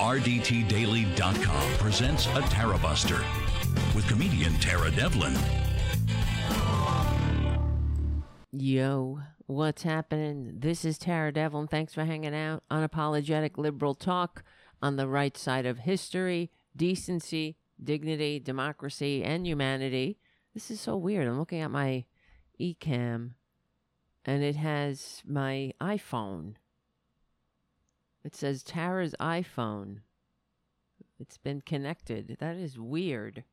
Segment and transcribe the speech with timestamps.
[0.00, 3.22] RDTDaily.com presents a Tara Buster
[3.94, 5.36] with comedian Tara Devlin.
[8.50, 10.54] Yo, what's happening?
[10.56, 11.68] This is Tara Devlin.
[11.68, 12.62] Thanks for hanging out.
[12.70, 14.42] Unapologetic liberal talk
[14.80, 20.16] on the right side of history, decency, dignity, democracy, and humanity.
[20.54, 21.28] This is so weird.
[21.28, 22.06] I'm looking at my
[22.58, 23.32] Ecamm
[24.24, 26.54] and it has my iPhone.
[28.24, 29.98] It says Tara's iPhone.
[31.18, 32.36] It's been connected.
[32.38, 33.44] That is weird.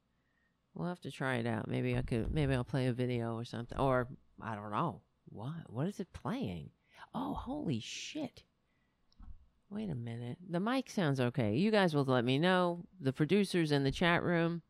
[0.73, 1.67] We'll have to try it out.
[1.67, 3.77] Maybe I could maybe I'll play a video or something.
[3.77, 4.07] Or
[4.41, 5.01] I don't know.
[5.29, 6.69] What what is it playing?
[7.13, 8.43] Oh, holy shit.
[9.69, 10.37] Wait a minute.
[10.49, 11.55] The mic sounds okay.
[11.55, 12.83] You guys will let me know.
[13.01, 14.61] The producers in the chat room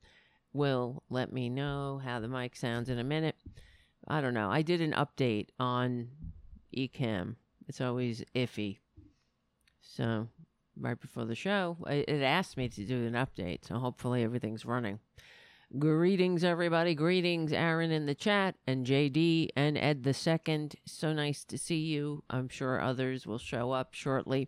[0.53, 3.35] will let me know how the mic sounds in a minute.
[4.07, 4.49] I don't know.
[4.49, 6.09] I did an update on
[6.75, 7.35] Ecamm.
[7.67, 8.77] It's always iffy.
[9.95, 10.27] So,
[10.79, 13.65] right before the show, it asked me to do an update.
[13.65, 14.99] So, hopefully, everything's running.
[15.77, 16.95] Greetings, everybody.
[16.95, 20.75] Greetings, Aaron in the chat, and JD and Ed the second.
[20.85, 22.23] So nice to see you.
[22.29, 24.47] I'm sure others will show up shortly.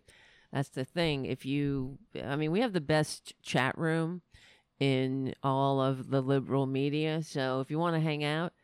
[0.50, 1.26] That's the thing.
[1.26, 4.22] If you, I mean, we have the best chat room
[4.78, 7.22] in all of the liberal media.
[7.22, 8.54] So if you want to hang out,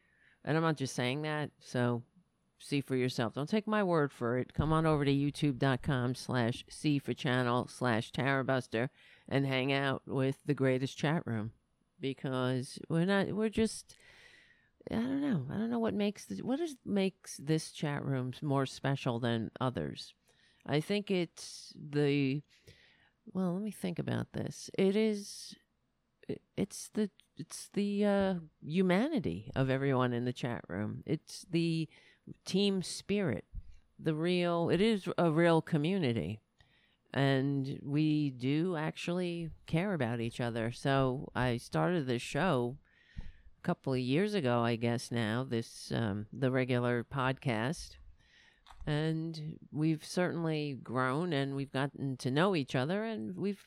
[0.43, 2.03] and I'm not just saying that, so
[2.67, 3.34] see for yourself.
[3.34, 4.55] Don't take my word for it.
[4.55, 8.89] Come on over to youtube.com slash C for channel slash Tarabuster
[9.28, 11.53] and hang out with the greatest chat room
[12.00, 13.97] because we're not, we're just,
[14.91, 15.47] I don't know.
[15.50, 19.51] I don't know what makes this, what is, makes this chat room more special than
[19.61, 20.14] others.
[20.67, 22.42] I think it's the,
[23.33, 24.70] well, let me think about this.
[24.77, 25.55] It is,
[26.56, 31.03] it's the it's the uh, humanity of everyone in the chat room.
[31.06, 31.89] It's the
[32.45, 33.45] team spirit,
[33.99, 34.71] the real.
[34.71, 36.41] It is a real community,
[37.13, 40.73] and we do actually care about each other.
[40.73, 42.77] So I started this show
[43.19, 45.11] a couple of years ago, I guess.
[45.11, 47.97] Now this um, the regular podcast.
[48.89, 53.67] And we've certainly grown and we've gotten to know each other and we've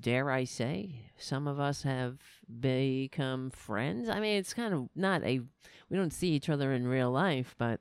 [0.00, 2.18] dare I say, some of us have
[2.60, 4.08] become friends.
[4.08, 5.40] I mean, it's kind of not a,
[5.88, 7.80] we don't see each other in real life, but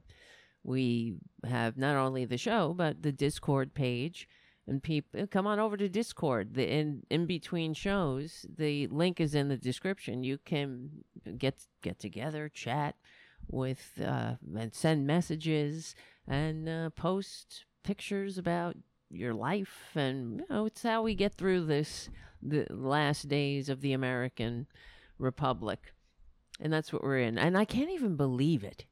[0.64, 1.16] we
[1.48, 4.28] have not only the show, but the Discord page.
[4.68, 6.56] And people come on over to Discord.
[6.56, 10.24] The in in between shows, the link is in the description.
[10.24, 10.90] You can
[11.38, 12.96] get get together, chat
[13.48, 15.94] with, uh, and send messages
[16.28, 18.76] and uh, post pictures about
[19.10, 22.10] your life and you know it's how we get through this
[22.42, 24.68] the last days of the American
[25.18, 25.94] Republic.
[26.60, 27.38] And that's what we're in.
[27.38, 28.86] And I can't even believe it.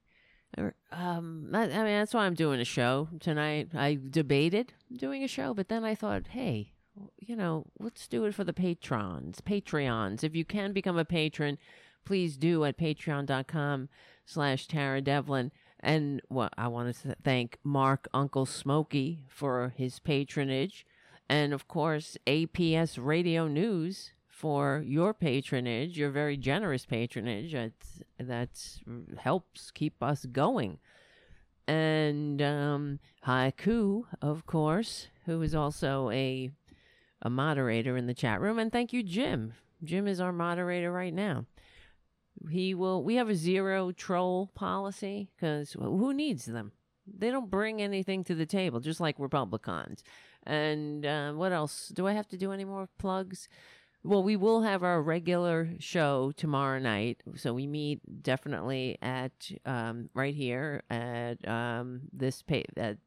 [0.91, 3.69] Um I, I mean that's why I'm doing a show tonight.
[3.73, 6.73] I debated doing a show but then I thought hey
[7.17, 10.23] you know let's do it for the patrons patreons.
[10.23, 11.57] If you can become a patron
[12.05, 13.89] please do at patreon.com
[14.25, 15.51] slash tara devlin
[15.83, 20.85] and well, I wanted to thank Mark Uncle Smokey for his patronage.
[21.29, 27.53] And of course, APS Radio News for your patronage, your very generous patronage.
[28.17, 28.49] That
[29.19, 30.79] helps keep us going.
[31.67, 36.49] And um, Haiku, of course, who is also a
[37.21, 38.59] a moderator in the chat room.
[38.59, 39.53] And thank you, Jim.
[39.81, 41.45] Jim is our moderator right now
[42.49, 46.71] he will we have a zero troll policy because who needs them?
[47.05, 50.03] They don't bring anything to the table just like republicans.
[50.45, 51.89] And uh, what else?
[51.89, 53.47] Do i have to do any more plugs?
[54.03, 57.21] Well we will have our regular show tomorrow night.
[57.35, 62.97] So we meet definitely at um, right here at um, this page at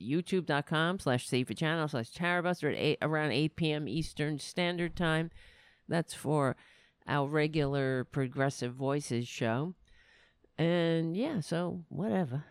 [0.00, 5.30] youtube.com slash safe channel slash tarabuster at 8 around 8 p.m eastern standard time.
[5.88, 6.56] That's for
[7.10, 9.74] our regular Progressive Voices show.
[10.56, 12.44] And yeah, so whatever.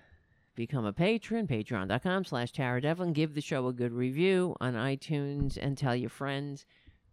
[0.56, 3.13] Become a patron, patreon.com slash Tara Devlin.
[3.13, 6.66] Give the show a good review on iTunes and tell your friends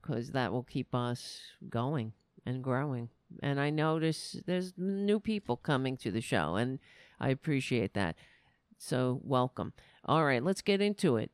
[0.02, 2.12] because that will keep us going
[2.44, 3.08] and growing.
[3.42, 6.80] And I notice there's new people coming to the show, and
[7.20, 8.16] I appreciate that.
[8.78, 9.72] So, welcome.
[10.04, 11.30] All right, let's get into it.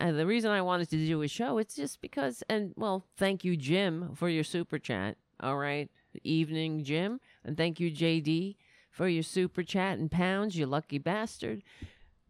[0.00, 3.44] And the reason I wanted to do a show, it's just because, and well, thank
[3.44, 5.16] you, Jim, for your super chat.
[5.40, 5.90] All right.
[6.22, 7.20] Evening, Jim.
[7.44, 8.56] And thank you, JD,
[8.90, 11.62] for your super chat and pounds, you lucky bastard.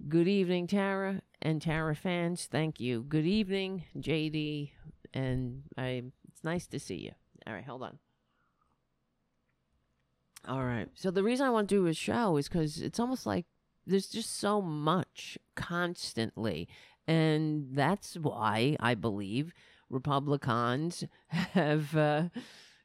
[0.08, 2.46] Good evening, Tara and Tara fans.
[2.50, 3.02] Thank you.
[3.02, 4.70] Good evening, JD.
[5.12, 7.12] And I it's nice to see you.
[7.46, 7.98] All right, hold on.
[10.46, 10.88] All right.
[10.94, 13.46] So the reason I want to do a show is because it's almost like
[13.86, 16.68] there's just so much constantly.
[17.06, 19.52] And that's why I believe
[19.90, 22.24] Republicans have uh,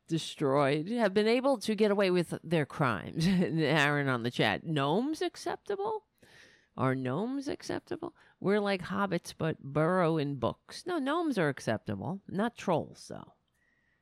[0.08, 3.28] destroyed, have been able to get away with their crimes.
[3.28, 6.04] Aaron on the chat, gnomes acceptable?
[6.78, 8.14] Are gnomes acceptable?
[8.40, 10.84] We're like hobbits, but burrow in books.
[10.86, 13.34] No, gnomes are acceptable, not trolls, though.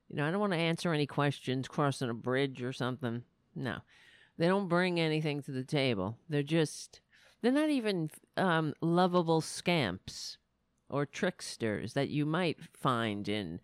[0.09, 3.23] You know, I don't want to answer any questions crossing a bridge or something.
[3.55, 3.79] No,
[4.37, 6.17] they don't bring anything to the table.
[6.29, 7.01] They're just,
[7.41, 10.37] they're not even um, lovable scamps
[10.89, 13.59] or tricksters that you might find in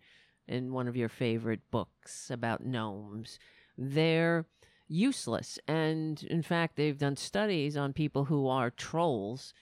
[0.50, 3.38] in one of your favorite books about gnomes.
[3.78, 4.46] They're
[4.88, 5.58] useless.
[5.66, 9.54] And in fact, they've done studies on people who are trolls.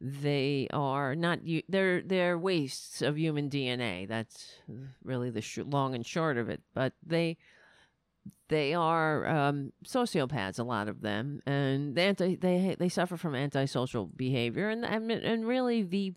[0.00, 4.06] They are not they're they're wastes of human DNA.
[4.06, 4.52] That's
[5.02, 6.60] really the sh- long and short of it.
[6.74, 7.38] But they
[8.48, 13.34] they are um, sociopaths, a lot of them, and they anti, they they suffer from
[13.34, 16.14] antisocial behavior, and and and really the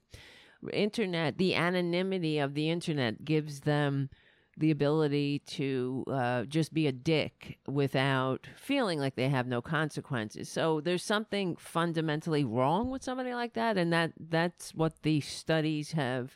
[0.73, 4.09] internet, the anonymity of the internet gives them
[4.57, 10.49] the ability to uh, just be a dick without feeling like they have no consequences.
[10.49, 15.93] So there's something fundamentally wrong with somebody like that, and that that's what the studies
[15.93, 16.35] have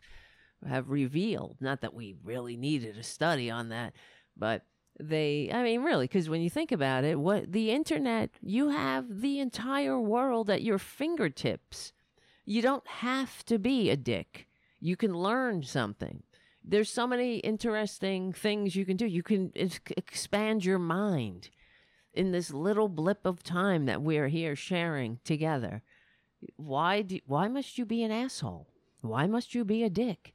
[0.67, 1.57] have revealed.
[1.59, 3.93] Not that we really needed a study on that,
[4.37, 4.63] but
[4.99, 9.21] they i mean really because when you think about it what the internet you have
[9.21, 11.93] the entire world at your fingertips
[12.45, 14.47] you don't have to be a dick
[14.79, 16.23] you can learn something
[16.63, 19.05] there's so many interesting things you can do.
[19.05, 21.49] You can expand your mind
[22.13, 25.81] in this little blip of time that we're here sharing together.
[26.55, 28.67] Why do, why must you be an asshole?
[29.01, 30.33] Why must you be a dick?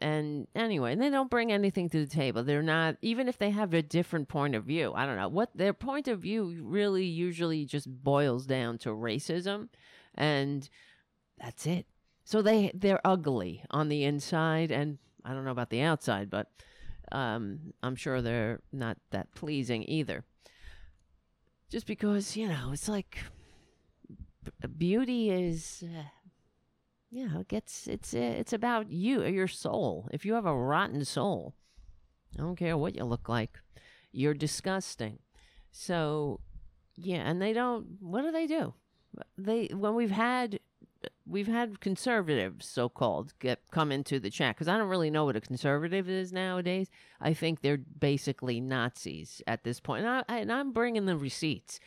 [0.00, 2.42] And anyway, they don't bring anything to the table.
[2.42, 4.92] They're not even if they have a different point of view.
[4.94, 9.68] I don't know what their point of view really usually just boils down to racism
[10.14, 10.68] and
[11.40, 11.86] that's it.
[12.24, 16.48] So they they're ugly on the inside and I don't know about the outside, but
[17.12, 20.24] um, I'm sure they're not that pleasing either.
[21.70, 23.18] Just because, you know, it's like
[24.76, 26.04] beauty is, uh,
[27.28, 30.08] know, it gets, it's, uh, it's about you, your soul.
[30.12, 31.54] If you have a rotten soul,
[32.38, 33.58] I don't care what you look like,
[34.12, 35.18] you're disgusting.
[35.70, 36.40] So,
[36.94, 38.74] yeah, and they don't, what do they do?
[39.36, 40.60] They, when we've had
[41.28, 45.24] we've had conservatives, so called, get come into the chat because I don't really know
[45.24, 46.88] what a conservative is nowadays.
[47.20, 51.80] I think they're basically Nazis at this point, and, I, and I'm bringing the receipts.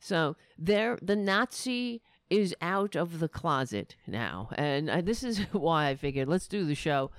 [0.00, 5.88] So they're the Nazi is out of the closet now, and I, this is why
[5.88, 7.10] I figured let's do the show.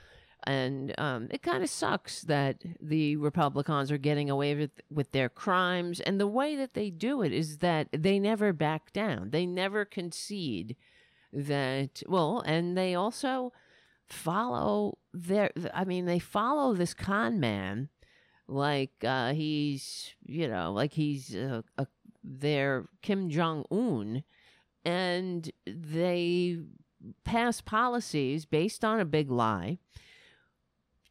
[0.45, 5.27] And um, it kind of sucks that the Republicans are getting away with, with their
[5.27, 5.99] crimes.
[5.99, 9.31] And the way that they do it is that they never back down.
[9.31, 10.77] They never concede
[11.31, 13.51] that well and they also
[14.07, 17.89] follow their i mean they follow this con man
[18.47, 21.85] like uh he's you know like he's uh, a,
[22.23, 24.23] their kim jong-un
[24.83, 26.57] and they
[27.23, 29.77] pass policies based on a big lie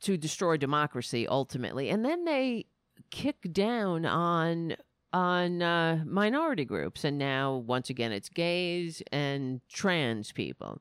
[0.00, 2.66] to destroy democracy ultimately and then they
[3.10, 4.74] kick down on
[5.18, 10.80] on uh, minority groups, and now once again it's gays and trans people.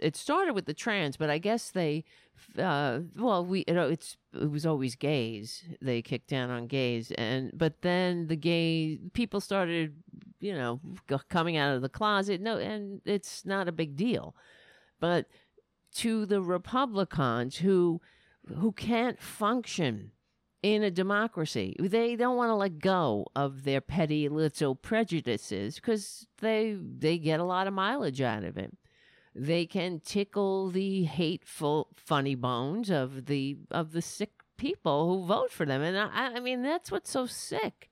[0.00, 2.04] It started with the trans, but I guess they,
[2.56, 5.64] uh, well, we you know it's it was always gays.
[5.82, 9.96] They kicked down on gays, and but then the gay people started,
[10.38, 10.80] you know,
[11.28, 12.40] coming out of the closet.
[12.40, 14.36] No, and it's not a big deal,
[15.00, 15.26] but
[15.96, 18.00] to the Republicans who
[18.58, 20.12] who can't function
[20.62, 21.74] in a democracy.
[21.78, 27.40] They don't want to let go of their petty little prejudices because they they get
[27.40, 28.76] a lot of mileage out of it.
[29.34, 35.50] They can tickle the hateful funny bones of the of the sick people who vote
[35.50, 37.90] for them, and I, I mean that's what's so sick.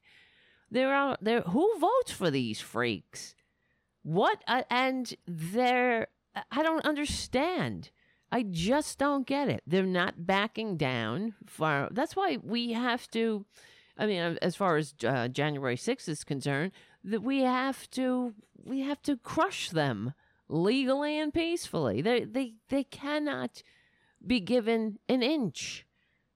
[0.71, 3.35] There are there who votes for these freaks.
[4.03, 6.09] What uh, and they're
[6.51, 7.91] I don't understand
[8.31, 9.63] I just don't get it.
[9.67, 11.35] They're not backing down.
[11.47, 11.89] Far.
[11.91, 13.47] that's why we have to.
[13.97, 16.73] I mean, as far as uh, January 6th is concerned,
[17.05, 20.13] that we have to we have to crush them
[20.49, 22.03] legally and peacefully.
[22.03, 23.63] They they they cannot
[24.25, 25.87] be given an inch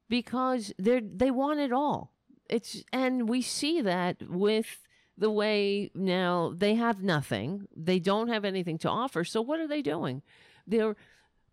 [0.09, 2.13] because they they want it all.
[2.49, 4.79] It's and we see that with
[5.17, 7.69] the way now they have nothing.
[7.77, 9.25] They don't have anything to offer.
[9.25, 10.23] So what are they doing?
[10.67, 10.97] They're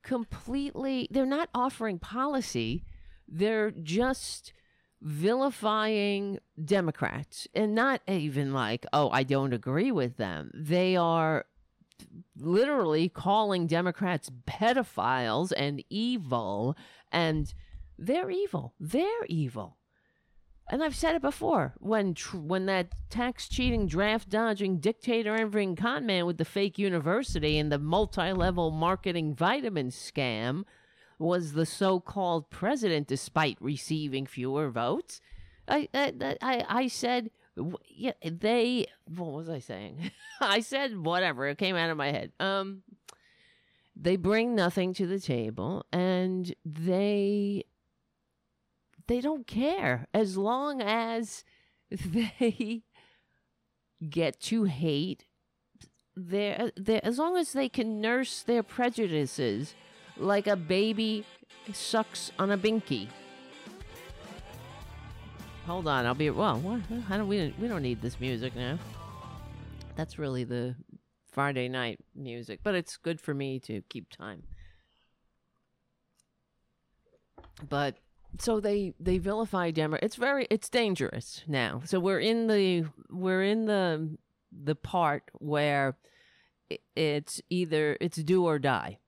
[0.04, 2.84] completely, they're not offering policy,
[3.28, 4.54] they're just
[5.02, 10.52] vilifying Democrats and not even like, oh, I don't agree with them.
[10.54, 11.46] They are
[12.38, 16.76] literally calling Democrats pedophiles and evil,
[17.12, 17.54] and
[17.98, 18.74] they're evil.
[18.80, 19.79] They're evil.
[20.72, 25.76] And I've said it before when tr- when that tax cheating, draft dodging, dictator envying
[25.76, 30.64] con man with the fake university and the multi level marketing vitamin scam
[31.18, 35.22] was the so called president, despite receiving fewer votes.
[35.68, 37.32] I I I, I said
[37.90, 40.12] yeah they what was I saying?
[40.40, 42.32] I said whatever it came out of my head.
[42.40, 42.84] Um,
[43.96, 47.66] they bring nothing to the table, and they
[49.10, 51.44] they don't care as long as
[51.92, 52.84] they
[54.08, 55.26] get to hate
[56.16, 59.74] their, their as long as they can nurse their prejudices
[60.16, 61.26] like a baby
[61.74, 63.08] sucks on a binky.
[65.66, 66.60] Hold on, I'll be well.
[66.60, 66.82] What?
[67.10, 67.28] I don't.
[67.28, 68.78] We we don't need this music now.
[69.96, 70.76] That's really the
[71.32, 74.44] Friday night music, but it's good for me to keep time.
[77.68, 77.98] But
[78.38, 80.06] so they they vilify Democrats.
[80.06, 81.82] It's very it's dangerous now.
[81.86, 84.18] So we're in the we're in the
[84.52, 85.98] the part where
[86.96, 89.00] it's either it's do or die.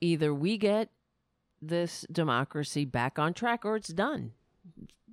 [0.00, 0.90] Either we get
[1.60, 4.32] this democracy back on track or it's done.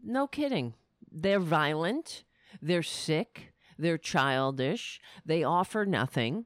[0.04, 0.74] No kidding.
[1.12, 2.24] They're violent,
[2.62, 6.46] they're sick, they're childish, they offer nothing.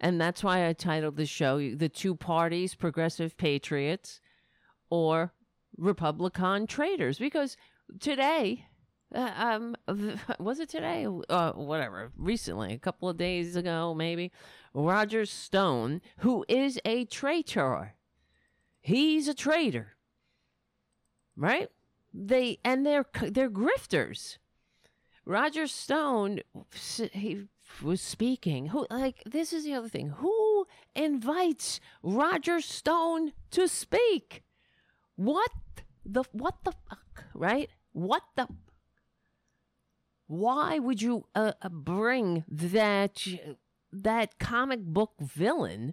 [0.00, 4.20] And that's why I titled the show The Two Parties, Progressive Patriots
[4.88, 5.32] or
[5.80, 7.56] Republican traitors because
[7.98, 8.66] today,
[9.14, 9.76] uh, um,
[10.38, 11.06] was it today?
[11.28, 14.30] Uh, whatever, recently, a couple of days ago, maybe,
[14.74, 17.94] Roger Stone, who is a traitor,
[18.80, 19.96] he's a traitor,
[21.36, 21.68] right?
[22.12, 24.38] They and they're they're grifters.
[25.24, 26.40] Roger Stone,
[27.12, 27.46] he
[27.82, 28.66] was speaking.
[28.66, 30.10] Who like this is the other thing.
[30.18, 34.42] Who invites Roger Stone to speak?
[35.20, 35.50] What
[36.02, 37.68] the what the fuck, right?
[37.92, 38.48] What the
[40.28, 43.22] why would you uh, uh bring that
[43.92, 45.92] that comic book villain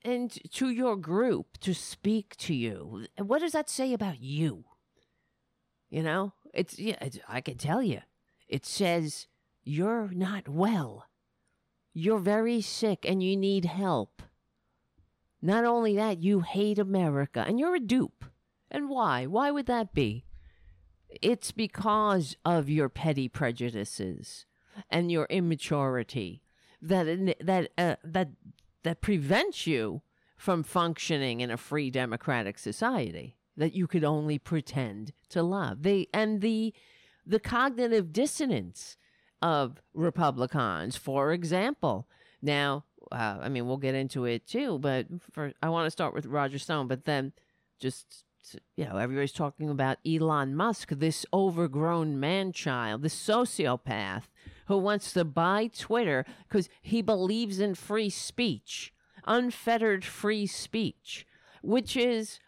[0.00, 3.04] into your group to speak to you?
[3.18, 4.64] What does that say about you?
[5.90, 8.00] You know, it's yeah, it's, I can tell you.
[8.48, 9.26] It says
[9.62, 11.06] you're not well.
[11.92, 14.22] You're very sick and you need help.
[15.42, 18.24] Not only that, you hate America and you're a dupe.
[18.70, 19.26] And why?
[19.26, 20.24] Why would that be?
[21.10, 24.46] It's because of your petty prejudices
[24.88, 26.42] and your immaturity
[26.80, 28.30] that that uh, that
[28.82, 30.02] that prevents you
[30.36, 35.82] from functioning in a free democratic society that you could only pretend to love.
[35.82, 36.72] They and the
[37.26, 38.96] the cognitive dissonance
[39.40, 42.08] of Republicans, for example.
[42.40, 46.14] Now, uh, I mean, we'll get into it too, but for I want to start
[46.14, 47.32] with Roger Stone, but then
[47.80, 48.24] just
[48.76, 54.24] you know, everybody's talking about Elon Musk, this overgrown man child, this sociopath
[54.66, 58.92] who wants to buy Twitter because he believes in free speech,
[59.26, 61.26] unfettered free speech,
[61.62, 62.40] which is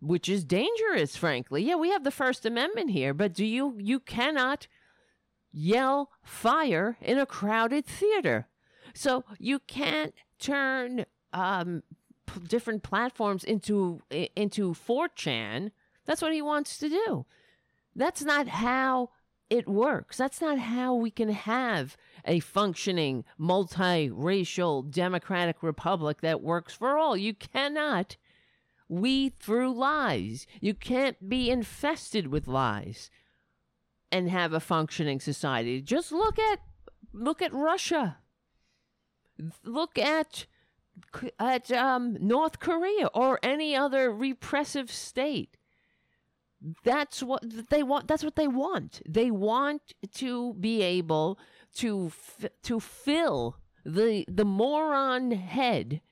[0.00, 1.62] which is dangerous, frankly.
[1.62, 4.66] Yeah, we have the First Amendment here, but do you you cannot
[5.52, 8.48] yell fire in a crowded theater.
[8.94, 11.82] So you can't turn um,
[12.26, 14.00] p- different platforms into
[14.36, 15.70] into 4chan.
[16.04, 17.26] That's what he wants to do.
[17.94, 19.10] That's not how
[19.50, 20.16] it works.
[20.16, 27.16] That's not how we can have a functioning multiracial democratic republic that works for all.
[27.16, 28.16] You cannot
[28.88, 30.46] weed through lies.
[30.60, 33.10] You can't be infested with lies
[34.10, 35.80] and have a functioning society.
[35.80, 36.60] Just look at
[37.12, 38.18] look at Russia.
[39.64, 40.46] Look at
[41.38, 45.56] at um, North Korea or any other repressive state.
[46.84, 48.08] That's what they want.
[48.08, 49.02] That's what they want.
[49.08, 51.38] They want to be able
[51.76, 56.02] to f- to fill the the moron head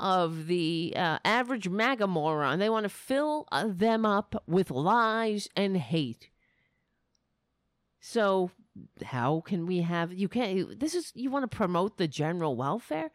[0.00, 2.58] of the uh, average MAGA moron.
[2.58, 6.30] They want to fill uh, them up with lies and hate.
[8.00, 8.50] So
[9.04, 13.10] how can we have you can't this is you want to promote the general welfare?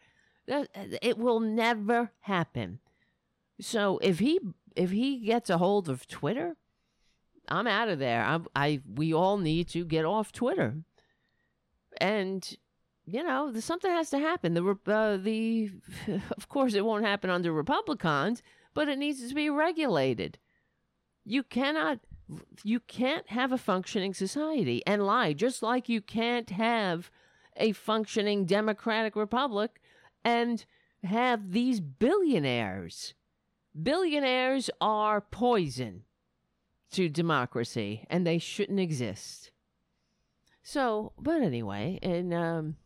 [0.46, 2.80] It will never happen.
[3.60, 4.40] So if he
[4.74, 6.56] if he gets a hold of Twitter,
[7.48, 8.24] I'm out of there.
[8.24, 10.76] I, I we all need to get off Twitter,
[12.00, 12.56] and
[13.04, 14.54] you know something has to happen.
[14.54, 15.70] The uh, the
[16.36, 18.42] of course it won't happen under Republicans,
[18.74, 20.38] but it needs to be regulated.
[21.24, 22.00] You cannot
[22.62, 27.10] you can't have a functioning society and lie just like you can't have
[27.56, 29.80] a functioning democratic republic
[30.24, 30.64] and
[31.04, 33.14] have these billionaires.
[33.80, 36.04] Billionaires are poison
[36.92, 39.50] to democracy and they shouldn't exist.
[40.62, 42.76] So, but anyway, and um,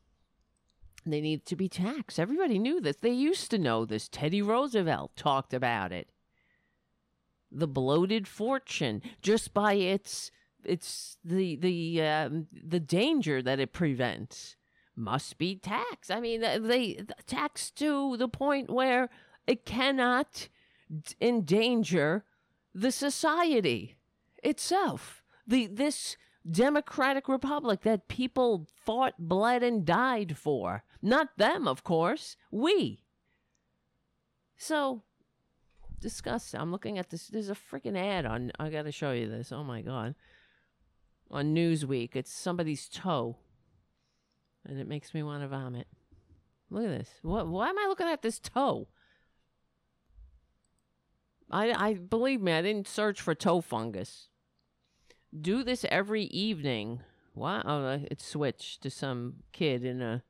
[1.05, 2.19] they need to be taxed.
[2.19, 2.97] Everybody knew this.
[2.97, 4.09] They used to know this.
[4.09, 6.09] Teddy Roosevelt talked about it.
[7.51, 10.31] The bloated fortune, just by its
[10.65, 14.57] it's the the um, the danger that it prevents,
[14.97, 16.11] must be taxed.
[16.11, 19.09] I mean, they taxed to the point where
[19.47, 20.49] it cannot
[21.21, 22.25] endanger
[22.75, 23.97] the society
[24.43, 25.23] itself.
[25.47, 26.17] The this
[26.49, 30.85] democratic republic that people fought, bled, and died for.
[31.03, 32.37] Not them, of course.
[32.51, 33.03] We.
[34.57, 35.03] So,
[36.09, 36.55] discuss.
[36.55, 37.29] I'm looking at this.
[37.29, 38.53] There's a freaking ad on.
[38.59, 39.53] I got to show you this.
[39.53, 40.15] Oh my God.
[41.31, 42.15] On Newsweek.
[42.15, 43.37] It's somebody's toe.
[44.65, 45.87] And it makes me want to vomit.
[46.71, 47.11] Look at this.
[47.23, 48.89] What, why am I looking at this toe?
[51.51, 54.29] I, I believe me, I didn't search for toe fungus
[55.41, 57.01] do this every evening.
[57.35, 60.23] Wow, oh, it switched to some kid in a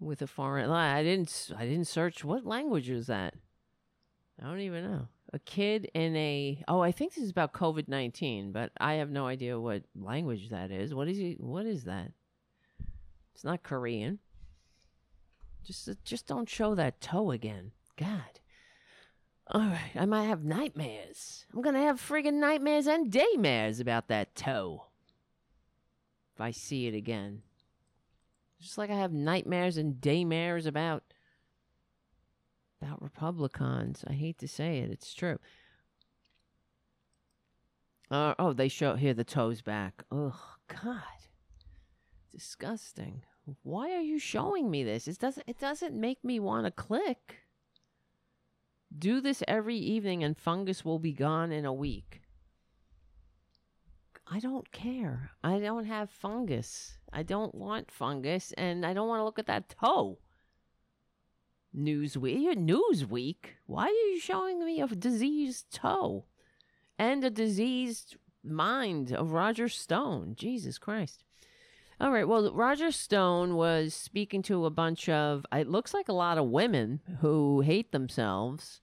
[0.00, 0.70] with a foreign.
[0.70, 1.50] I didn't.
[1.56, 2.24] I didn't search.
[2.24, 3.34] What language is that?
[4.40, 5.08] I don't even know.
[5.32, 6.62] A kid in a.
[6.68, 10.48] Oh, I think this is about COVID nineteen, but I have no idea what language
[10.50, 10.94] that is.
[10.94, 11.36] What is he?
[11.38, 12.12] What is that?
[13.34, 14.18] It's not Korean.
[15.64, 17.72] Just, just don't show that toe again.
[17.96, 18.40] God.
[19.48, 21.44] All right, I might have nightmares.
[21.52, 24.86] I'm gonna have friggin' nightmares and daymares about that toe.
[26.34, 27.42] If I see it again.
[28.60, 31.02] Just like I have nightmares and daymares about
[32.80, 34.04] about Republicans.
[34.06, 35.38] I hate to say it, it's true.
[38.10, 40.02] Uh, oh, they show here the toes back.
[40.10, 41.02] Oh God,
[42.32, 43.22] disgusting.
[43.62, 45.08] Why are you showing me this?
[45.08, 45.44] It doesn't.
[45.46, 47.36] It doesn't make me want to click.
[48.96, 52.22] Do this every evening and fungus will be gone in a week.
[54.30, 55.30] I don't care.
[55.42, 56.98] I don't have fungus.
[57.12, 60.18] I don't want fungus and I don't want to look at that toe.
[61.76, 63.36] Newsweek, Newsweek.
[63.66, 66.24] Why are you showing me a diseased toe
[66.98, 70.34] and a diseased mind of Roger Stone?
[70.36, 71.24] Jesus Christ.
[72.00, 72.28] All right.
[72.28, 76.46] Well, Roger Stone was speaking to a bunch of, it looks like a lot of
[76.46, 78.80] women who hate themselves.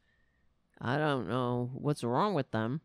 [0.82, 2.82] I don't know what's wrong with them.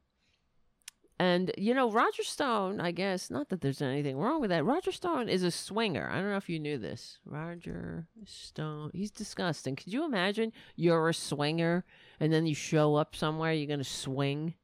[1.21, 4.65] And, you know, Roger Stone, I guess, not that there's anything wrong with that.
[4.65, 6.09] Roger Stone is a swinger.
[6.11, 7.19] I don't know if you knew this.
[7.27, 9.77] Roger Stone, he's disgusting.
[9.77, 11.85] Could you imagine you're a swinger
[12.21, 14.55] and then you show up somewhere, you're going to swing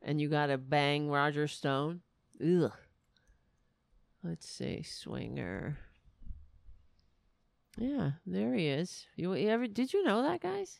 [0.00, 2.02] and you got to bang Roger Stone?
[2.40, 2.70] Ugh.
[4.22, 5.76] Let's see, swinger.
[7.76, 9.06] Yeah, there he is.
[9.16, 10.78] You, you ever did you know that, guys?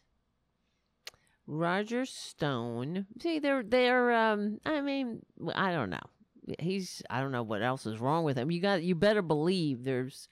[1.50, 3.06] Roger Stone.
[3.20, 4.12] See, they're they're.
[4.12, 5.22] Um, I mean,
[5.54, 5.98] I don't know.
[6.60, 7.02] He's.
[7.10, 8.52] I don't know what else is wrong with him.
[8.52, 8.84] You got.
[8.84, 10.28] You better believe there's.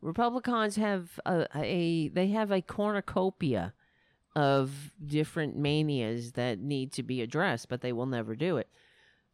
[0.00, 3.74] Republicans have a, a they have a cornucopia
[4.34, 8.68] of different manias that need to be addressed, but they will never do it.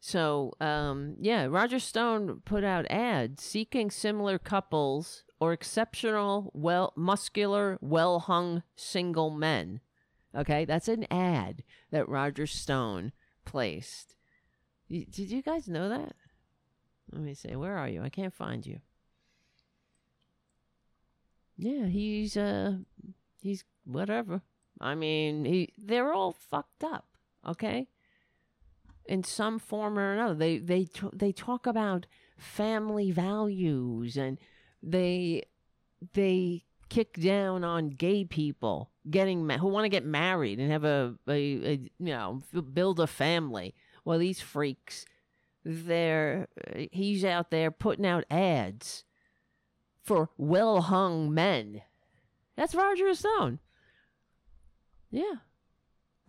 [0.01, 7.77] So, um, yeah, Roger Stone put out ads seeking similar couples or exceptional, well, muscular,
[7.81, 9.79] well hung single men.
[10.35, 13.13] Okay, that's an ad that Roger Stone
[13.45, 14.15] placed.
[14.89, 16.13] Did you guys know that?
[17.11, 17.55] Let me see.
[17.55, 18.03] Where are you?
[18.03, 18.79] I can't find you.
[21.57, 22.77] Yeah, he's uh
[23.41, 24.41] he's whatever.
[24.79, 27.05] I mean, he they're all fucked up,
[27.45, 27.87] okay?
[29.09, 30.35] in some form or another.
[30.35, 32.05] They they they talk about
[32.37, 34.37] family values and
[34.81, 35.43] they
[36.13, 40.83] they kick down on gay people getting ma- who want to get married and have
[40.83, 42.41] a, a, a you know
[42.73, 43.73] build a family.
[44.05, 45.05] Well, these freaks,
[45.63, 49.03] they're uh, he's out there putting out ads
[50.03, 51.81] for well hung men.
[52.55, 53.59] That's Roger Stone.
[55.11, 55.35] Yeah,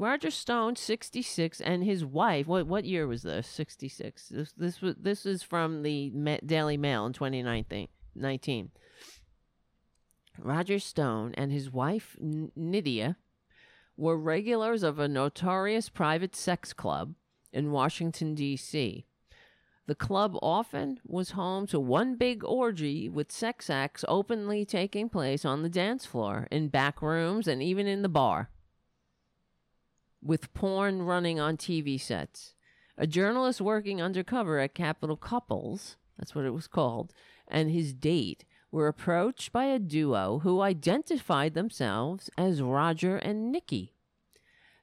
[0.00, 2.46] Roger Stone, 66, and his wife.
[2.46, 3.46] What what year was this?
[3.46, 4.28] 66.
[4.30, 6.10] This this was this is from the
[6.44, 8.70] Daily Mail in 2019.
[10.42, 13.16] Roger Stone and his wife Nydia
[13.96, 17.14] were regulars of a notorious private sex club
[17.52, 19.04] in Washington D.C.
[19.86, 25.44] The club often was home to one big orgy with sex acts openly taking place
[25.44, 28.50] on the dance floor, in back rooms, and even in the bar
[30.22, 32.54] with porn running on TV sets.
[32.96, 37.12] A journalist working undercover at Capital Couples, that's what it was called,
[37.48, 43.94] and his date were approached by a duo who identified themselves as Roger and Nikki.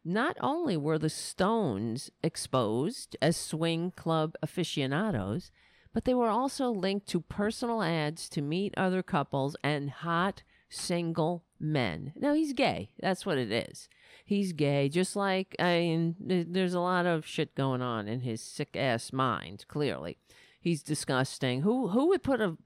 [0.03, 5.51] Not only were the Stones exposed as swing club aficionados,
[5.93, 11.43] but they were also linked to personal ads to meet other couples and hot single
[11.59, 12.13] men.
[12.15, 12.91] Now he's gay.
[12.99, 13.89] That's what it is.
[14.25, 18.41] He's gay, just like I mean, there's a lot of shit going on in his
[18.41, 19.65] sick ass mind.
[19.67, 20.17] Clearly,
[20.59, 21.61] he's disgusting.
[21.61, 22.57] Who who would put a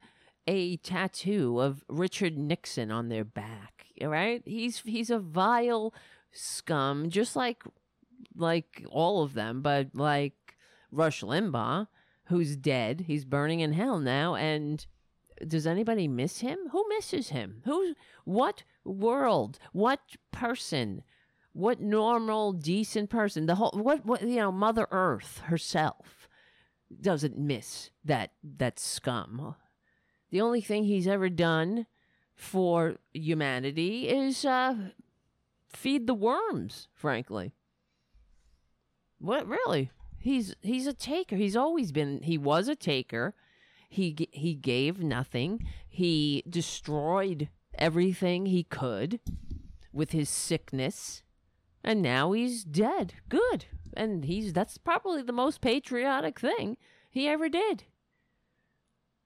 [0.48, 3.86] a tattoo of Richard Nixon on their back?
[4.02, 4.42] Right?
[4.46, 5.94] He's he's a vile
[6.32, 7.64] scum, just like
[8.36, 10.58] like all of them, but like
[10.92, 11.88] Rush Limbaugh,
[12.26, 13.06] who's dead.
[13.08, 14.86] He's burning in hell now, and
[15.48, 16.58] does anybody miss him?
[16.72, 17.62] Who misses him?
[17.66, 17.96] Who?
[18.26, 19.60] What world?
[19.74, 20.00] What
[20.32, 21.04] person?
[21.54, 23.46] What normal, decent person?
[23.46, 24.06] The whole what?
[24.06, 24.52] What you know?
[24.52, 26.30] Mother Earth herself
[27.00, 29.56] doesn't miss that that scum.
[30.32, 31.86] The only thing he's ever done
[32.36, 34.76] for humanity is uh,
[35.70, 36.88] feed the worms.
[36.94, 37.54] Frankly,
[39.20, 39.92] what really?
[40.18, 41.36] He's he's a taker.
[41.36, 42.22] He's always been.
[42.24, 43.36] He was a taker
[43.92, 45.68] he he gave nothing.
[45.88, 49.20] He destroyed everything he could
[49.92, 51.24] with his sickness.
[51.84, 53.16] And now he's dead.
[53.28, 53.66] Good.
[53.94, 56.78] And he's that's probably the most patriotic thing
[57.10, 57.84] he ever did.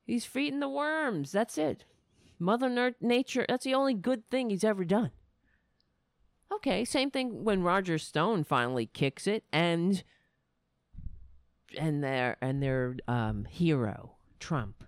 [0.05, 1.31] He's feeding the worms.
[1.31, 1.83] That's it.
[2.37, 5.11] Mother Nature, that's the only good thing he's ever done.
[6.53, 10.03] Okay, same thing when Roger Stone finally kicks it and
[11.77, 14.83] and their and their um, hero Trump.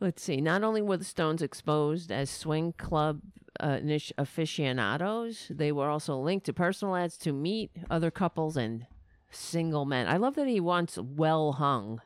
[0.00, 0.40] Let's see.
[0.40, 3.20] Not only were the Stones exposed as swing club
[3.60, 3.78] uh,
[4.18, 8.86] aficionados, they were also linked to personal ads to meet other couples and
[9.30, 10.08] single men.
[10.08, 12.00] I love that he wants well hung.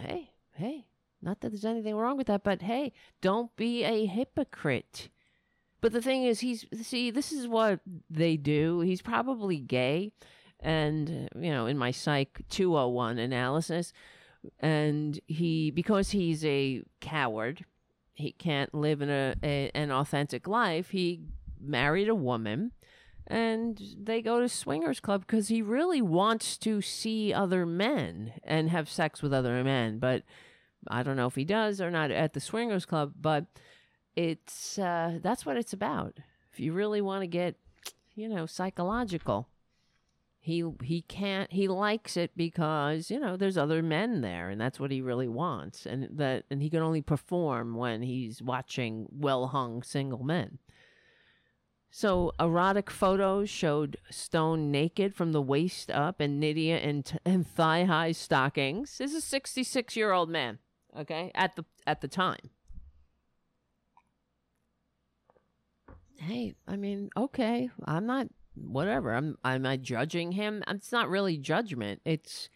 [0.00, 0.86] Hey, hey,
[1.20, 5.08] not that there's anything wrong with that, but hey, don't be a hypocrite.
[5.80, 8.80] But the thing is, he's, see, this is what they do.
[8.80, 10.12] He's probably gay
[10.62, 13.92] and you know in my psych 201 analysis
[14.60, 17.64] and he because he's a coward
[18.14, 21.20] he can't live in a, a, an authentic life he
[21.60, 22.72] married a woman
[23.26, 28.70] and they go to swingers club because he really wants to see other men and
[28.70, 30.22] have sex with other men but
[30.88, 33.46] i don't know if he does or not at the swingers club but
[34.16, 36.18] it's uh, that's what it's about.
[36.52, 37.56] If you really want to get
[38.14, 39.48] you know psychological
[40.38, 44.78] he he can't he likes it because you know there's other men there and that's
[44.78, 49.46] what he really wants and that and he can only perform when he's watching well
[49.46, 50.58] hung single men
[51.92, 57.44] so erotic photos showed stone naked from the waist up and Nydia in, t- in
[57.44, 60.58] thigh high stockings this is a 66 year old man
[60.98, 62.50] okay at the at the time
[66.16, 69.14] hey i mean okay i'm not whatever.
[69.14, 70.62] I'm am I judging him?
[70.68, 72.00] It's not really judgment.
[72.04, 72.48] It's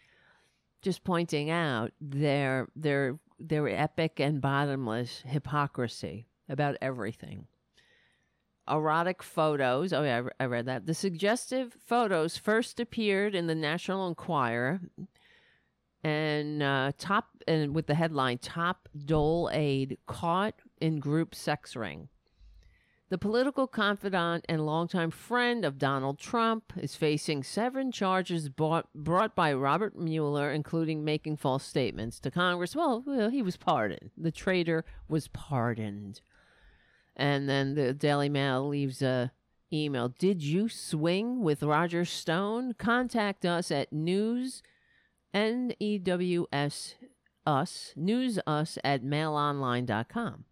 [0.82, 7.46] just pointing out their their their epic and bottomless hypocrisy about everything.
[8.68, 9.92] Erotic photos.
[9.92, 10.86] Oh yeah, I read that.
[10.86, 14.80] The suggestive photos first appeared in the National Enquirer,
[16.02, 22.08] and uh, top and with the headline "Top Dole Aide Caught in Group Sex Ring."
[23.08, 29.36] The political confidant and longtime friend of Donald Trump is facing seven charges brought, brought
[29.36, 32.74] by Robert Mueller, including making false statements to Congress.
[32.74, 34.10] Well, well, he was pardoned.
[34.18, 36.20] The traitor was pardoned.
[37.16, 39.32] And then the Daily Mail leaves a
[39.72, 40.08] email.
[40.08, 42.74] Did you swing with Roger Stone?
[42.74, 44.62] Contact us at news,
[45.32, 46.94] N E W S,
[47.46, 50.44] us, news us at mailonline.com.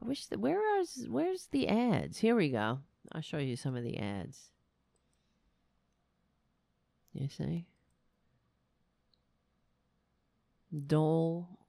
[0.00, 2.18] I wish that Where is where's the ads?
[2.18, 2.80] Here we go.
[3.12, 4.50] I'll show you some of the ads.
[7.12, 7.66] You see?
[10.86, 11.61] Dole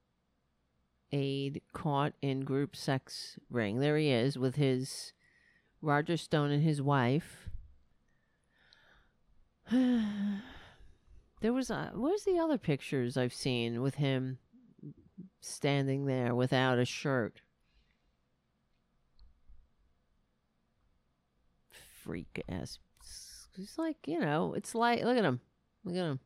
[1.14, 3.80] aide caught in group sex ring.
[3.80, 5.14] There he is with his
[5.82, 7.48] Roger Stone and his wife.
[9.72, 14.40] there was a, where's the other pictures I've seen with him
[15.40, 17.42] standing there without a shirt?
[22.04, 22.80] freak ass.
[23.56, 25.40] He's like, you know, it's like, look at him.
[25.86, 26.20] Look at him.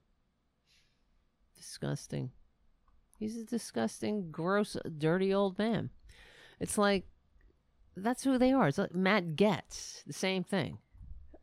[1.56, 2.32] Disgusting.
[3.20, 5.90] He's a disgusting, gross, dirty old man.
[6.60, 7.06] It's like,
[7.96, 8.68] that's who they are.
[8.68, 10.78] It's like Matt Gaetz, the same thing.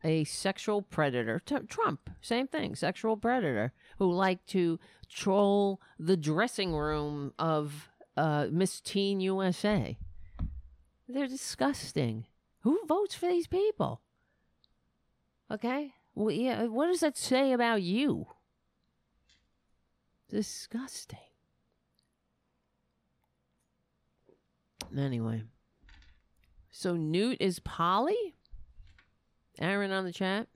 [0.03, 1.41] a sexual predator.
[1.45, 8.47] T- Trump, same thing, sexual predator who like to troll the dressing room of uh,
[8.51, 9.97] Miss Teen USA.
[11.09, 12.25] They're disgusting.
[12.61, 14.01] Who votes for these people?
[15.51, 15.93] Okay?
[16.13, 18.27] Well, yeah, what does that say about you?
[20.29, 21.19] Disgusting.
[24.97, 25.43] Anyway.
[26.71, 28.35] So Newt is Polly?
[29.59, 30.47] Aaron on the chat?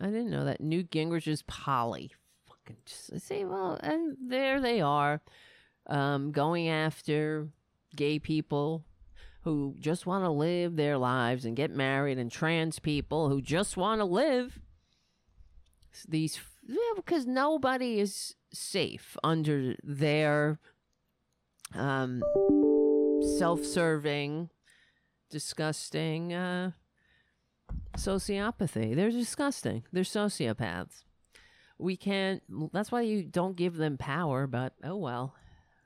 [0.00, 0.60] I didn't know that.
[0.60, 2.12] Newt Gingrich is Polly.
[2.48, 5.20] Fucking just say, well, and there they are.
[5.86, 7.48] Um, going after
[7.94, 8.84] gay people
[9.42, 13.76] who just want to live their lives and get married and trans people who just
[13.76, 14.60] want to live
[16.08, 20.58] these yeah, because nobody is safe under their
[21.74, 22.22] um
[23.22, 24.50] self-serving
[25.30, 26.70] disgusting uh
[27.96, 31.04] sociopathy they're disgusting they're sociopaths
[31.78, 35.34] we can't that's why you don't give them power but oh well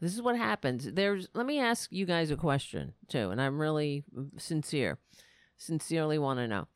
[0.01, 0.93] this is what happens.
[0.93, 4.05] There's let me ask you guys a question too, and I'm really
[4.37, 4.99] sincere.
[5.57, 6.69] Sincerely want to know.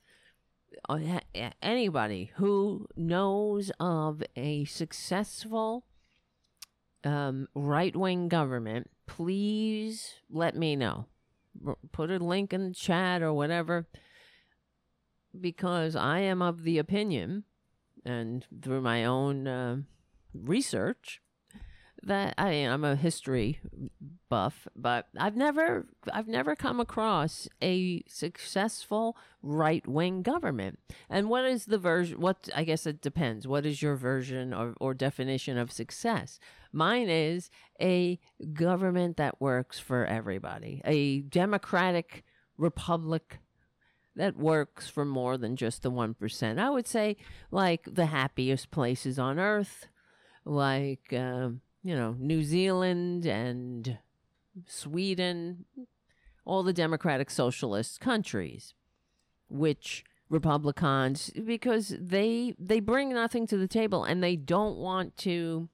[0.88, 1.20] Uh,
[1.61, 5.85] anybody who knows of a successful
[7.05, 11.07] um, right wing government, please let me know.
[11.90, 13.88] Put a link in the chat or whatever,
[15.38, 17.42] because I am of the opinion,
[18.05, 19.77] and through my own uh,
[20.33, 21.20] research,
[22.05, 23.61] that I mean, I'm a history
[24.29, 30.79] buff, but I've never I've never come across a successful right wing government.
[31.09, 32.21] And what is the version?
[32.21, 33.47] What I guess it depends.
[33.47, 36.39] What is your version or, or definition of success?
[36.73, 38.19] Mine is a
[38.53, 42.25] government that works for everybody, a democratic
[42.57, 43.39] republic
[44.17, 46.59] that works for more than just the 1%.
[46.59, 47.17] I would say
[47.51, 49.87] like the happiest places on earth,
[50.45, 53.99] like um, you know, New Zealand and
[54.66, 55.64] Sweden,
[56.45, 58.75] all the democratic socialist countries,
[59.49, 65.69] which Republicans because they they bring nothing to the table and they don't want to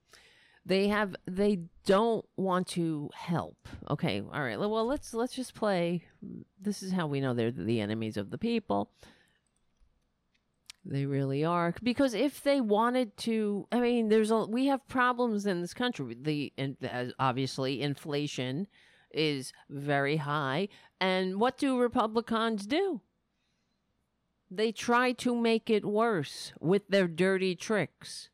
[0.65, 3.69] they have they don't want to help.
[3.89, 4.59] Okay, all right.
[4.59, 6.03] Well, let's let's just play.
[6.61, 8.91] This is how we know they're the enemies of the people.
[10.89, 15.45] They really are because if they wanted to, I mean, there's a we have problems
[15.45, 16.17] in this country.
[16.21, 16.77] The and
[17.19, 18.69] obviously inflation
[19.11, 20.69] is very high,
[21.01, 23.01] and what do Republicans do?
[24.49, 28.29] They try to make it worse with their dirty tricks,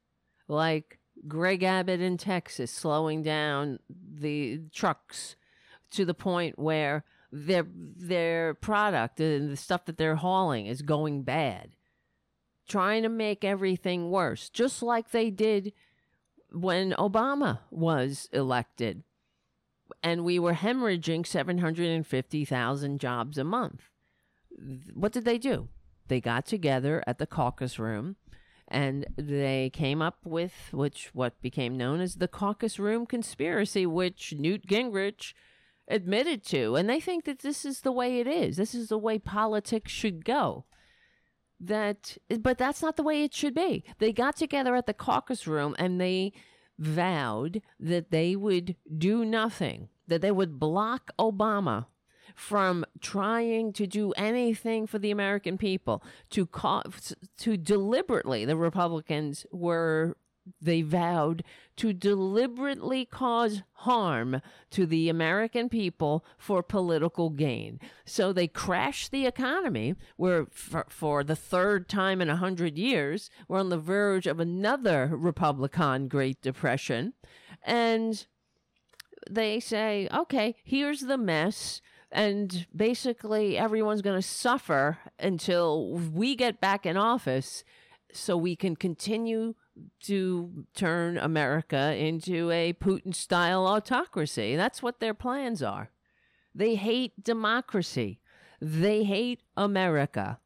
[0.46, 5.36] like Greg Abbott in Texas slowing down the trucks
[5.92, 11.22] to the point where their their product and the stuff that they're hauling is going
[11.22, 11.76] bad
[12.72, 15.74] trying to make everything worse, just like they did
[16.50, 19.02] when Obama was elected.
[20.02, 23.82] And we were hemorrhaging 750,000 jobs a month.
[24.94, 25.68] What did they do?
[26.08, 28.16] They got together at the caucus room
[28.68, 34.32] and they came up with which what became known as the caucus room conspiracy which
[34.38, 35.34] Newt Gingrich
[35.88, 38.96] admitted to and they think that this is the way it is this is the
[38.96, 40.64] way politics should go
[41.62, 43.84] that but that's not the way it should be.
[43.98, 46.32] They got together at the caucus room and they
[46.78, 51.86] vowed that they would do nothing that they would block obama
[52.34, 56.02] from trying to do anything for the American people.
[56.30, 56.82] To co-
[57.38, 60.16] to deliberately the Republicans were
[60.60, 61.44] they vowed
[61.76, 67.80] to deliberately cause harm to the American people for political gain.
[68.04, 73.30] So they crashed the economy, where for, for the third time in a hundred years,
[73.48, 77.14] we're on the verge of another Republican Great Depression.
[77.64, 78.26] And
[79.30, 81.80] they say, okay, here's the mess.
[82.10, 87.64] And basically, everyone's going to suffer until we get back in office
[88.12, 89.54] so we can continue
[90.04, 94.56] to turn America into a Putin style autocracy.
[94.56, 95.90] That's what their plans are.
[96.54, 98.20] They hate democracy.
[98.60, 100.38] They hate America.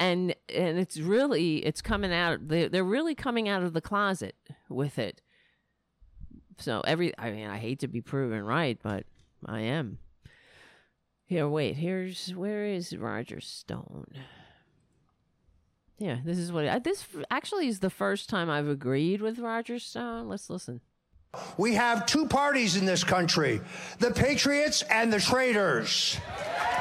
[0.00, 4.34] And and it's really it's coming out they they're really coming out of the closet
[4.68, 5.22] with it.
[6.58, 9.04] So every I mean I hate to be proven right, but
[9.44, 9.98] I am.
[11.24, 11.76] Here, wait.
[11.76, 14.06] Here's where is Roger Stone?
[15.98, 19.78] Yeah, this is what I, this actually is the first time I've agreed with Roger
[19.78, 20.28] Stone.
[20.28, 20.80] Let's listen.
[21.58, 23.60] We have two parties in this country
[23.98, 26.18] the patriots and the traitors.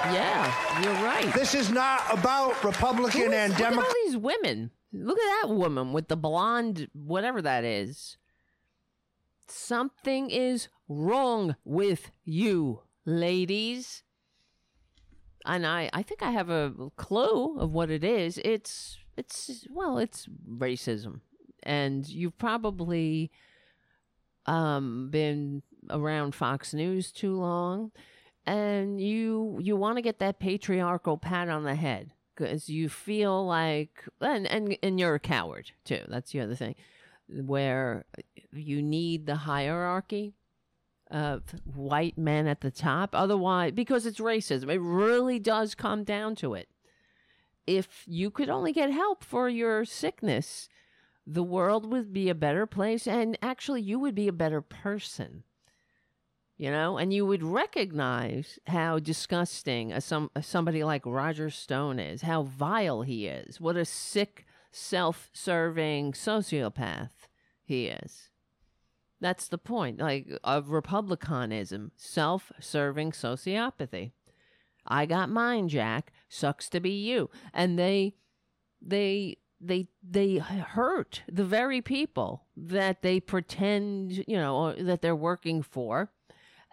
[0.06, 1.34] Yeah, you're right.
[1.34, 3.88] This is not about Republican is- and look at Democrat.
[3.88, 4.71] all these women.
[4.93, 8.17] Look at that woman with the blonde, whatever that is.
[9.47, 14.04] Something is wrong with you, ladies.
[15.45, 18.39] And I, I think I have a clue of what it is.
[18.43, 21.21] It's, it's, well, it's racism.
[21.63, 23.32] And you've probably
[24.45, 27.91] um, been around Fox News too long,
[28.45, 33.45] and you you want to get that patriarchal pat on the head because you feel
[33.45, 36.01] like, and and and you're a coward too.
[36.08, 36.75] That's the other thing,
[37.28, 38.06] where
[38.51, 40.34] you need the hierarchy
[41.12, 43.12] of white men at the top.
[43.13, 46.67] Otherwise, because it's racism, it really does come down to it.
[47.67, 50.69] If you could only get help for your sickness,
[51.25, 55.43] the world would be a better place and actually you would be a better person
[56.58, 56.97] you know?
[56.97, 62.43] And you would recognize how disgusting a some a somebody like roger stone is how
[62.43, 67.12] vile he is what a sick self-serving sociopath
[67.63, 68.30] he is.
[69.21, 74.12] That's the point like of republicanism self-serving sociopathy.
[74.88, 77.29] I got mine jack sucks to be you.
[77.53, 78.15] And they
[78.81, 85.61] they they they hurt the very people that they pretend you know that they're working
[85.61, 86.11] for.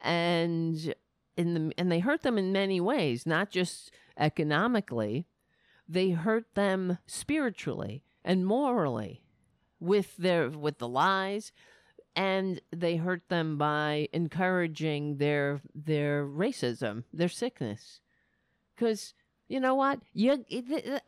[0.03, 0.94] And
[1.37, 5.27] in the and they hurt them in many ways not just economically.
[5.88, 9.22] They hurt them spiritually and morally
[9.81, 11.53] with their with the lies.
[12.14, 18.01] And they hurt them by encouraging their their racism their sickness.
[18.75, 19.14] Because
[19.53, 20.01] you know what?
[20.15, 20.43] You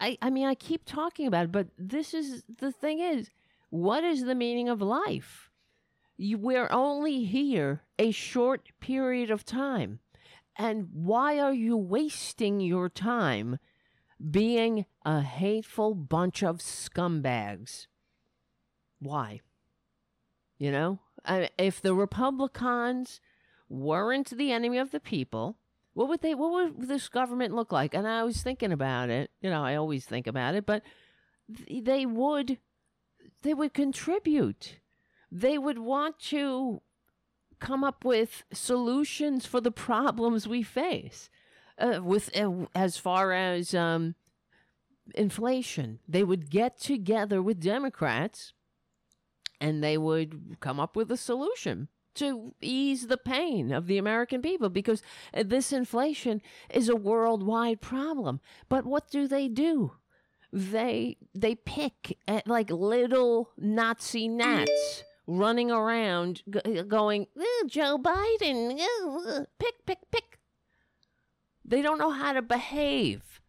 [0.01, 3.31] I, I mean i keep talking about it but this is the thing is
[3.71, 5.51] what is the meaning of life?
[6.19, 10.01] You, we're only here a short period of time.
[10.59, 13.59] And why are you wasting your time
[14.31, 17.87] being a hateful bunch of scumbags?
[19.01, 19.41] Why?
[20.59, 20.99] You know?
[21.59, 23.21] If the republicans
[23.71, 25.57] weren't the enemy of the people
[25.95, 27.95] what would they what would this government look like?
[27.95, 30.83] And i was thinking about it you know i always think about it but
[31.57, 32.59] th- they would
[33.45, 34.81] they would contribute.
[35.31, 36.81] They would want to
[37.61, 41.31] come up with solutions for the problems we face
[41.79, 44.15] uh, with uh, as far as um,
[45.15, 46.01] inflation.
[46.09, 48.53] They would get together with democrats
[49.61, 54.41] and they would come up with a solution to ease the pain of the American
[54.43, 58.41] people because uh, this inflation is a worldwide problem.
[58.69, 59.93] But what do they do?
[60.53, 68.79] They they pick at like little Nazi gnats running around g- going, "Eh, Joe Biden,
[68.79, 70.39] eh, pick, pick, pick.
[71.65, 73.41] They don't know how to behave.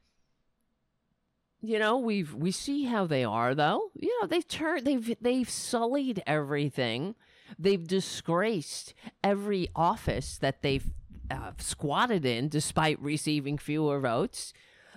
[1.62, 3.89] You know, we've we see how they are though.
[3.95, 7.15] You know, they've turned they've they've sullied everything.
[7.58, 10.89] They've disgraced every office that they've
[11.29, 14.53] uh, squatted in despite receiving fewer votes.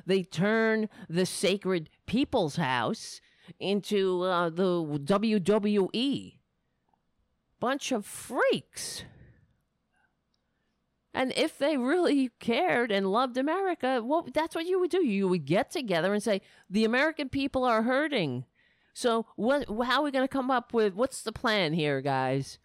[0.06, 3.20] They turn the sacred people's house
[3.58, 6.34] into uh, the WWE.
[7.60, 9.04] Bunch of freaks.
[11.14, 15.04] And if they really cared and loved America, well, that's what you would do.
[15.04, 18.44] You would get together and say, "The American people are hurting.
[18.98, 22.58] So what how are we going to come up with what's the plan here, guys?"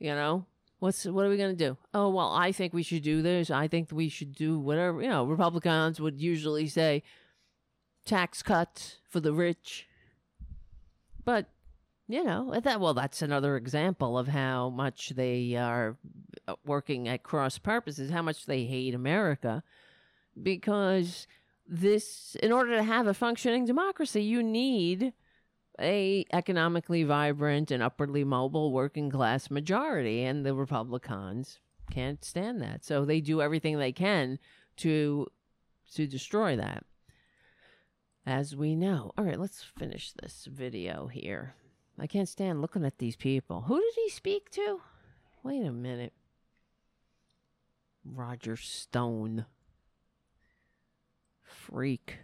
[0.00, 0.46] You know?
[0.80, 1.76] What's what are we going to do?
[1.94, 3.48] Oh, well, I think we should do this.
[3.48, 7.04] I think we should do whatever, you know, Republicans would usually say
[8.04, 9.86] tax cuts for the rich.
[11.24, 11.46] But
[12.08, 15.96] you know that well that's another example of how much they are
[16.66, 19.62] working at cross purposes how much they hate america
[20.42, 21.28] because
[21.72, 25.12] this in order to have a functioning democracy you need
[25.80, 32.84] a economically vibrant and upwardly mobile working class majority and the republicans can't stand that
[32.84, 34.38] so they do everything they can
[34.76, 35.26] to
[35.92, 36.84] to destroy that
[38.26, 41.54] as we know all right let's finish this video here
[41.98, 43.62] I can't stand looking at these people.
[43.62, 44.80] Who did he speak to?
[45.42, 46.12] Wait a minute.
[48.04, 49.46] Roger Stone.
[51.62, 52.18] Freak.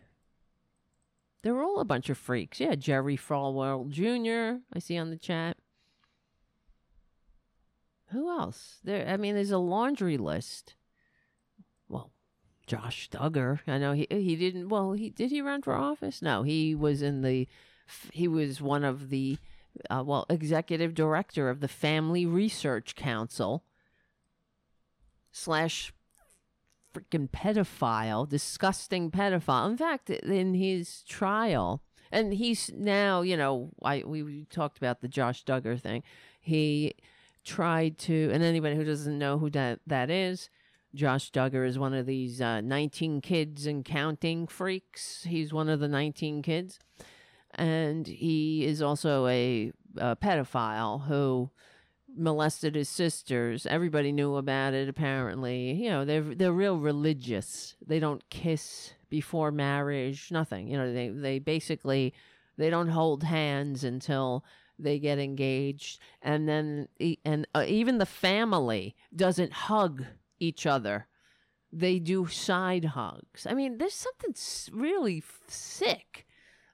[1.42, 2.60] They're all a bunch of freaks.
[2.60, 4.60] Yeah, Jerry Falwell Jr.
[4.74, 5.56] I see on the chat.
[8.10, 8.78] Who else?
[8.82, 10.74] There I mean there's a laundry list.
[11.88, 12.10] Well,
[12.66, 13.60] Josh Duggar.
[13.66, 16.20] I know he he didn't well, he did he run for office?
[16.20, 17.46] No, he was in the
[18.12, 19.38] he was one of the
[19.88, 23.64] uh, well, executive director of the Family Research Council
[25.30, 25.92] slash
[26.98, 29.70] freaking pedophile, disgusting pedophile.
[29.70, 35.00] In fact, in his trial, and he's now, you know, I we, we talked about
[35.00, 36.02] the Josh Duggar thing.
[36.40, 36.94] He
[37.44, 40.50] tried to, and anybody who doesn't know who that that is,
[40.94, 45.24] Josh Duggar is one of these uh, 19 kids and counting freaks.
[45.24, 46.78] He's one of the 19 kids,
[47.54, 51.50] and he is also a, a pedophile who
[52.18, 53.66] molested his sisters.
[53.66, 54.88] Everybody knew about it.
[54.88, 57.76] Apparently, you know they're they're real religious.
[57.86, 60.30] They don't kiss before marriage.
[60.30, 60.68] Nothing.
[60.68, 62.14] You know they they basically
[62.56, 64.44] they don't hold hands until
[64.78, 66.88] they get engaged, and then
[67.24, 70.04] and uh, even the family doesn't hug
[70.38, 71.06] each other.
[71.72, 73.46] They do side hugs.
[73.48, 74.34] I mean, there's something
[74.72, 76.26] really sick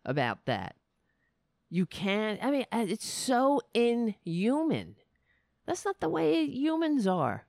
[0.04, 0.76] about that.
[1.70, 2.38] You can't.
[2.44, 4.96] I mean, uh, it's so inhuman.
[5.66, 7.46] That's not the way humans are.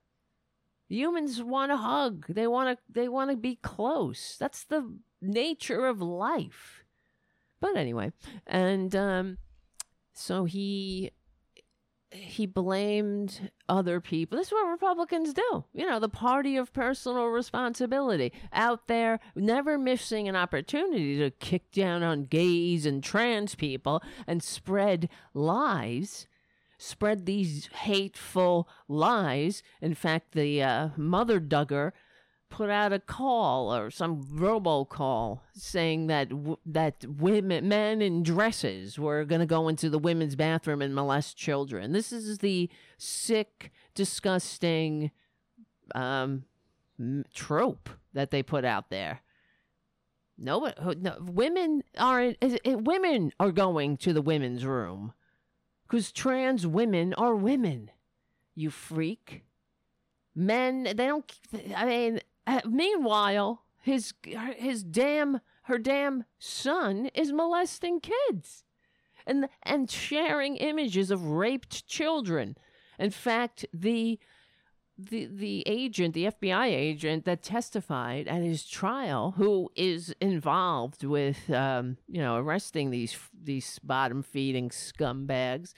[0.87, 2.25] Humans want to hug.
[2.29, 4.37] They want to they want to be close.
[4.39, 6.83] That's the nature of life.
[7.59, 8.11] But anyway,
[8.45, 9.37] and um
[10.13, 11.11] so he
[12.11, 14.37] he blamed other people.
[14.37, 15.65] This is what Republicans do.
[15.73, 21.71] You know, the party of personal responsibility out there, never missing an opportunity to kick
[21.71, 26.27] down on gays and trans people and spread lies
[26.77, 29.63] spread these hateful lies.
[29.81, 31.91] In fact, the uh, mother Duggar
[32.49, 38.97] put out a call or some robocall saying that w- that women, men in dresses
[38.99, 41.91] were going to go into the women's bathroom and molest children.
[41.91, 45.11] This is the sick, disgusting
[45.93, 46.45] um,
[47.33, 49.21] trope that they put out there.
[50.37, 51.83] No, no women
[52.41, 55.13] is it- Women are going to the women's room
[55.95, 57.89] because trans women are women.
[58.53, 59.45] You freak.
[60.35, 61.31] Men, they don't.
[61.73, 64.13] I mean, uh, meanwhile, his
[64.57, 68.65] his damn her damn son is molesting kids,
[69.25, 72.57] and and sharing images of raped children.
[72.99, 74.19] In fact, the
[74.97, 81.49] the the agent, the FBI agent that testified at his trial, who is involved with
[81.49, 85.73] um, you know arresting these these bottom feeding scumbags,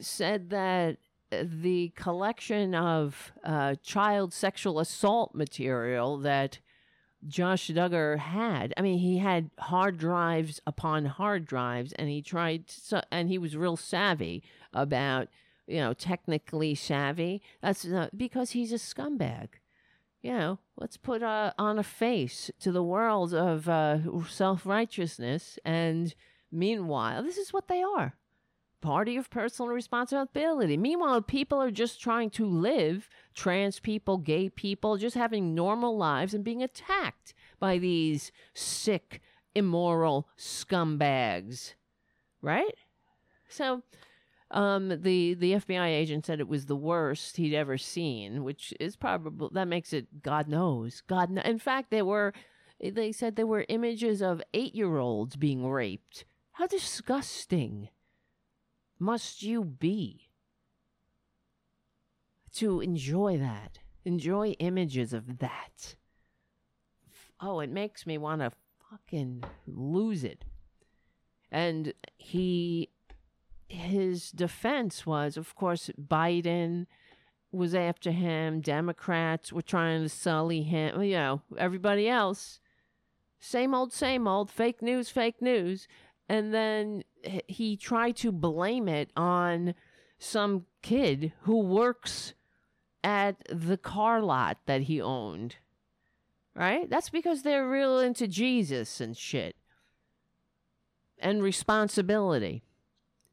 [0.00, 0.98] said that
[1.30, 6.58] the collection of uh, child sexual assault material that
[7.26, 8.74] Josh Duggar had.
[8.76, 13.38] I mean, he had hard drives upon hard drives, and he tried, so, and he
[13.38, 14.42] was real savvy
[14.72, 15.28] about
[15.66, 17.42] you know, technically savvy.
[17.62, 19.48] That's not, because he's a scumbag.
[20.22, 23.98] You know, let's put uh, on a face to the world of uh,
[24.28, 25.58] self righteousness.
[25.64, 26.14] And
[26.50, 28.14] meanwhile, this is what they are
[28.84, 30.76] party of personal responsibility.
[30.76, 36.34] Meanwhile, people are just trying to live, trans people, gay people, just having normal lives
[36.34, 39.22] and being attacked by these sick,
[39.54, 41.72] immoral scumbags.
[42.42, 42.74] Right?
[43.48, 43.82] So,
[44.54, 48.94] um, the the FBI agent said it was the worst he'd ever seen, which is
[48.94, 51.02] probably that makes it God knows.
[51.08, 52.32] God, kn- in fact, there were
[52.80, 56.24] they said there were images of eight year olds being raped.
[56.52, 57.88] How disgusting
[59.00, 60.30] must you be
[62.54, 63.80] to enjoy that?
[64.04, 65.96] Enjoy images of that.
[67.40, 68.52] Oh, it makes me want to
[68.88, 70.44] fucking lose it.
[71.50, 72.90] And he
[73.68, 76.86] his defense was, of course, Biden
[77.52, 78.60] was after him.
[78.60, 81.02] Democrats were trying to sully him.
[81.02, 82.60] You know, everybody else,
[83.38, 85.86] same old, same old, fake news, fake news.
[86.28, 87.04] And then
[87.46, 89.74] he tried to blame it on
[90.18, 92.34] some kid who works
[93.02, 95.56] at the car lot that he owned.
[96.56, 96.88] Right?
[96.88, 99.56] That's because they're real into Jesus and shit
[101.18, 102.62] and responsibility.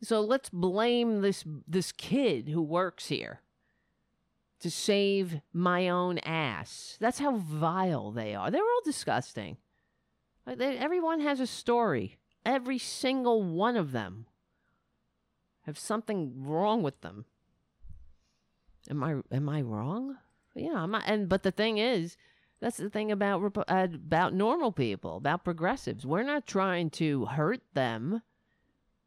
[0.03, 3.41] So let's blame this this kid who works here
[4.59, 6.97] to save my own ass.
[6.99, 8.49] That's how vile they are.
[8.49, 9.57] They're all disgusting.
[10.47, 12.17] Everyone has a story.
[12.45, 14.25] Every single one of them
[15.65, 17.25] have something wrong with them.
[18.89, 20.17] Am I am I wrong?
[20.55, 21.03] Yeah, I'm not.
[21.05, 22.17] And but the thing is,
[22.59, 26.05] that's the thing about uh, about normal people, about progressives.
[26.05, 28.21] We're not trying to hurt them.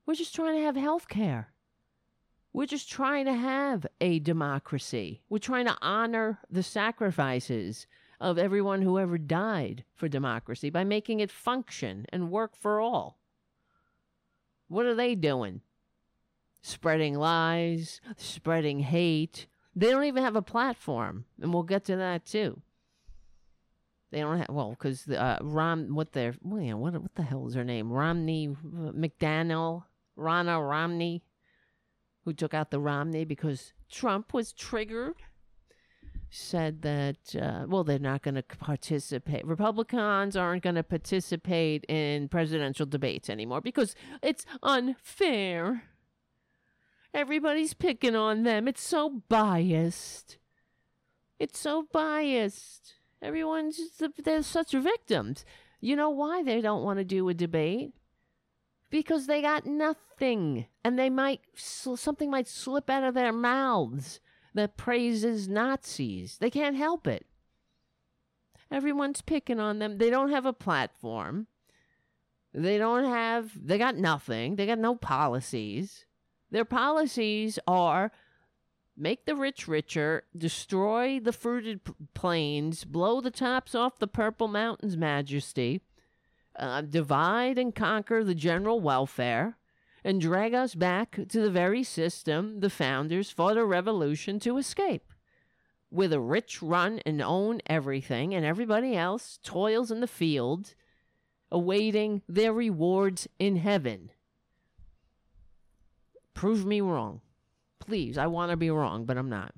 [0.06, 1.52] We're just trying to have health care.
[2.52, 5.22] We're just trying to have a democracy.
[5.28, 7.86] We're trying to honor the sacrifices
[8.20, 13.18] of everyone who ever died for democracy by making it function and work for all.
[14.68, 15.62] What are they doing?
[16.62, 19.46] Spreading lies, spreading hate.
[19.74, 22.62] They don't even have a platform, and we'll get to that too.
[24.10, 27.48] They don't have well because uh, Rom what their well, know, what what the hell
[27.48, 29.82] is her name Romney uh, McDaniel
[30.18, 31.22] Ronna Romney,
[32.24, 35.14] who took out the Romney because Trump was triggered.
[36.30, 39.46] Said that uh, well they're not going to participate.
[39.46, 45.84] Republicans aren't going to participate in presidential debates anymore because it's unfair.
[47.12, 48.66] Everybody's picking on them.
[48.66, 50.38] It's so biased.
[51.38, 52.94] It's so biased.
[53.22, 53.78] Everyone's
[54.24, 55.44] they're such victims.
[55.80, 57.92] You know why they don't want to do a debate?
[58.94, 64.20] Because they got nothing, and they might something might slip out of their mouths
[64.54, 66.38] that praises Nazis.
[66.38, 67.26] They can't help it.
[68.70, 69.98] Everyone's picking on them.
[69.98, 71.48] They don't have a platform.
[72.52, 73.66] They don't have.
[73.66, 74.54] They got nothing.
[74.54, 76.04] They got no policies.
[76.52, 78.12] Their policies are
[78.96, 81.80] make the rich richer, destroy the fruited
[82.14, 85.80] plains, blow the tops off the purple mountains, majesty,
[86.56, 89.56] uh, divide and conquer the general welfare,
[90.04, 95.12] and drag us back to the very system the founders fought a revolution to escape.
[95.90, 100.74] With a rich run and own everything, and everybody else toils in the field,
[101.50, 104.10] awaiting their rewards in heaven.
[106.34, 107.20] Prove me wrong.
[107.78, 109.54] Please, I want to be wrong, but I'm not.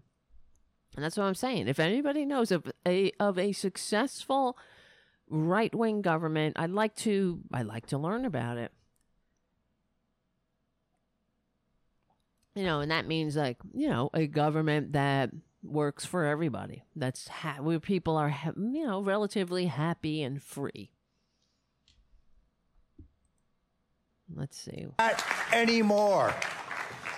[0.94, 1.68] And that's what I'm saying.
[1.68, 4.58] If anybody knows of a of a successful
[5.28, 8.72] right wing government, I'd like to I'd like to learn about it.
[12.54, 15.30] You know, and that means like you know a government that
[15.62, 16.84] works for everybody.
[16.94, 20.90] That's ha- where people are ha- you know relatively happy and free.
[24.34, 24.86] Let's see.
[24.98, 26.34] Not anymore.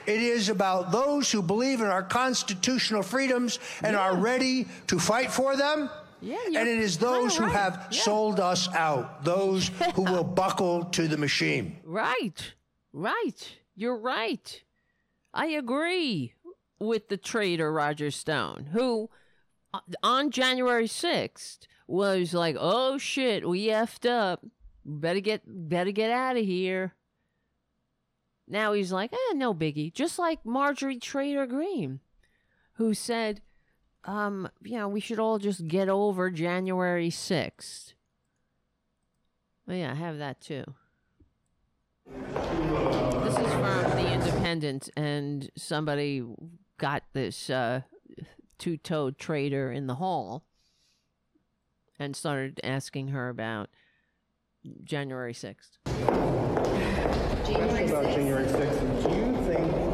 [0.06, 5.30] It is about those who believe in our constitutional freedoms and are ready to fight
[5.30, 5.90] for them.
[6.20, 7.52] Yeah, and it is those who right.
[7.52, 8.00] have Yeah.
[8.00, 11.78] sold us out, those who will buckle to the machine.
[11.84, 12.54] Right.
[12.92, 13.56] Right.
[13.76, 14.62] You're right.
[15.32, 16.34] I agree
[16.80, 19.10] with the traitor Roger Stone, who
[19.72, 24.44] uh, on January 6th was like, "Oh shit, we effed up.
[24.84, 26.94] Better get better get out of here."
[28.46, 32.00] Now he's like, "Eh, no biggie." Just like Marjorie Trader Green,
[32.74, 33.42] who said,
[34.04, 37.92] um, you know, we should all just get over January 6th.
[39.68, 40.64] Oh, yeah, I have that too.
[42.06, 46.24] This is from The Independent, and somebody
[46.78, 47.82] got this uh,
[48.58, 50.44] two toed trader in the hall
[51.98, 53.68] and started asking her about
[54.84, 55.78] January 6th.
[57.44, 59.02] Question about January 6th.
[59.02, 59.87] Do you think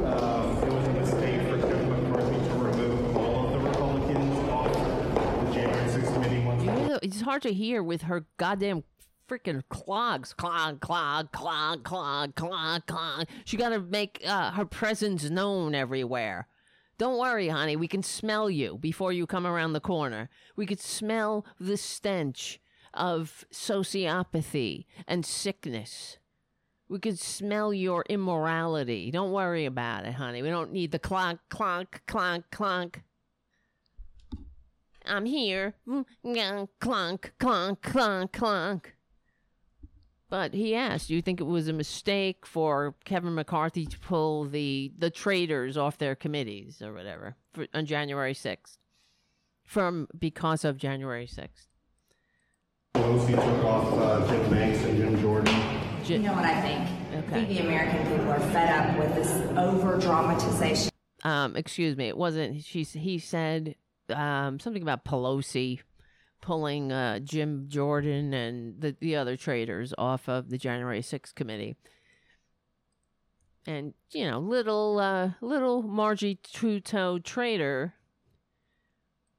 [7.05, 8.83] it's hard to hear with her goddamn
[9.29, 10.33] freaking clogs.
[10.33, 13.27] Clog, clog, clog, clog, clog, clog.
[13.45, 16.49] She got to make uh, her presence known everywhere.
[16.97, 17.77] Don't worry, honey.
[17.77, 20.31] We can smell you before you come around the corner.
[20.57, 22.59] We could smell the stench
[22.95, 26.17] of sociopathy and sickness.
[26.89, 29.11] We could smell your immorality.
[29.11, 30.41] Don't worry about it, honey.
[30.41, 33.03] We don't need the clonk, clonk, clonk, clonk.
[35.07, 35.75] I'm here.
[35.87, 37.83] Clunk, clunk, clunk, clunk.
[37.83, 38.81] clonk, clonk.
[40.31, 44.45] But he asked, "Do you think it was a mistake for Kevin McCarthy to pull
[44.45, 48.79] the the traitors off their committees or whatever for, on January sixth,
[49.63, 51.69] from because of January sixth?
[52.97, 55.55] Pelosi took off uh, Jim Banks and Jim Jordan.
[56.07, 57.25] You know what I think?
[57.27, 57.41] Okay.
[57.43, 60.91] I think the American people are fed up with this over dramatization
[61.23, 62.65] Um, excuse me, it wasn't.
[62.65, 63.77] She he said
[64.11, 65.81] um something about Pelosi
[66.41, 71.75] pulling uh, Jim Jordan and the the other traitors off of the January 6th committee.
[73.67, 76.39] And you know, little uh, little Margie
[76.85, 77.95] Toe traitor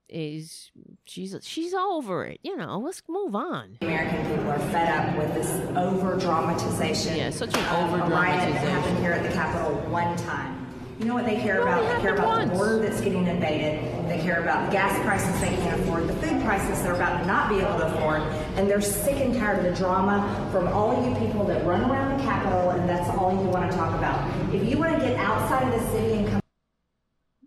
[0.09, 0.71] is
[1.05, 2.39] she's she's over it.
[2.43, 3.77] You know, let's move on.
[3.81, 7.17] American people are fed up with this over dramatization.
[7.17, 8.67] Yeah, such an of A riot that over-dramatization.
[8.67, 10.54] happened here at the Capitol one time.
[10.99, 11.95] You know what they care about?
[11.95, 12.49] They care about once.
[12.49, 13.83] the border that's getting invaded.
[14.07, 17.27] They care about the gas prices they can't afford, the food prices they're about to
[17.27, 18.21] not be able to afford,
[18.55, 21.81] and they're sick and tired of the drama from all of you people that run
[21.81, 24.53] around the Capitol, and that's all you want to talk about.
[24.53, 26.41] If you want to get outside of the city and come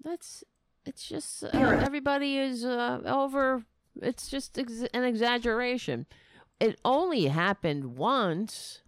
[0.04, 0.44] That's
[0.84, 3.64] it's just uh, everybody is uh, over.
[4.00, 6.06] It's just ex- an exaggeration.
[6.60, 8.82] It only happened once.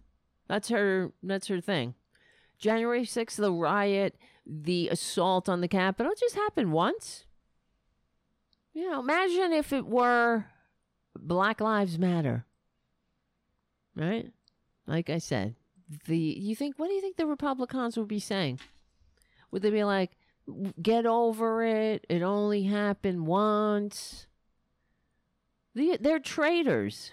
[0.47, 1.13] That's her.
[1.23, 1.95] That's her thing.
[2.59, 4.15] January sixth, the riot,
[4.51, 7.25] the assault on the Capitol, just happened once.
[8.73, 10.45] You know, imagine if it were
[11.17, 12.45] Black Lives Matter.
[13.95, 14.31] Right?
[14.85, 15.55] Like I said,
[16.05, 18.59] the you think what do you think the Republicans would be saying?
[19.51, 20.11] Would they be like,
[20.81, 22.05] "Get over it.
[22.09, 24.27] It only happened once."
[25.73, 27.11] The, they're traitors.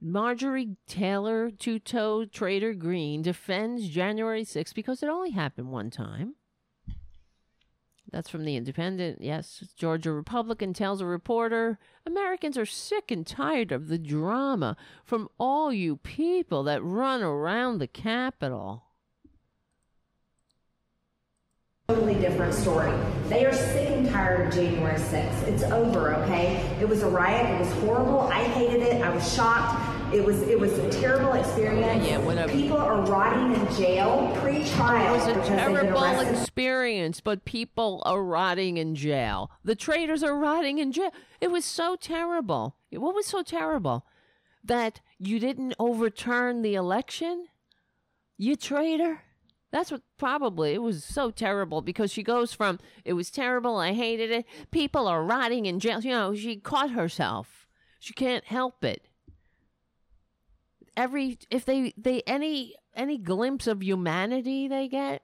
[0.00, 6.34] Marjorie Taylor Two Toe Trader Green defends January 6th because it only happened one time.
[8.10, 9.20] That's from The Independent.
[9.20, 15.28] Yes, Georgia Republican tells a reporter Americans are sick and tired of the drama from
[15.38, 18.84] all you people that run around the Capitol.
[21.90, 22.92] Totally different story.
[23.28, 25.48] They are sick and tired of January 6th.
[25.48, 26.56] It's over, okay?
[26.82, 27.50] It was a riot.
[27.54, 28.20] It was horrible.
[28.20, 29.02] I hated it.
[29.02, 30.14] I was shocked.
[30.14, 32.06] It was it was a terrible experience.
[32.06, 32.52] Yeah, whatever.
[32.52, 37.46] People are rotting in jail pre-trial It was a because they've been terrible experience, but
[37.46, 39.50] people are rotting in jail.
[39.64, 41.10] The traitors are rotting in jail.
[41.40, 42.76] It was so terrible.
[42.90, 44.04] What was so terrible?
[44.62, 47.46] That you didn't overturn the election?
[48.36, 49.22] You traitor?
[49.70, 53.92] That's what probably it was so terrible because she goes from it was terrible, I
[53.92, 56.00] hated it, people are rotting in jail.
[56.00, 57.66] You know, she caught herself.
[57.98, 59.08] She can't help it.
[60.96, 65.22] Every if they they any any glimpse of humanity they get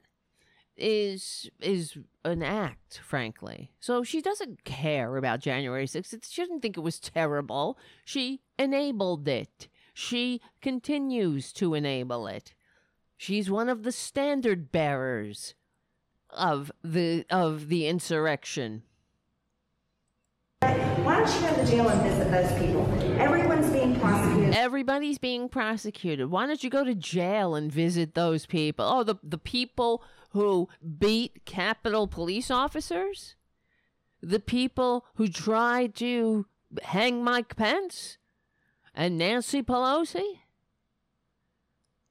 [0.76, 3.70] is is an act, frankly.
[3.80, 6.30] So she doesn't care about January 6th.
[6.30, 7.78] She didn't think it was terrible.
[8.04, 9.68] She enabled it.
[9.92, 12.54] She continues to enable it.
[13.16, 15.54] She's one of the standard bearers
[16.30, 18.82] of the of the insurrection.
[20.60, 23.20] Why don't you go to jail and visit those people?
[23.20, 24.54] Everyone's being prosecuted.
[24.54, 26.30] Everybody's being prosecuted.
[26.30, 28.84] Why don't you go to jail and visit those people?
[28.86, 33.36] Oh, the the people who beat Capitol police officers?
[34.22, 36.46] The people who tried to
[36.82, 38.18] hang Mike Pence
[38.94, 40.38] and Nancy Pelosi?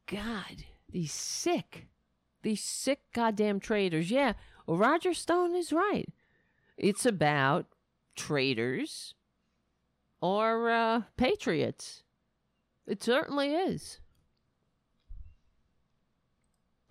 [0.05, 1.87] God, these sick,
[2.43, 4.09] these sick goddamn traitors.
[4.09, 4.33] Yeah,
[4.67, 6.07] Roger Stone is right.
[6.77, 7.65] It's about
[8.15, 9.15] traitors
[10.21, 12.03] or uh, patriots.
[12.87, 13.99] It certainly is.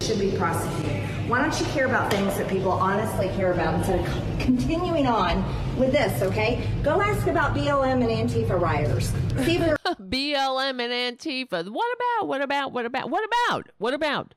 [0.03, 1.12] should be prosecuted.
[1.33, 5.43] Why don't you care about things that people honestly care about instead of continuing on
[5.78, 6.68] with this, okay?
[6.83, 9.09] Go ask about BLM and Antifa rioters.
[9.47, 11.66] See if BLM and Antifa.
[11.70, 12.28] What about?
[12.28, 12.72] What about?
[12.72, 13.09] What about?
[13.09, 13.70] What about?
[13.78, 14.35] What about?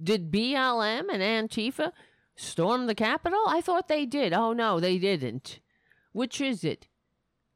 [0.00, 1.90] Did BLM and Antifa
[2.36, 3.42] storm the Capitol?
[3.48, 4.32] I thought they did.
[4.32, 5.58] Oh no, they didn't.
[6.12, 6.86] Which is it?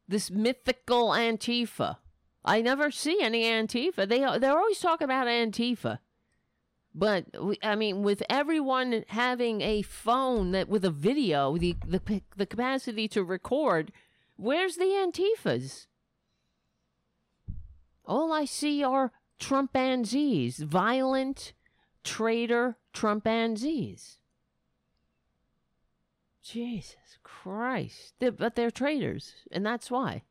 [0.08, 1.98] This mythical Antifa.
[2.44, 4.08] I never see any Antifa.
[4.08, 6.00] They they're always talking about Antifa.
[6.94, 7.26] But
[7.62, 13.06] I mean, with everyone having a phone that with a video, the the the capacity
[13.08, 13.92] to record,
[14.36, 15.86] where's the Antifas?
[18.04, 21.52] All I see are Trumpanzees, violent
[22.02, 24.16] traitor Trumpanzees.
[26.42, 28.14] Jesus Christ.
[28.18, 30.24] They're- but they're traitors, and that's why.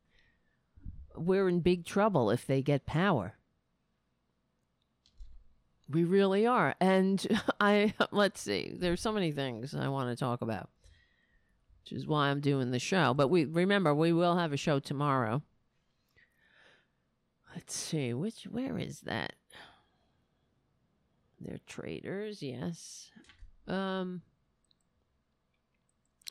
[1.15, 3.38] We're in big trouble if they get power.
[5.89, 6.75] We really are.
[6.79, 7.25] And
[7.59, 10.69] I, let's see, there's so many things I want to talk about,
[11.83, 13.13] which is why I'm doing the show.
[13.13, 15.41] But we, remember, we will have a show tomorrow.
[17.55, 19.33] Let's see, which, where is that?
[21.41, 23.11] They're traitors, yes.
[23.67, 24.21] Um,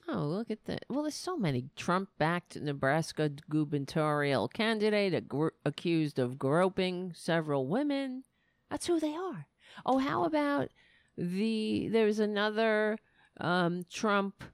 [0.06, 0.84] oh, look at that.
[0.88, 5.24] Well, there's so many Trump backed Nebraska gubernatorial candidate
[5.64, 8.24] accused of groping several women.
[8.70, 9.46] That's who they are.
[9.86, 10.70] Oh, how about
[11.16, 12.98] the there's another
[13.40, 14.44] um, Trump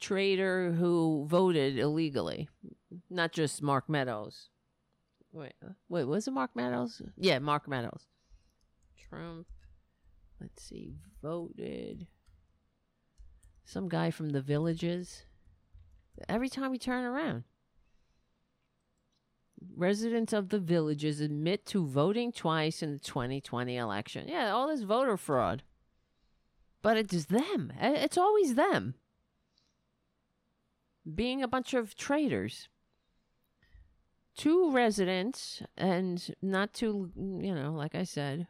[0.00, 2.48] traitor who voted illegally,
[3.10, 4.50] not just Mark Meadows.
[5.32, 5.52] Wait,
[5.88, 7.02] wait, was it Mark Meadows?
[7.16, 8.06] Yeah, Mark Meadows.
[9.08, 9.46] Trump.
[10.40, 12.06] Let's see, voted.
[13.64, 15.24] Some guy from the villages.
[16.28, 17.44] Every time we turn around.
[19.76, 24.28] Residents of the villages admit to voting twice in the 2020 election.
[24.28, 25.62] Yeah, all this voter fraud.
[26.82, 27.72] But it's them.
[27.80, 28.94] It's always them.
[31.12, 32.68] Being a bunch of traitors.
[34.36, 38.46] Two residents, and not too, you know, like I said,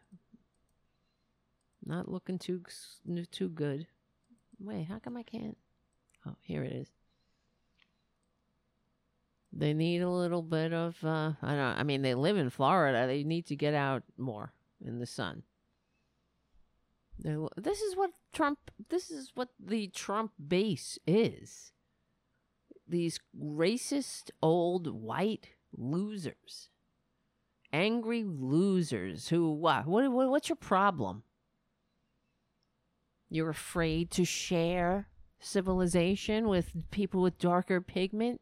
[1.86, 2.62] not looking too
[3.30, 3.86] too good.
[4.60, 5.56] Wait, how come I can't?
[6.26, 6.88] Oh, here it is.
[9.52, 13.06] They need a little bit of uh I don't I mean they live in Florida.
[13.06, 14.52] They need to get out more
[14.84, 15.42] in the sun.
[17.18, 18.58] They're, this is what Trump
[18.90, 21.72] this is what the Trump base is.
[22.88, 26.70] these racist old white losers,
[27.72, 31.22] angry losers who what what, what what's your problem?
[33.30, 35.08] You're afraid to share
[35.40, 38.40] civilization with people with darker pigment.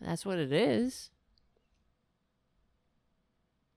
[0.00, 1.10] That's what it is.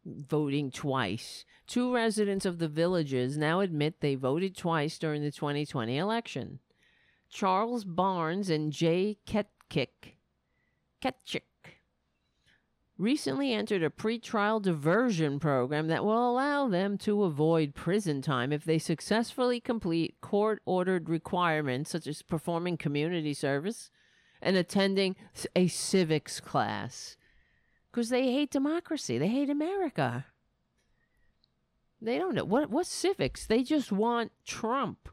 [0.05, 1.45] Voting twice.
[1.67, 6.59] Two residents of the villages now admit they voted twice during the 2020 election.
[7.29, 10.15] Charles Barnes and Jay Ketchick,
[11.01, 11.41] Ketchick
[12.99, 18.65] recently entered a pretrial diversion program that will allow them to avoid prison time if
[18.65, 23.89] they successfully complete court ordered requirements such as performing community service
[24.41, 25.15] and attending
[25.55, 27.17] a civics class
[27.91, 29.17] because they hate democracy.
[29.17, 30.25] They hate America.
[32.01, 33.45] They don't know what what's civics.
[33.45, 35.09] They just want Trump,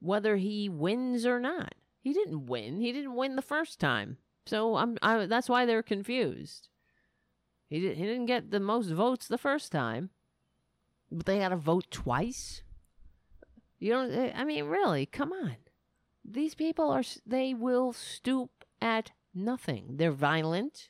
[0.00, 1.74] whether he wins or not.
[2.00, 2.80] He didn't win.
[2.80, 4.18] He didn't win the first time.
[4.46, 4.98] So I'm.
[5.02, 6.68] I, that's why they're confused.
[7.68, 10.10] He did, he didn't get the most votes the first time,
[11.10, 12.62] but they got to vote twice.
[13.78, 14.32] You don't.
[14.34, 15.06] I mean, really?
[15.06, 15.56] Come on.
[16.24, 17.02] These people are.
[17.26, 19.96] They will stoop at nothing.
[19.96, 20.88] They're violent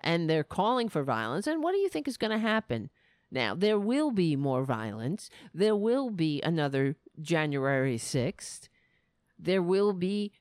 [0.00, 1.46] and they're calling for violence.
[1.46, 2.90] And what do you think is going to happen?
[3.30, 5.28] Now, there will be more violence.
[5.52, 8.68] There will be another January 6th.
[9.38, 10.32] There will be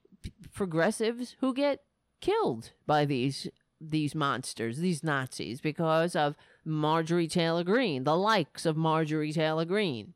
[0.54, 1.84] progressives who get
[2.22, 3.48] killed by these
[3.80, 10.16] these monsters, these Nazis because of Marjorie Taylor Greene, the likes of Marjorie Taylor Greene,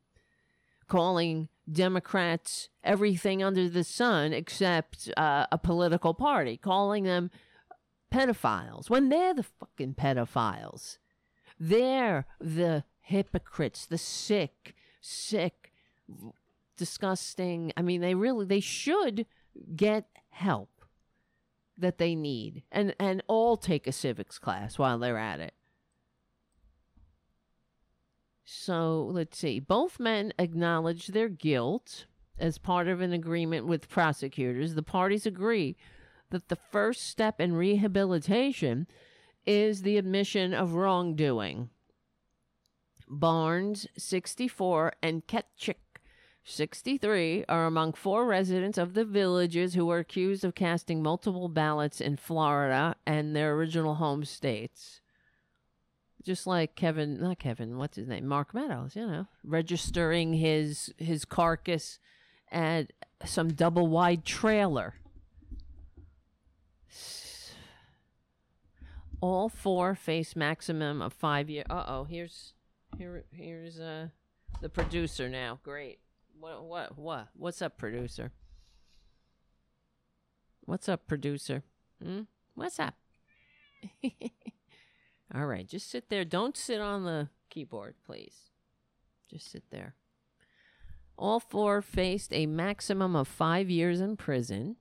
[0.88, 7.30] calling Democrats everything under the sun except uh, a political party, calling them
[8.12, 10.98] pedophiles when they're the fucking pedophiles.
[11.58, 15.72] They're the hypocrites, the sick, sick,
[16.76, 17.72] disgusting.
[17.76, 19.26] I mean, they really they should
[19.76, 20.70] get help
[21.78, 25.54] that they need and and all take a civics class while they're at it.
[28.54, 29.60] So, let's see.
[29.60, 32.04] Both men acknowledge their guilt
[32.38, 34.74] as part of an agreement with prosecutors.
[34.74, 35.76] The parties agree
[36.30, 38.86] that the first step in rehabilitation
[39.46, 41.70] is the admission of wrongdoing.
[43.08, 45.98] Barnes, 64, and Ketchick,
[46.44, 52.00] 63, are among four residents of the villages who were accused of casting multiple ballots
[52.00, 55.01] in Florida and their original home states.
[56.24, 58.26] Just like Kevin, not Kevin, what's his name?
[58.26, 61.98] Mark Meadows, you know, registering his his carcass
[62.50, 62.92] at
[63.24, 64.94] some double wide trailer
[69.22, 71.64] all four face maximum of five year.
[71.70, 72.52] Uh oh, here's
[72.98, 74.08] here here's uh
[74.60, 75.60] the producer now.
[75.62, 76.00] Great.
[76.38, 78.32] What what what what's up, producer?
[80.64, 81.62] What's up, producer?
[82.02, 82.22] Hmm?
[82.54, 82.94] What's up?
[85.34, 86.24] all right, just sit there.
[86.24, 88.50] Don't sit on the keyboard, please.
[89.30, 89.94] Just sit there.
[91.16, 94.76] All four faced a maximum of five years in prison.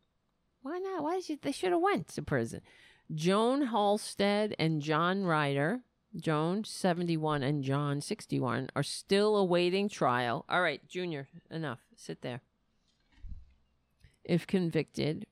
[0.62, 1.04] Why not?
[1.04, 2.62] Why you, they should have went to prison?
[3.14, 5.82] Joan Halstead and John Ryder,
[6.16, 10.46] Joan 71 and John 61, are still awaiting trial.
[10.50, 11.80] All right, Junior, enough.
[11.96, 12.42] Sit there.
[14.24, 15.26] If convicted,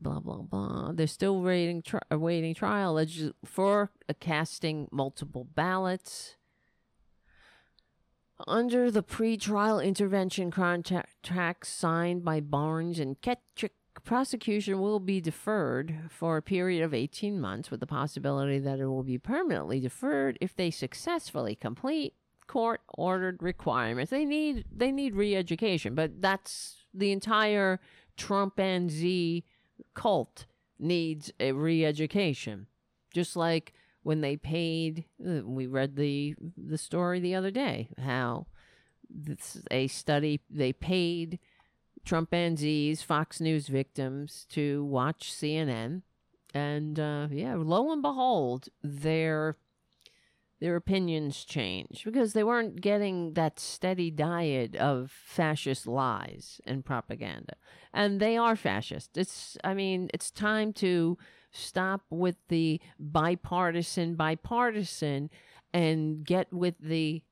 [0.00, 0.92] blah, blah, blah.
[0.92, 3.04] They're still waiting, tri- awaiting trial
[3.44, 3.90] for
[4.20, 6.36] casting multiple ballots.
[8.46, 13.70] Under the pre-trial intervention contract signed by Barnes and Ketchick
[14.04, 18.86] prosecution will be deferred for a period of 18 months with the possibility that it
[18.86, 22.14] will be permanently deferred if they successfully complete
[22.46, 24.10] court ordered requirements.
[24.10, 27.78] They need they need re-education, but that's the entire
[28.16, 29.44] Trumpanzee
[29.94, 30.46] cult
[30.78, 32.66] needs a re-education.
[33.12, 33.72] Just like
[34.02, 38.46] when they paid uh, we read the the story the other day how
[39.10, 41.38] this a study they paid
[42.04, 46.02] trump Trumpanzees, Fox News victims to watch CNN,
[46.54, 49.56] and uh, yeah, lo and behold, their
[50.60, 57.54] their opinions change because they weren't getting that steady diet of fascist lies and propaganda,
[57.92, 59.16] and they are fascist.
[59.16, 61.16] It's, I mean, it's time to
[61.50, 65.30] stop with the bipartisan, bipartisan,
[65.72, 67.22] and get with the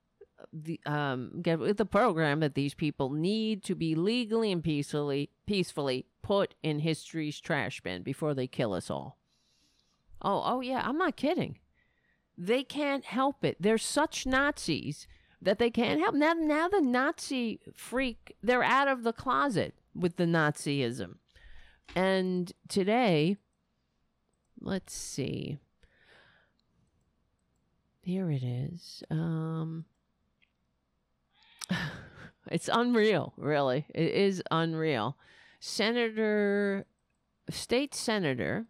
[0.53, 5.29] the um get with the program that these people need to be legally and peacefully
[5.45, 9.17] peacefully put in history's trash bin before they kill us all.
[10.21, 11.59] Oh, oh yeah, I'm not kidding.
[12.41, 13.57] They can't help it.
[13.59, 15.07] They're such Nazis
[15.41, 16.15] that they can't help.
[16.15, 21.15] Now now the Nazi freak, they're out of the closet with the Nazism.
[21.97, 23.35] And today,
[24.61, 25.57] let's see.
[28.03, 29.03] Here it is.
[29.11, 29.83] Um,
[32.49, 33.85] it's unreal, really.
[33.93, 35.17] It is unreal.
[35.59, 36.85] Senator,
[37.49, 38.67] state senator,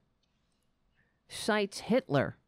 [1.27, 2.38] cites Hitler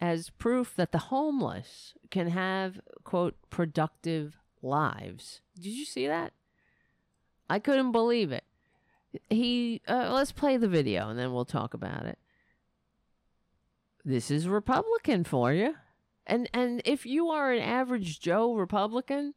[0.00, 5.42] as proof that the homeless can have, quote, productive lives.
[5.56, 6.32] Did you see that?
[7.48, 8.44] I couldn't believe it.
[9.28, 12.18] He, uh, let's play the video and then we'll talk about it.
[14.04, 15.74] This is Republican for you.
[16.26, 19.34] And and if you are an average Joe Republican,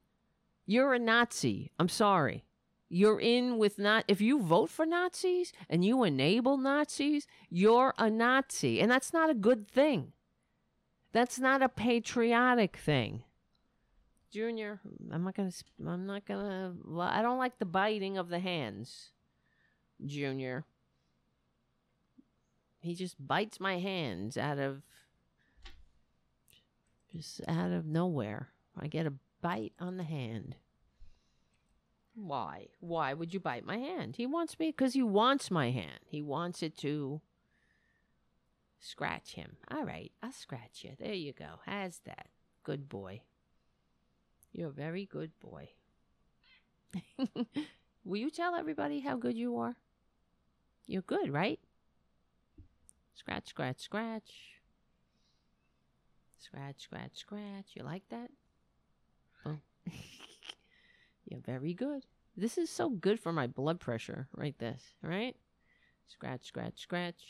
[0.66, 1.72] you're a Nazi.
[1.80, 2.45] I'm sorry.
[2.88, 8.09] You're in with not if you vote for Nazis and you enable Nazis, you're a
[8.09, 8.80] Nazi.
[8.80, 10.14] And that's not a good thing.
[11.14, 13.24] That's not a patriotic thing.
[14.32, 18.30] Junior, I'm not going to I'm not going to I don't like the biting of
[18.30, 19.11] the hands.
[20.03, 20.66] Junior.
[22.82, 24.82] He just bites my hands out of
[27.16, 28.49] just out of nowhere.
[28.78, 30.55] I get a bite on the hand.
[32.16, 32.68] Why?
[32.80, 34.16] Why would you bite my hand?
[34.16, 35.99] He wants me because he wants my hand.
[36.05, 37.22] He wants it to
[38.84, 39.56] scratch him.
[39.72, 40.92] All right, I'll scratch you.
[41.00, 41.60] There you go.
[41.66, 42.28] How's that?
[42.64, 43.22] Good boy.
[44.52, 45.70] You're a very good boy.
[48.06, 49.76] Will you tell everybody how good you are?
[50.86, 51.60] You're good, right?
[53.16, 54.32] Scratch, scratch, scratch.
[56.38, 57.68] Scratch, scratch, scratch.
[57.74, 58.30] You like that?
[59.46, 59.58] Oh.
[61.26, 62.06] You're very good.
[62.36, 64.58] This is so good for my blood pressure, right?
[64.60, 65.36] This, right?
[66.08, 67.24] Scratch, scratch, scratch.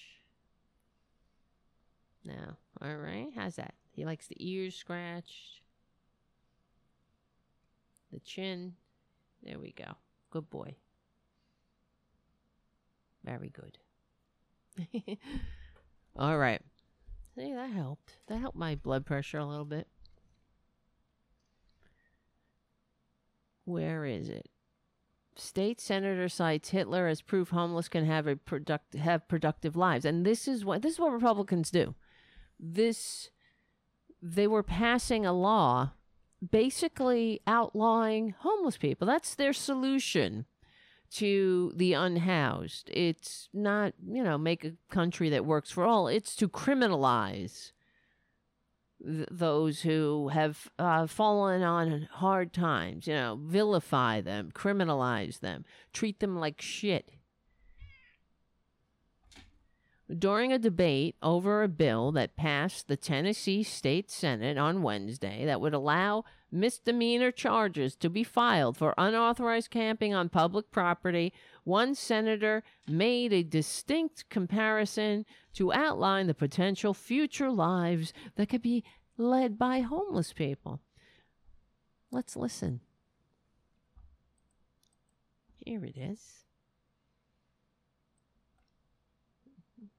[2.25, 3.27] Now, all right.
[3.35, 3.73] How's that?
[3.91, 5.61] He likes the ears scratched,
[8.11, 8.73] the chin.
[9.43, 9.95] There we go.
[10.31, 10.75] Good boy.
[13.23, 13.77] Very good.
[16.17, 16.61] all right.
[17.35, 18.17] See, that helped.
[18.27, 19.87] That helped my blood pressure a little bit.
[23.65, 24.49] Where is it?
[25.35, 30.25] State senator cites Hitler as proof homeless can have a product have productive lives, and
[30.25, 31.95] this is what this is what Republicans do.
[32.65, 33.29] This
[34.21, 35.91] they were passing a law
[36.51, 39.07] basically outlawing homeless people.
[39.07, 40.45] That's their solution
[41.11, 42.89] to the unhoused.
[42.91, 46.07] It's not, you know, make a country that works for all.
[46.07, 47.71] It's to criminalize
[49.05, 55.65] th- those who have uh, fallen on hard times, you know, vilify them, criminalize them,
[55.93, 57.11] treat them like shit.
[60.11, 65.61] During a debate over a bill that passed the Tennessee State Senate on Wednesday that
[65.61, 71.33] would allow misdemeanor charges to be filed for unauthorized camping on public property,
[71.63, 78.83] one senator made a distinct comparison to outline the potential future lives that could be
[79.17, 80.81] led by homeless people.
[82.11, 82.81] Let's listen.
[85.55, 86.43] Here it is.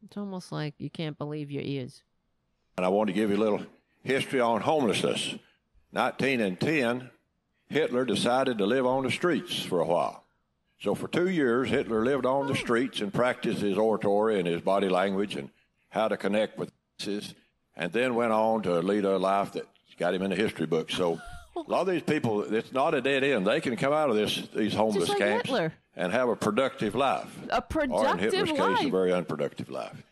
[0.04, 2.02] It's almost like you can't believe your ears.
[2.76, 3.62] And I want to give you a little
[4.02, 5.34] history on homelessness.
[5.92, 7.10] 1910,
[7.68, 10.24] Hitler decided to live on the streets for a while.
[10.80, 14.60] So for two years, Hitler lived on the streets and practiced his oratory and his
[14.60, 15.48] body language and
[15.88, 17.34] how to connect with masses,
[17.76, 19.66] and then went on to lead a life that
[19.98, 20.94] got him in the history books.
[20.94, 21.20] So
[21.56, 23.46] a lot of these people, it's not a dead end.
[23.46, 25.72] They can come out of this these homeless like camps Hitler.
[25.96, 27.30] and have a productive life.
[27.50, 30.02] A productive or in Hitler's productive case, a very unproductive life.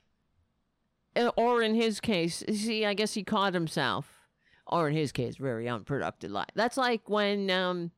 [1.15, 4.23] Uh, or in his case, see, I guess he caught himself.
[4.67, 6.49] Or in his case, very unproductive life.
[6.55, 7.91] That's like when, um,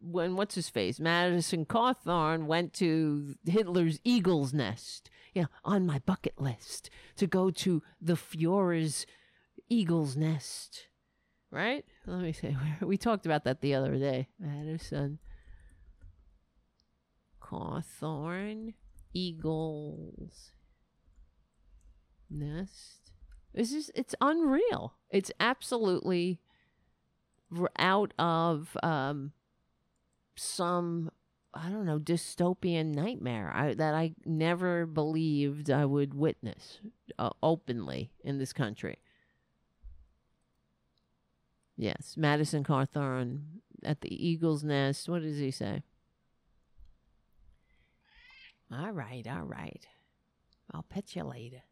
[0.00, 5.10] when what's his face, Madison Cawthorn went to Hitler's eagle's nest.
[5.34, 9.04] You know, on my bucket list to go to the Führer's
[9.68, 10.86] eagle's nest.
[11.50, 11.84] Right?
[12.06, 14.28] Let me say, We talked about that the other day.
[14.38, 15.18] Madison
[17.40, 18.74] Cawthorn
[19.12, 20.52] Eagles
[22.28, 23.12] nest.
[23.54, 24.94] This is it's unreal.
[25.10, 26.40] It's absolutely
[27.78, 29.32] out of um
[30.36, 31.10] some
[31.54, 36.80] I don't know dystopian nightmare I, that I never believed I would witness
[37.18, 38.98] uh, openly in this country.
[41.76, 45.08] Yes, Madison Cawthorn at the Eagle's Nest.
[45.08, 45.82] What does he say?
[48.72, 49.86] All right, all right.
[50.72, 51.62] I'll pet you later.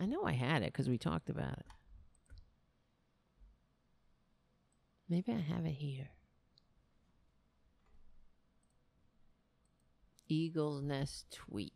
[0.00, 1.66] I know I had it because we talked about it.
[5.08, 6.10] Maybe I have it here.
[10.28, 11.72] Eagle's Nest tweet.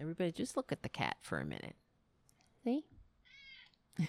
[0.00, 1.76] Everybody, just look at the cat for a minute.
[2.64, 2.86] See?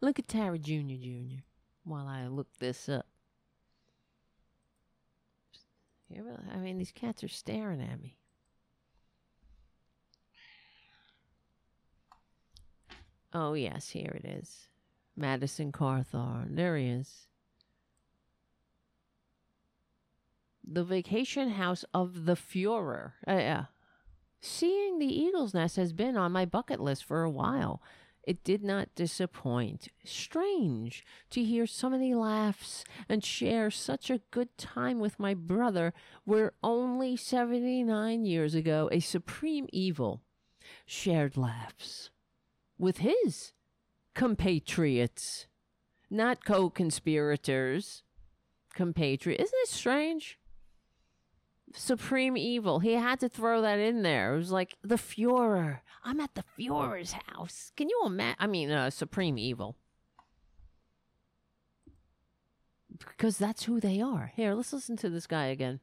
[0.00, 0.96] look at Tara Jr.
[0.98, 1.42] Jr.
[1.84, 3.06] while I look this up.
[6.52, 8.16] I mean, these cats are staring at me.
[13.32, 14.68] Oh, yes, here it is.
[15.16, 16.56] Madison Cawthorn.
[16.56, 17.26] There he is.
[20.64, 23.12] The vacation house of the Fuhrer.
[23.26, 23.64] Uh, yeah.
[24.46, 27.82] Seeing the Eagle's Nest has been on my bucket list for a while.
[28.22, 29.88] It did not disappoint.
[30.04, 35.92] Strange to hear so many laughs and share such a good time with my brother,
[36.24, 40.22] where only 79 years ago a supreme evil
[40.86, 42.10] shared laughs
[42.78, 43.52] with his
[44.14, 45.48] compatriots,
[46.08, 48.04] not co conspirators.
[48.74, 49.40] Compatriot.
[49.40, 50.38] Isn't it strange?
[51.76, 52.80] Supreme evil.
[52.80, 54.34] He had to throw that in there.
[54.34, 55.80] It was like the Fuhrer.
[56.04, 57.72] I'm at the Fuhrer's house.
[57.76, 58.36] Can you imagine?
[58.38, 59.76] I mean, uh, Supreme evil.
[62.98, 64.32] Because that's who they are.
[64.34, 65.80] Here, let's listen to this guy again.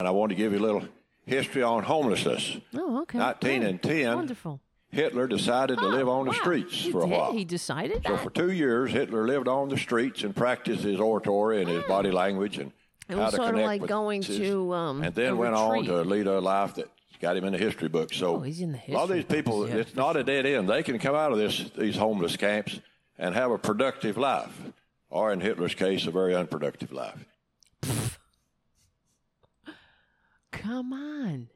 [0.00, 0.84] And I want to give you a little
[1.26, 2.56] history on homelessness.
[2.74, 3.18] Oh, okay.
[3.18, 4.14] 1910.
[4.16, 4.60] Wonderful.
[4.90, 6.38] Hitler decided to Oh, live on the wow.
[6.38, 7.10] streets He for a did?
[7.12, 7.32] while.
[7.32, 8.22] He decided So that.
[8.24, 12.10] for two years, Hitler lived on the streets and practiced his oratory and his body
[12.10, 12.72] language and
[13.08, 16.26] It was sort of like going his- to, um, and then went on to lead
[16.26, 16.90] a life that
[17.20, 18.16] got him in the history books.
[18.16, 19.78] So Oh, he's in the a lot of these people, books, yeah.
[19.80, 20.68] it's not a dead end.
[20.68, 22.80] They can come out of this these homeless camps
[23.18, 24.52] and have a productive life,
[25.10, 27.24] or in Hitler's case, a very unproductive life.
[30.52, 31.48] Come on.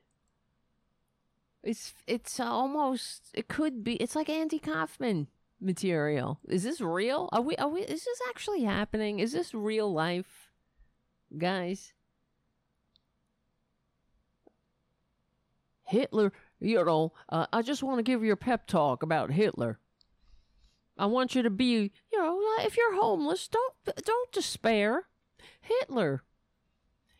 [1.62, 5.28] It's it's almost it could be it's like Andy Kaufman
[5.60, 6.40] material.
[6.48, 7.28] Is this real?
[7.32, 9.20] Are we are we is this actually happening?
[9.20, 10.41] Is this real life?
[11.36, 11.92] Guys.
[15.84, 19.78] Hitler, you know, uh, I just want to give you a pep talk about Hitler.
[20.96, 25.04] I want you to be, you know, if you're homeless, don't don't despair.
[25.60, 26.22] Hitler,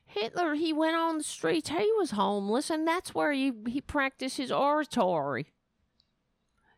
[0.04, 1.70] Hitler, he went on the streets.
[1.70, 5.52] He was homeless, and that's where he he practiced his oratory.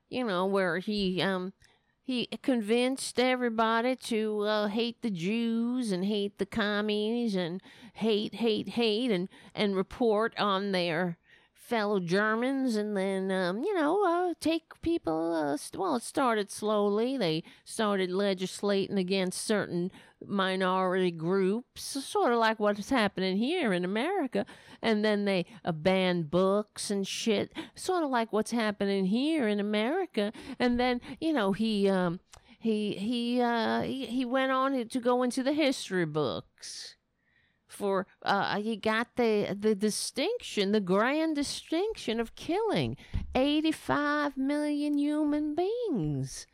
[0.08, 1.52] You know, where he um
[2.04, 7.62] he convinced everybody to uh, hate the Jews and hate the commies and
[7.94, 11.16] hate hate hate and and report on their
[11.64, 15.34] fellow Germans and then um, you know uh, take people.
[15.34, 17.16] Uh, st- well, it started slowly.
[17.16, 19.90] They started legislating against certain
[20.26, 24.44] minority groups, sort of like what's happening here in America.
[24.82, 29.58] And then they uh, banned books and shit, sort of like what's happening here in
[29.58, 30.32] America.
[30.58, 32.20] And then you know he um,
[32.58, 36.96] he he uh, he, he went on to go into the history books
[37.74, 42.96] for uh, he got the the distinction, the grand distinction of killing
[43.34, 46.46] 85 million human beings.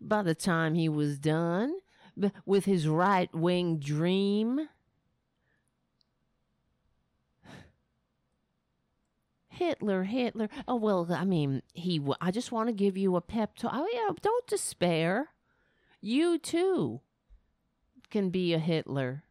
[0.00, 1.74] By the time he was done
[2.46, 4.68] with his right wing dream,
[9.48, 10.48] Hitler, Hitler.
[10.66, 12.00] Oh well, I mean, he.
[12.20, 13.72] I just want to give you a pep talk.
[13.74, 15.28] Oh yeah, don't despair.
[16.00, 17.02] You too
[18.10, 19.24] can be a Hitler.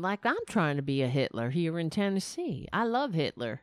[0.00, 2.66] Like I'm trying to be a Hitler here in Tennessee.
[2.72, 3.60] I love Hitler.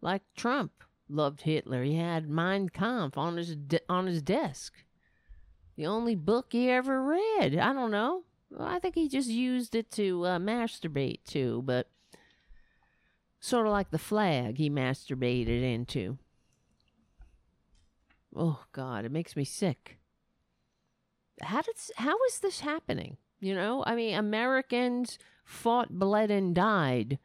[0.00, 0.72] Like Trump
[1.08, 1.82] loved Hitler.
[1.82, 4.74] He had Mein Kampf on his de- on his desk.
[5.76, 7.56] The only book he ever read.
[7.56, 8.24] I don't know.
[8.50, 11.90] Well, I think he just used it to uh, masturbate to, but
[13.40, 16.18] sort of like the flag he masturbated into.
[18.34, 19.98] Oh God, it makes me sick.
[21.40, 23.16] How did how is this happening?
[23.40, 25.18] You know, I mean, Americans
[25.48, 27.18] fought, bled, and died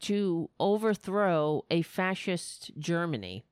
[0.00, 3.44] to overthrow a fascist Germany,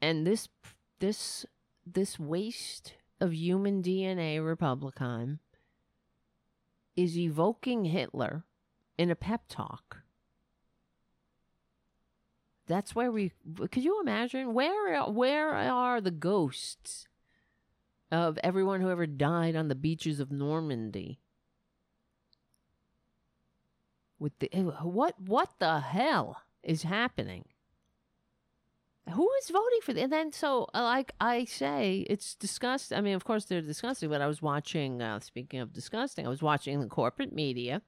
[0.00, 0.48] and this
[0.98, 1.46] this
[1.86, 5.40] this waste of human DNA Republican
[6.94, 8.44] is evoking Hitler
[8.98, 10.02] in a pep talk.
[12.66, 13.32] That's where we
[13.70, 17.08] could you imagine where where are the ghosts
[18.10, 21.21] of everyone who ever died on the beaches of Normandy?
[24.22, 27.46] With the eh, what what the hell is happening?
[29.12, 32.96] Who is voting for the, and then so uh, like I say, it's disgusting.
[32.96, 35.02] I mean, of course they're disgusting, but I was watching.
[35.02, 37.82] Uh, speaking of disgusting, I was watching the corporate media,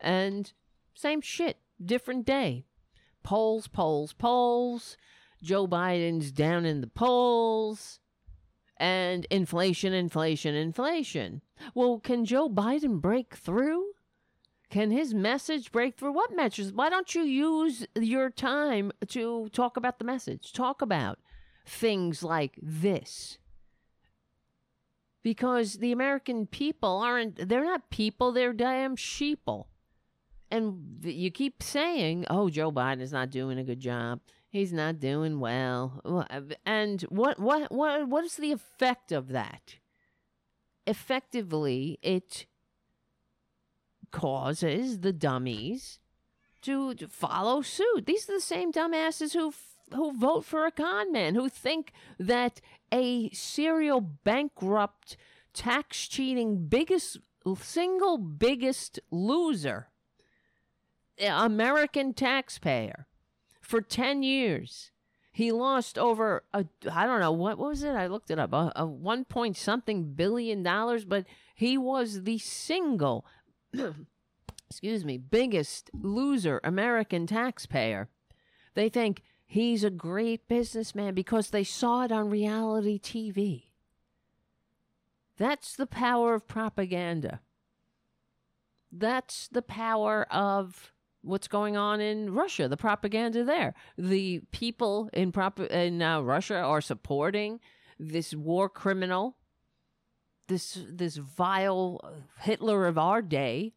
[0.00, 0.52] and
[0.92, 2.64] same shit, different day.
[3.22, 4.96] Polls, polls, polls.
[5.40, 8.00] Joe Biden's down in the polls,
[8.76, 11.42] and inflation, inflation, inflation.
[11.76, 13.92] Well, can Joe Biden break through?
[14.68, 16.12] Can his message break through?
[16.12, 16.72] What message?
[16.72, 20.52] Why don't you use your time to talk about the message?
[20.52, 21.18] Talk about
[21.64, 23.38] things like this.
[25.22, 29.66] Because the American people aren't, they're not people, they're damn sheeple.
[30.50, 34.20] And you keep saying, oh, Joe Biden is not doing a good job.
[34.48, 36.30] He's not doing well.
[36.64, 39.76] And what, what, what, what is the effect of that?
[40.86, 42.46] Effectively, it
[44.16, 45.98] causes the dummies
[46.62, 48.06] to, to follow suit.
[48.06, 49.52] These are the same dumbasses who
[49.92, 52.60] who vote for a con man, who think that
[52.90, 55.16] a serial bankrupt,
[55.52, 57.18] tax cheating, biggest
[57.60, 59.88] single biggest loser,
[61.20, 63.06] American taxpayer,
[63.60, 64.90] for ten years.
[65.30, 68.54] He lost over a I don't know what, what was it I looked it up
[68.54, 73.26] a, a one point something billion dollars, but he was the single
[74.70, 78.08] excuse me, biggest loser American taxpayer.
[78.74, 83.64] They think he's a great businessman because they saw it on reality TV.
[85.38, 87.40] That's the power of propaganda.
[88.90, 93.74] That's the power of what's going on in Russia, the propaganda there.
[93.98, 97.60] The people in prop- in uh, Russia are supporting
[97.98, 99.36] this war criminal,
[100.48, 102.00] this this vile
[102.38, 103.74] Hitler of our day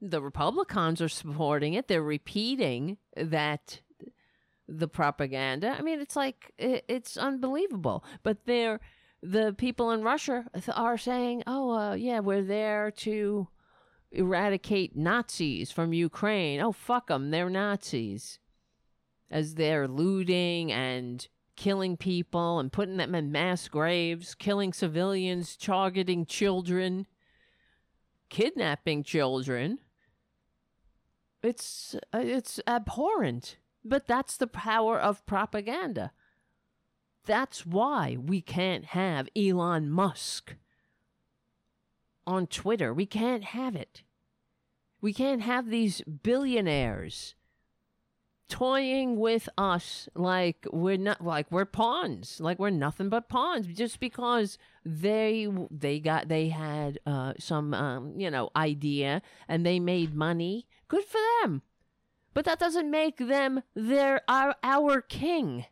[0.00, 1.88] the Republicans are supporting it.
[1.88, 3.80] They're repeating that
[4.68, 5.74] the propaganda.
[5.78, 8.04] I mean, it's like it's unbelievable.
[8.22, 8.80] But they're
[9.22, 13.48] the people in Russia are saying, "Oh, uh, yeah, we're there to
[14.12, 16.60] eradicate Nazis from Ukraine.
[16.60, 18.38] Oh, fuck them, they're Nazis."
[19.28, 21.26] As they're looting and
[21.56, 27.06] killing people and putting them in mass graves, killing civilians, targeting children,
[28.28, 29.78] kidnapping children
[31.46, 36.10] it's uh, it's abhorrent, but that's the power of propaganda.
[37.24, 40.56] That's why we can't have Elon Musk
[42.26, 42.92] on Twitter.
[42.92, 44.02] We can't have it.
[45.00, 47.35] We can't have these billionaires
[48.48, 53.98] toying with us like we're not like we're pawns like we're nothing but pawns just
[53.98, 60.14] because they they got they had uh some um you know idea and they made
[60.14, 60.66] money.
[60.88, 61.62] Good for them.
[62.34, 65.64] But that doesn't make them their our, our king.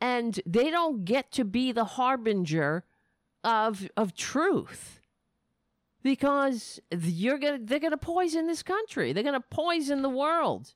[0.00, 2.84] And they don't get to be the harbinger
[3.42, 5.00] of of truth.
[6.02, 9.12] Because you're gonna they're gonna poison this country.
[9.12, 10.74] They're gonna poison the world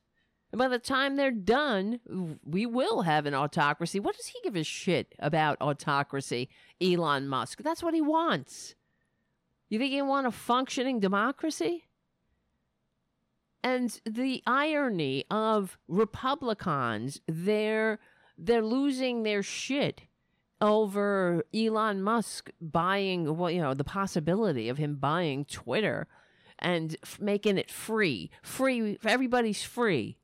[0.51, 3.99] and by the time they're done, we will have an autocracy.
[3.99, 6.49] What does he give a shit about autocracy,
[6.81, 7.61] Elon Musk?
[7.63, 8.75] That's what he wants.
[9.69, 11.85] You think he want a functioning democracy?
[13.63, 17.99] And the irony of Republicans, they're
[18.37, 20.01] they're losing their shit
[20.59, 26.07] over Elon Musk buying well, you know, the possibility of him buying Twitter
[26.59, 28.29] and f- making it free.
[28.41, 30.17] Free everybody's free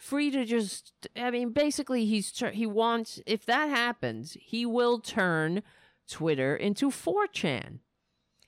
[0.00, 5.62] free to just i mean basically he's he wants if that happens he will turn
[6.08, 7.78] twitter into 4chan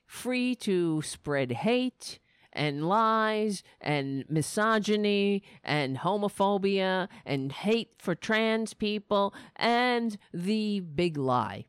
[0.07, 2.19] free to spread hate
[2.53, 11.65] and lies and misogyny and homophobia and hate for trans people and the big lie.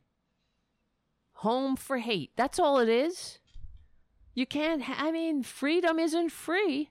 [1.38, 2.32] Home for hate.
[2.36, 3.38] That's all it is.
[4.34, 6.90] You can't ha- i mean freedom isn't free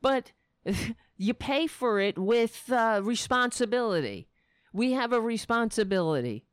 [0.00, 0.32] but
[1.16, 4.28] you pay for it with uh, responsibility.
[4.72, 6.46] We have a responsibility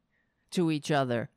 [0.52, 1.30] to each other.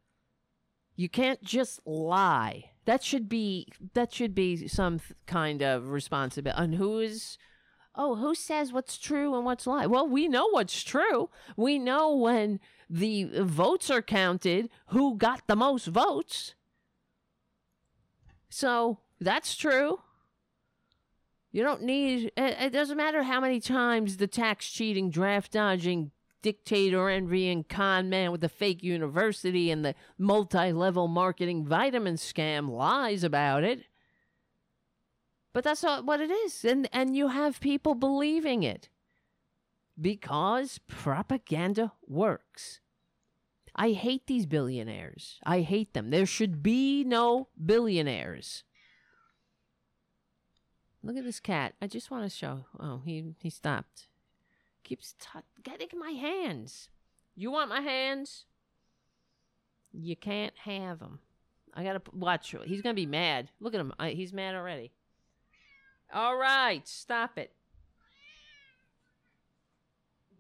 [0.97, 2.71] You can't just lie.
[2.85, 6.63] That should be that should be some kind of responsibility.
[6.63, 7.39] And who is
[7.95, 9.87] oh, who says what's true and what's lie?
[9.87, 11.31] Well, we know what's true.
[11.57, 12.61] We know when
[12.91, 16.55] the votes are counted who got the most votes.
[18.51, 20.01] So that's true.
[21.55, 26.11] You don't need, it, doesn't matter how many times the tax cheating, draft dodging,
[26.43, 32.69] dictator envying con man with the fake university and the multi level marketing vitamin scam
[32.69, 33.85] lies about it.
[35.53, 36.65] But that's not what it is.
[36.65, 38.89] And, and you have people believing it
[40.01, 42.81] because propaganda works.
[43.77, 45.39] I hate these billionaires.
[45.47, 46.11] I hate them.
[46.11, 48.65] There should be no billionaires.
[51.05, 51.75] Look at this cat.
[51.83, 52.65] I just want to show.
[52.81, 54.09] Oh, he he stopped.
[54.85, 56.89] Keeps t- getting my hands.
[57.37, 58.47] You want my hands?
[59.93, 61.19] You can't have them.
[61.75, 62.55] I gotta watch.
[62.65, 63.51] He's gonna be mad.
[63.61, 63.93] Look at him.
[63.99, 64.93] I, he's mad already.
[66.13, 67.53] All right, stop it.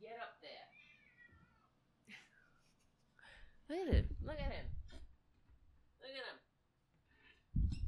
[0.01, 0.51] Get up there.
[3.69, 4.07] Look at him.
[4.25, 4.67] Look at him.
[6.01, 7.81] Look at him.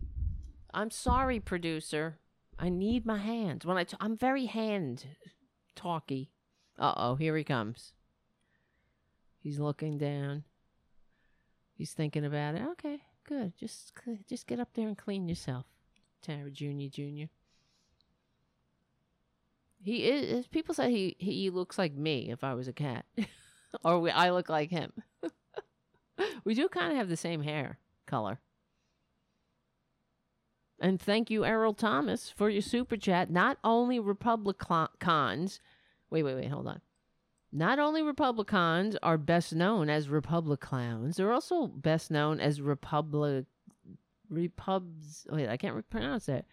[0.74, 2.18] I'm sorry, producer.
[2.58, 3.66] I need my hands.
[3.66, 5.06] When I t- I'm very hand
[5.74, 6.30] talky.
[6.78, 7.92] Uh oh, here he comes.
[9.38, 10.44] He's looking down.
[11.74, 12.62] He's thinking about it.
[12.72, 13.52] Okay, good.
[13.58, 13.92] Just
[14.28, 15.66] just get up there and clean yourself,
[16.22, 17.28] Tara Junior Junior.
[19.82, 20.46] He is.
[20.48, 23.04] People say he he looks like me if I was a cat,
[23.84, 24.92] or we, I look like him.
[26.44, 28.40] we do kind of have the same hair color.
[30.78, 33.30] And thank you, Errol Thomas, for your super chat.
[33.30, 35.60] Not only Republicans,
[36.10, 36.80] wait, wait, wait, hold on.
[37.52, 43.46] Not only Republicans are best known as Republicans, they're also best known as Republic
[44.28, 45.26] Repubs.
[45.30, 46.44] Wait, I can't pronounce that.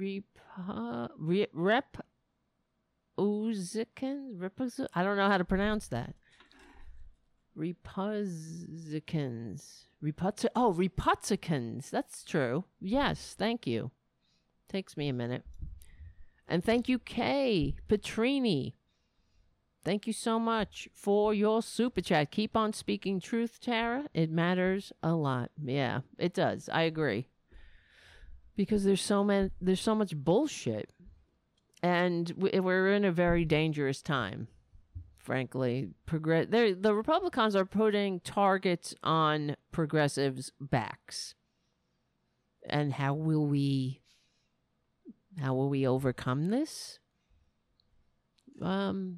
[0.00, 1.96] Repu, re, rep.
[3.18, 4.38] Uzikans?
[4.38, 6.14] Repu- I don't know how to pronounce that.
[7.54, 9.86] Republicans.
[10.02, 11.90] Reputz- oh, Republicans.
[11.90, 12.64] That's true.
[12.80, 13.90] Yes, thank you.
[14.68, 15.44] Takes me a minute.
[16.48, 18.74] And thank you, Kay Petrini.
[19.82, 22.30] Thank you so much for your super chat.
[22.30, 24.06] Keep on speaking truth, Tara.
[24.12, 25.50] It matters a lot.
[25.62, 26.68] Yeah, it does.
[26.70, 27.28] I agree.
[28.56, 30.90] Because there's so many there's so much bullshit.
[31.82, 34.48] And we're in a very dangerous time.
[35.20, 41.34] Frankly, progress the Republicans are putting targets on progressives' backs.
[42.66, 44.00] And how will we
[45.38, 46.98] how will we overcome this?
[48.62, 49.16] Um,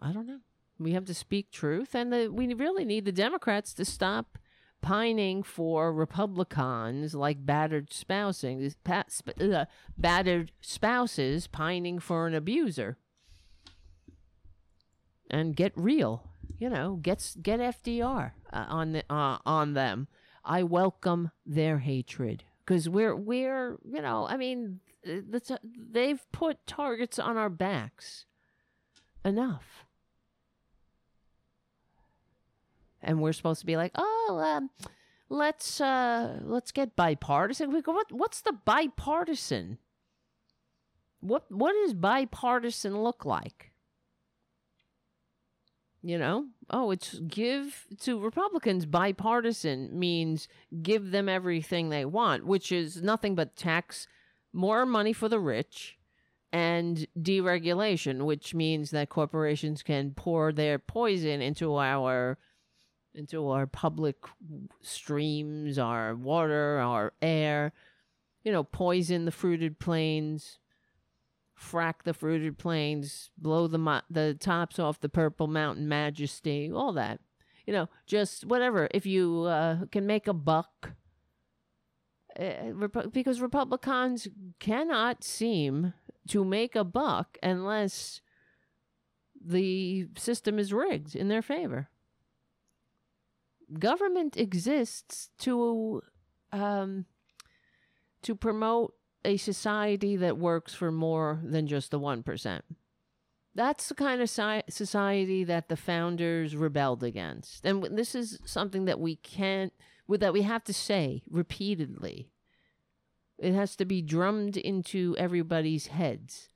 [0.00, 0.40] I don't know.
[0.78, 4.38] We have to speak truth, and the, we really need the Democrats to stop
[4.80, 9.66] pining for Republicans like battered spousing, pa- sp- uh,
[9.96, 12.98] battered spouses pining for an abuser,
[15.32, 16.28] and get real.
[16.58, 20.06] You know, get get FDR uh, on the, uh, on them.
[20.44, 27.36] I welcome their hatred because we're we're you know I mean they've put targets on
[27.36, 28.26] our backs
[29.24, 29.84] enough.
[33.04, 34.70] And we're supposed to be like, oh, um,
[35.28, 37.72] let's uh, let's get bipartisan.
[37.72, 38.12] We go, what?
[38.12, 39.78] What's the bipartisan?
[41.20, 43.71] What What does bipartisan look like?
[46.04, 48.86] You know, oh, it's give to Republicans.
[48.86, 50.48] Bipartisan means
[50.82, 54.08] give them everything they want, which is nothing but tax
[54.52, 55.96] more money for the rich
[56.52, 62.36] and deregulation, which means that corporations can pour their poison into our
[63.14, 64.16] into our public
[64.80, 67.72] streams, our water, our air,
[68.42, 70.58] you know, poison the fruited plains,
[71.62, 76.92] frack the fruited plains, blow the mo- the tops off the purple mountain majesty, all
[76.92, 77.20] that.
[77.66, 78.88] You know, just whatever.
[78.92, 80.92] If you uh, can make a buck,
[82.38, 84.26] uh, Repu- because Republicans
[84.58, 85.94] cannot seem
[86.28, 88.20] to make a buck unless
[89.44, 91.88] the system is rigged in their favor.
[93.78, 96.02] Government exists to
[96.52, 97.06] um,
[98.22, 102.64] to promote a society that works for more than just the one percent.
[103.54, 108.98] That's the kind of society that the founders rebelled against, and this is something that
[108.98, 109.72] we can't,
[110.08, 112.30] that we have to say repeatedly.
[113.38, 116.48] It has to be drummed into everybody's heads.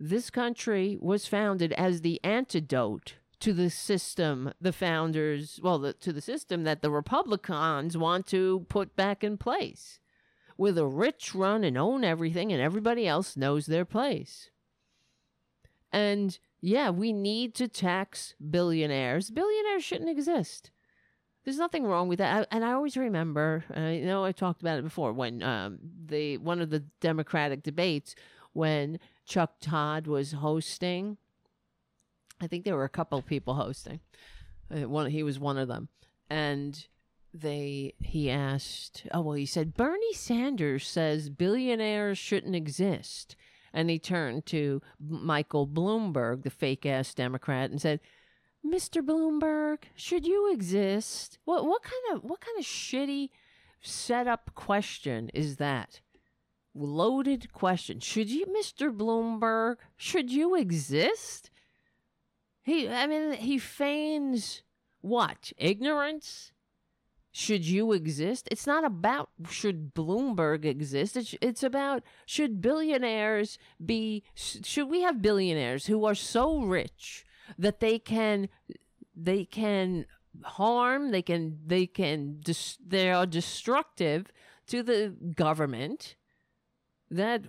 [0.00, 6.12] This country was founded as the antidote to the system the founders, well, the, to
[6.12, 10.00] the system that the Republicans want to put back in place,
[10.56, 14.50] where a rich run and own everything and everybody else knows their place.
[15.92, 19.30] And yeah, we need to tax billionaires.
[19.30, 20.70] Billionaires shouldn't exist.
[21.44, 22.48] There's nothing wrong with that.
[22.50, 25.78] I, and I always remember, and I know I talked about it before, when um,
[26.06, 28.14] the one of the Democratic debates
[28.52, 31.16] when Chuck Todd was hosting.
[32.40, 34.00] I think there were a couple of people hosting.
[34.70, 35.88] Uh, one, he was one of them,
[36.30, 36.86] and
[37.34, 43.36] they he asked, oh well, he said Bernie Sanders says billionaires shouldn't exist,
[43.72, 48.00] and he turned to Michael Bloomberg, the fake ass Democrat, and said,
[48.64, 49.04] Mr.
[49.04, 51.38] Bloomberg, should you exist?
[51.44, 53.30] What what kind of what kind of shitty
[53.80, 56.00] setup question is that?
[56.74, 58.00] Loaded question.
[58.00, 58.94] Should you Mr.
[58.94, 61.50] Bloomberg, should you exist?
[62.62, 64.62] He I mean he feigns
[65.00, 65.52] what?
[65.56, 66.51] Ignorance?
[67.32, 68.46] Should you exist?
[68.50, 71.16] It's not about should Bloomberg exist.
[71.16, 77.24] It's, it's about should billionaires be, should we have billionaires who are so rich
[77.58, 78.50] that they can,
[79.16, 80.04] they can
[80.42, 84.26] harm, they can, they can, dis, they are destructive
[84.66, 86.16] to the government
[87.10, 87.42] that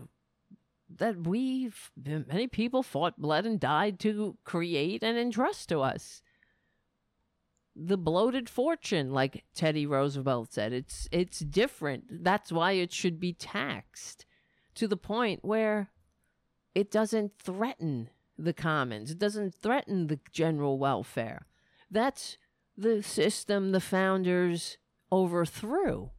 [0.98, 6.22] that we've many people fought, bled, and died to create and entrust to us.
[7.76, 12.24] The bloated fortune, like Teddy Roosevelt said, it's it's different.
[12.24, 14.26] That's why it should be taxed
[14.76, 15.90] to the point where
[16.76, 19.12] it doesn't threaten the commons.
[19.12, 21.48] It doesn't threaten the general welfare.
[21.90, 22.38] That's
[22.78, 24.78] the system the founders
[25.12, 26.12] overthrew.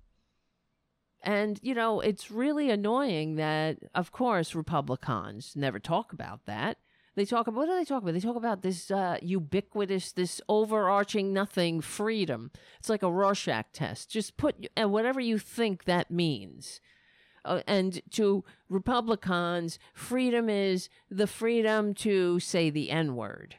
[1.22, 6.78] And, you know, it's really annoying that, of course, Republicans never talk about that.
[7.16, 8.15] They talk about, what do they talk about?
[8.15, 12.51] They talk about this uh, ubiquitous, this overarching nothing freedom.
[12.78, 14.11] It's like a Rorschach test.
[14.11, 16.81] Just put uh, whatever you think that means.
[17.45, 23.57] Uh, and to Republicans, freedom is the freedom to say the N word.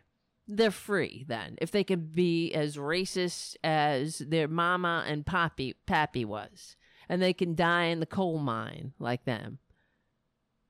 [0.47, 6.23] They're free then, if they can be as racist as their mama and pappy, pappy
[6.23, 6.75] was
[7.09, 9.59] and they can die in the coal mine like them.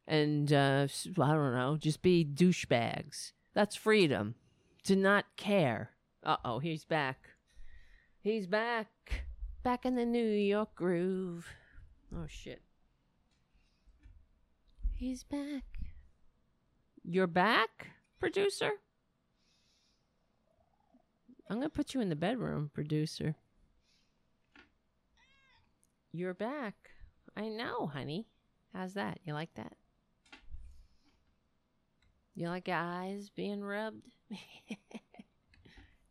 [0.08, 0.88] And uh,
[1.22, 3.32] I don't know, just be douchebags.
[3.54, 4.36] That's freedom
[4.84, 5.92] to not care.
[6.24, 7.30] Uh oh, he's back.
[8.22, 8.88] He's back.
[9.64, 11.48] Back in the New York groove.
[12.16, 12.62] Oh shit.
[14.96, 15.64] He's back.
[17.04, 17.88] You're back,
[18.20, 18.72] producer?
[21.50, 23.36] I'm going to put you in the bedroom, producer.
[26.12, 26.74] You're back.
[27.38, 28.26] I know, honey.
[28.74, 29.20] How's that?
[29.24, 29.74] You like that?
[32.36, 34.12] You like your eyes being rubbed?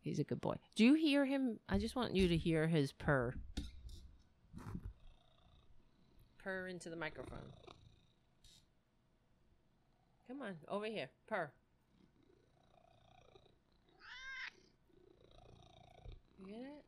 [0.01, 0.57] He's a good boy.
[0.75, 1.59] Do you hear him?
[1.69, 3.35] I just want you to hear his purr.
[6.43, 7.39] Purr into the microphone.
[10.29, 11.11] Come on, over here.
[11.27, 11.53] Purr.
[16.39, 16.85] You get it?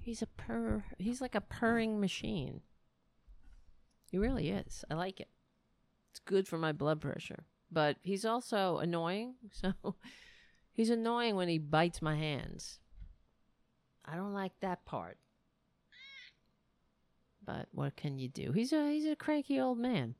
[0.00, 0.84] He's a purr.
[0.98, 2.62] He's like a purring machine.
[4.10, 4.84] He really is.
[4.90, 5.28] I like it.
[6.10, 7.44] It's good for my blood pressure.
[7.70, 9.34] But he's also annoying.
[9.52, 9.96] So
[10.72, 12.78] he's annoying when he bites my hands.
[14.04, 15.18] I don't like that part.
[17.44, 18.52] But what can you do?
[18.52, 20.14] He's a he's a cranky old man.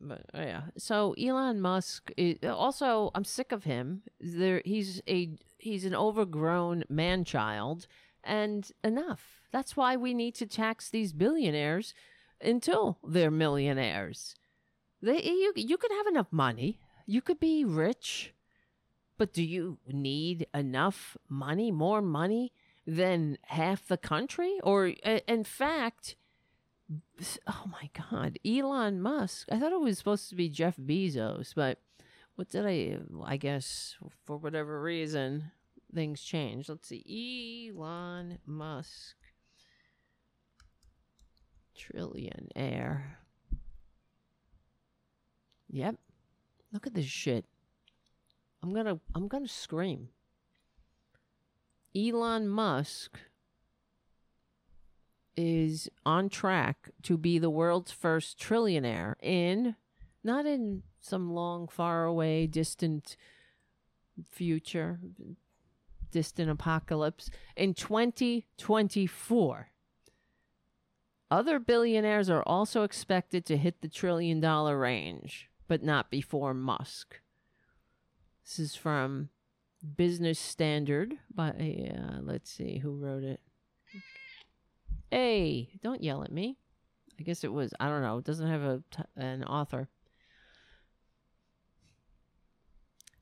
[0.00, 2.12] But oh, yeah, so Elon Musk.
[2.16, 4.02] Is, also, I'm sick of him.
[4.20, 7.86] There, he's a he's an overgrown man child,
[8.22, 9.42] and enough.
[9.52, 11.94] That's why we need to tax these billionaires
[12.40, 14.34] until they're millionaires.
[15.02, 16.80] They you you could have enough money.
[17.06, 18.34] You could be rich,
[19.16, 22.52] but do you need enough money, more money
[22.86, 24.58] than half the country?
[24.62, 26.16] Or in fact,
[27.46, 29.48] oh my god, Elon Musk.
[29.50, 31.78] I thought it was supposed to be Jeff Bezos, but
[32.34, 35.50] what did I I guess for whatever reason
[35.94, 36.68] things changed.
[36.68, 37.70] Let's see.
[37.74, 39.16] Elon Musk
[41.78, 43.02] trillionaire.
[45.70, 45.96] Yep.
[46.72, 47.44] Look at this shit.
[48.62, 50.08] I'm to I'm to scream.
[51.96, 53.18] Elon Musk
[55.36, 59.76] is on track to be the world's first trillionaire in
[60.24, 63.16] not in some long far away distant
[64.28, 64.98] future
[66.10, 69.70] distant apocalypse in 2024
[71.30, 77.20] other billionaires are also expected to hit the trillion dollar range but not before musk
[78.44, 79.28] this is from
[79.96, 83.40] business standard by uh, let's see who wrote it
[85.10, 86.58] Hey, don't yell at me.
[87.18, 88.82] I guess it was, I don't know, it doesn't have a
[89.16, 89.88] an author.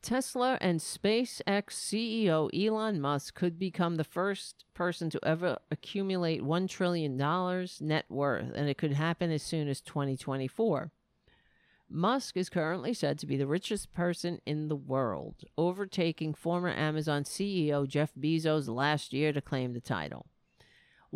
[0.07, 6.69] Tesla and SpaceX CEO Elon Musk could become the first person to ever accumulate $1
[6.69, 7.17] trillion
[7.81, 10.93] net worth, and it could happen as soon as 2024.
[11.91, 17.25] Musk is currently said to be the richest person in the world, overtaking former Amazon
[17.25, 20.27] CEO Jeff Bezos last year to claim the title.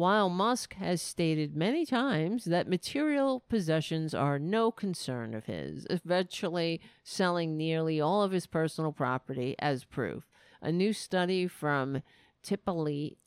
[0.00, 6.80] While Musk has stated many times that material possessions are no concern of his, eventually
[7.04, 10.26] selling nearly all of his personal property as proof.
[10.62, 12.00] A new study from
[12.42, 13.18] Tipali,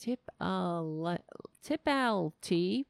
[1.63, 2.85] Tipalti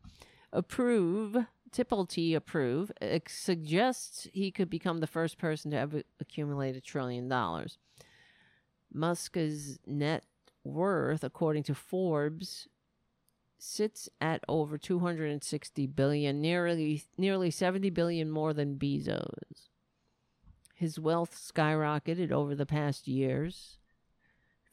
[0.54, 1.38] approve
[1.70, 2.90] Tipalti approve
[3.28, 7.78] suggests he could become the first person to ever accumulate a trillion dollars.
[8.94, 10.24] Musk's net
[10.64, 12.70] worth, according to Forbes,
[13.64, 19.70] sits at over 260 billion, nearly nearly 70 billion more than Bezos.
[20.76, 23.78] His wealth skyrocketed over the past years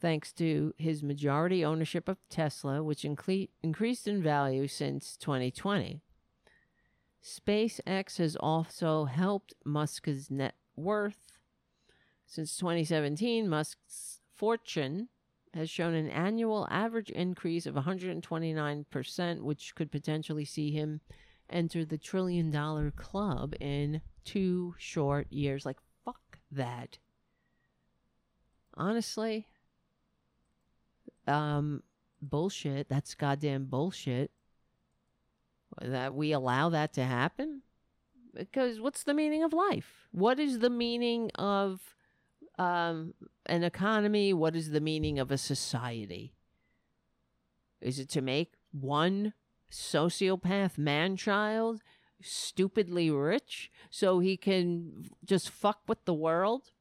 [0.01, 6.01] thanks to his majority ownership of Tesla, which increased in value since 2020.
[7.23, 11.31] SpaceX has also helped Musk's net worth.
[12.25, 15.09] Since 2017, Musk's fortune
[15.53, 21.01] has shown an annual average increase of 129%, which could potentially see him
[21.49, 25.65] enter the trillion dollar club in two short years.
[25.65, 26.97] Like, fuck that.
[28.75, 29.47] Honestly,
[31.27, 31.83] um,
[32.21, 32.87] bullshit.
[32.89, 34.31] That's goddamn bullshit.
[35.81, 37.61] That we allow that to happen?
[38.33, 40.07] Because what's the meaning of life?
[40.11, 41.81] What is the meaning of
[42.61, 43.13] um,
[43.45, 44.33] an economy?
[44.33, 46.33] What is the meaning of a society?
[47.79, 49.33] Is it to make one
[49.71, 51.81] sociopath man child
[52.21, 56.71] stupidly rich so he can just fuck with the world?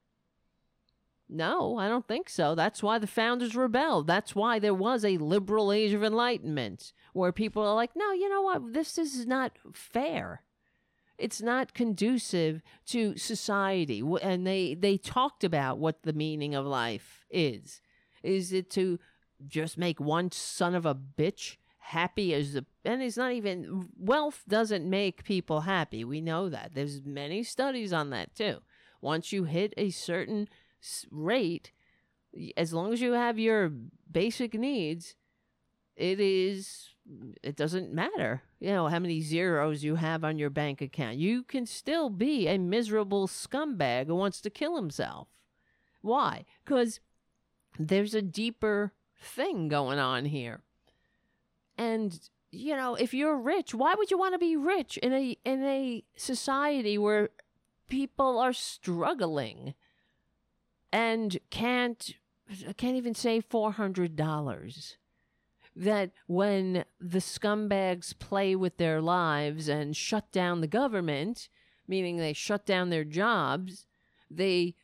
[1.32, 2.55] No, I don't think so.
[2.55, 4.09] That's why the founders rebelled.
[4.09, 8.28] That's why there was a liberal age of enlightenment where people are like, no, you
[8.28, 8.73] know what?
[8.73, 10.43] This is not fair.
[11.20, 14.02] It's not conducive to society.
[14.22, 17.80] And they, they talked about what the meaning of life is.
[18.22, 18.98] Is it to
[19.47, 24.88] just make one son of a bitch happy as and it's not even wealth doesn't
[24.88, 28.59] make people happy we know that there's many studies on that too
[29.01, 30.48] once you hit a certain
[31.10, 31.72] rate,
[32.56, 33.72] as long as you have your
[34.10, 35.14] basic needs,
[35.97, 36.89] it is
[37.43, 41.16] it doesn't matter you know how many zeros you have on your bank account.
[41.16, 45.28] You can still be a miserable scumbag who wants to kill himself.
[46.02, 46.44] Why?
[46.64, 47.01] Because
[47.78, 50.60] there's a deeper thing going on here.
[51.78, 52.20] And
[52.52, 55.62] you know if you're rich why would you want to be rich in a in
[55.64, 57.31] a society where
[57.89, 59.72] people are struggling
[60.93, 62.14] and can't
[62.77, 64.97] can't even save four hundred dollars.
[65.81, 71.48] That when the scumbags play with their lives and shut down the government,
[71.89, 73.86] meaning they shut down their jobs,
[74.31, 74.74] they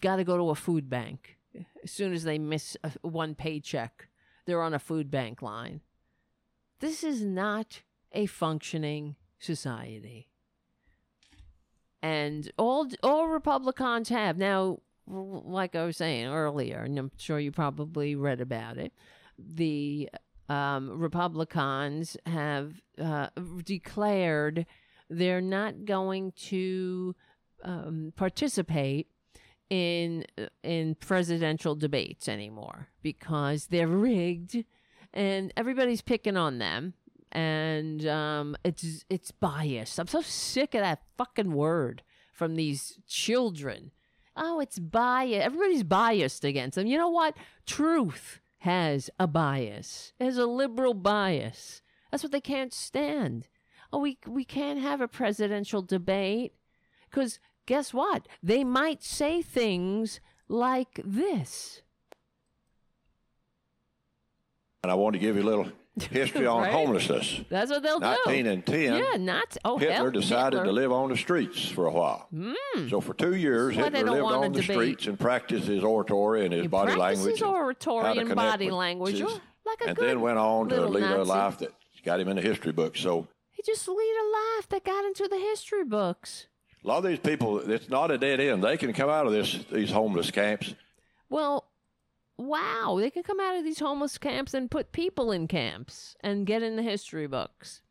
[0.00, 1.38] got to go to a food bank
[1.84, 4.08] as soon as they miss a, one paycheck.
[4.44, 5.80] They're on a food bank line.
[6.80, 10.28] This is not a functioning society.
[12.02, 17.52] And all all Republicans have now like I was saying earlier, and I'm sure you
[17.52, 18.92] probably read about it,
[19.38, 20.10] the
[20.52, 23.28] um, Republicans have uh,
[23.64, 24.66] declared
[25.08, 27.14] they're not going to
[27.64, 29.08] um, participate
[29.70, 30.24] in
[30.62, 34.64] in presidential debates anymore because they're rigged,
[35.14, 36.92] and everybody's picking on them,
[37.30, 39.98] and um, it's it's biased.
[39.98, 42.02] I'm so sick of that fucking word
[42.32, 43.92] from these children
[44.34, 45.44] oh, it's bias.
[45.44, 46.86] Everybody's biased against them.
[46.86, 47.36] You know what?
[47.66, 50.12] Truth has a bias.
[50.20, 51.82] Has a liberal bias.
[52.10, 53.48] That's what they can't stand.
[53.92, 56.52] Oh, we we can't have a presidential debate
[57.10, 58.28] because guess what?
[58.40, 61.82] They might say things like this.
[64.84, 65.72] And I want to give you a little
[66.10, 66.72] history on Right.
[66.72, 67.40] homelessness.
[67.50, 68.06] That's what they'll do.
[68.06, 70.64] 1910, Yeah, not oh Hitler hell, decided Hitler.
[70.66, 72.28] to live on the streets for a while.
[72.34, 72.88] Hmm.
[72.88, 76.52] So for two years, That's Hitler lived on the streets and practiced his oratory and
[76.54, 77.40] his He body language.
[77.42, 80.68] and oratory how to and body language, his- oh, like a and then went on
[80.70, 81.72] to lead a life that
[82.04, 83.00] got him in the history books.
[83.00, 84.28] So He just lead a
[84.58, 86.46] life that got into the history books.
[86.82, 88.64] a lot of these people, it's not a dead end.
[88.64, 90.74] They can come out of this these homeless camps.
[91.28, 91.64] Well,
[92.46, 96.46] wow, they can come out of these homeless camps and put people in camps and
[96.46, 97.82] get in the history books.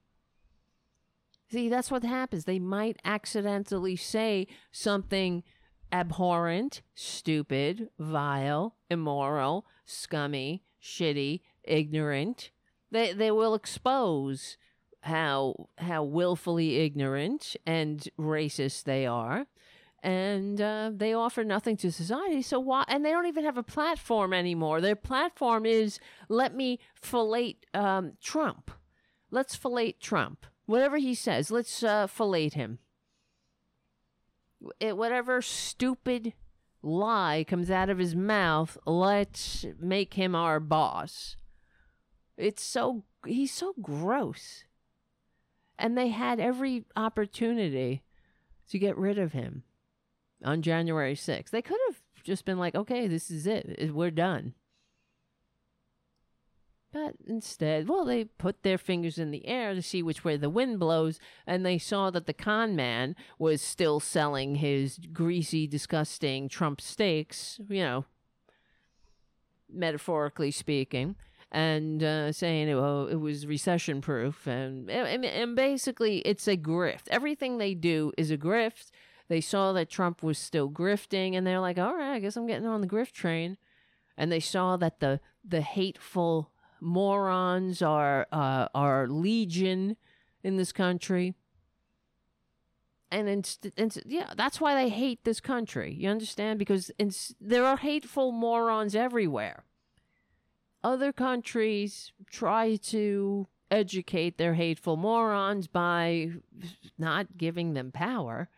[1.52, 2.45] See, that's what happens.
[2.45, 5.44] They might accidentally say something
[5.91, 12.52] abhorrent, stupid, vile, immoral, scummy, shitty, ignorant.
[12.90, 14.57] They they will expose
[15.02, 19.48] how how willfully ignorant and racist they are
[20.03, 22.41] and uh, they offer nothing to society.
[22.41, 22.84] So why?
[22.88, 24.82] And they don't even have a platform anymore.
[24.82, 28.72] Their platform is let me fillet um, Trump.
[29.30, 30.45] Let's fillet Trump.
[30.65, 32.80] Whatever he says, let's uh, fillet him.
[34.80, 36.34] It, whatever stupid
[36.82, 41.36] lie comes out of his mouth, let's make him our boss.
[42.38, 44.64] It's so he's so gross.
[45.78, 48.03] And they had every opportunity
[48.69, 49.64] to get rid of him
[50.43, 51.49] on January 6th.
[51.49, 53.91] They could have just been like, okay, this is it.
[53.93, 54.53] We're done.
[56.93, 60.49] But instead, well, they put their fingers in the air to see which way the
[60.49, 66.49] wind blows, and they saw that the con man was still selling his greasy, disgusting
[66.49, 68.05] Trump steaks, you know,
[69.72, 71.15] metaphorically speaking,
[71.49, 74.45] and uh, saying it, well, it was recession proof.
[74.45, 77.03] And, and, and basically, it's a grift.
[77.09, 78.91] Everything they do is a grift.
[79.31, 82.47] They saw that Trump was still grifting, and they're like, all right, I guess I'm
[82.47, 83.55] getting on the grift train.
[84.17, 86.51] And they saw that the, the hateful
[86.81, 89.95] morons are uh, are legion
[90.43, 91.33] in this country.
[93.09, 93.57] And it's,
[94.05, 95.93] yeah, that's why they hate this country.
[95.93, 96.59] You understand?
[96.59, 96.91] Because
[97.39, 99.63] there are hateful morons everywhere.
[100.83, 106.31] Other countries try to educate their hateful morons by
[106.97, 108.49] not giving them power.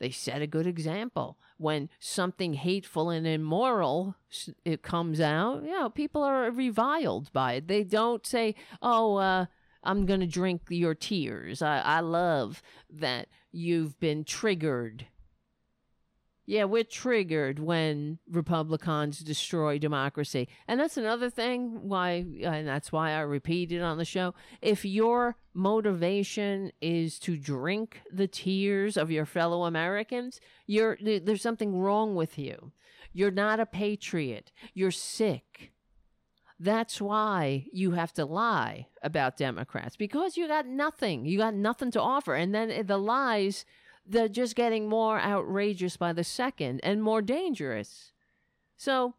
[0.00, 1.38] They set a good example.
[1.58, 4.16] When something hateful and immoral
[4.64, 7.68] it comes out, you know, people are reviled by it.
[7.68, 9.46] They don't say, "Oh, uh,
[9.84, 15.06] I'm gonna drink your tears." I, I love that you've been triggered.
[16.50, 20.48] Yeah, we're triggered when Republicans destroy democracy.
[20.66, 24.34] And that's another thing why, and that's why I repeat it on the show.
[24.60, 31.78] If your motivation is to drink the tears of your fellow Americans, you're, there's something
[31.78, 32.72] wrong with you.
[33.12, 34.50] You're not a patriot.
[34.74, 35.70] You're sick.
[36.58, 41.26] That's why you have to lie about Democrats because you got nothing.
[41.26, 42.34] You got nothing to offer.
[42.34, 43.64] And then the lies
[44.06, 48.12] they're just getting more outrageous by the second and more dangerous.
[48.76, 49.14] So,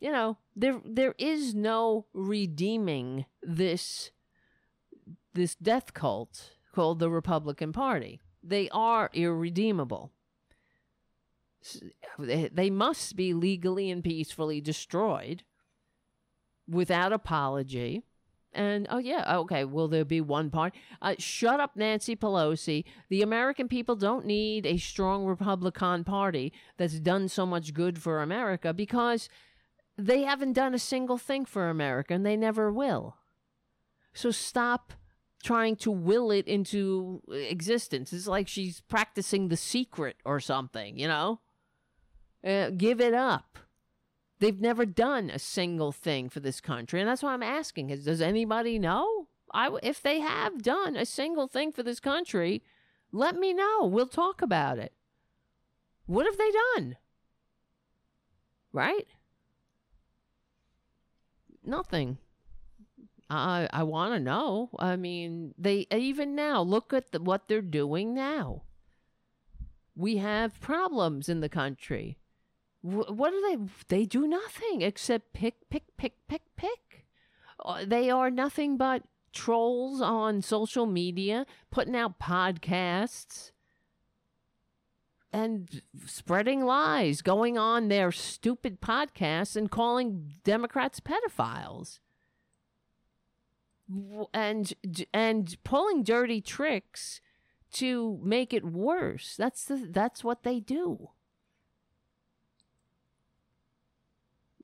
[0.00, 4.10] you know, there there is no redeeming this
[5.34, 8.20] this death cult called the Republican Party.
[8.42, 10.12] They are irredeemable.
[12.18, 15.44] They must be legally and peacefully destroyed
[16.68, 18.02] without apology
[18.54, 19.64] and oh yeah, okay.
[19.64, 20.78] Will there be one party?
[21.00, 22.84] Uh, shut up, Nancy Pelosi.
[23.08, 28.22] The American people don't need a strong Republican Party that's done so much good for
[28.22, 29.28] America because
[29.96, 33.16] they haven't done a single thing for America, and they never will.
[34.14, 34.92] So stop
[35.42, 38.12] trying to will it into existence.
[38.12, 41.40] It's like she's practicing the secret or something, you know.
[42.44, 43.58] Uh, give it up.
[44.42, 46.98] They've never done a single thing for this country.
[46.98, 49.28] And that's why I'm asking is does anybody know?
[49.54, 52.64] I, if they have done a single thing for this country,
[53.12, 53.86] let me know.
[53.86, 54.94] We'll talk about it.
[56.06, 56.96] What have they done?
[58.72, 59.06] Right?
[61.64, 62.18] Nothing.
[63.30, 64.70] I I want to know.
[64.76, 68.64] I mean, they even now look at the, what they're doing now.
[69.94, 72.18] We have problems in the country
[72.82, 73.96] what do they?
[73.96, 77.06] They do nothing except pick, pick, pick, pick, pick.
[77.64, 83.52] Uh, they are nothing but trolls on social media, putting out podcasts
[85.32, 92.00] and spreading lies, going on their stupid podcasts and calling Democrats pedophiles.
[94.34, 94.72] And
[95.12, 97.20] and pulling dirty tricks
[97.72, 99.36] to make it worse.
[99.36, 101.10] That's the, that's what they do.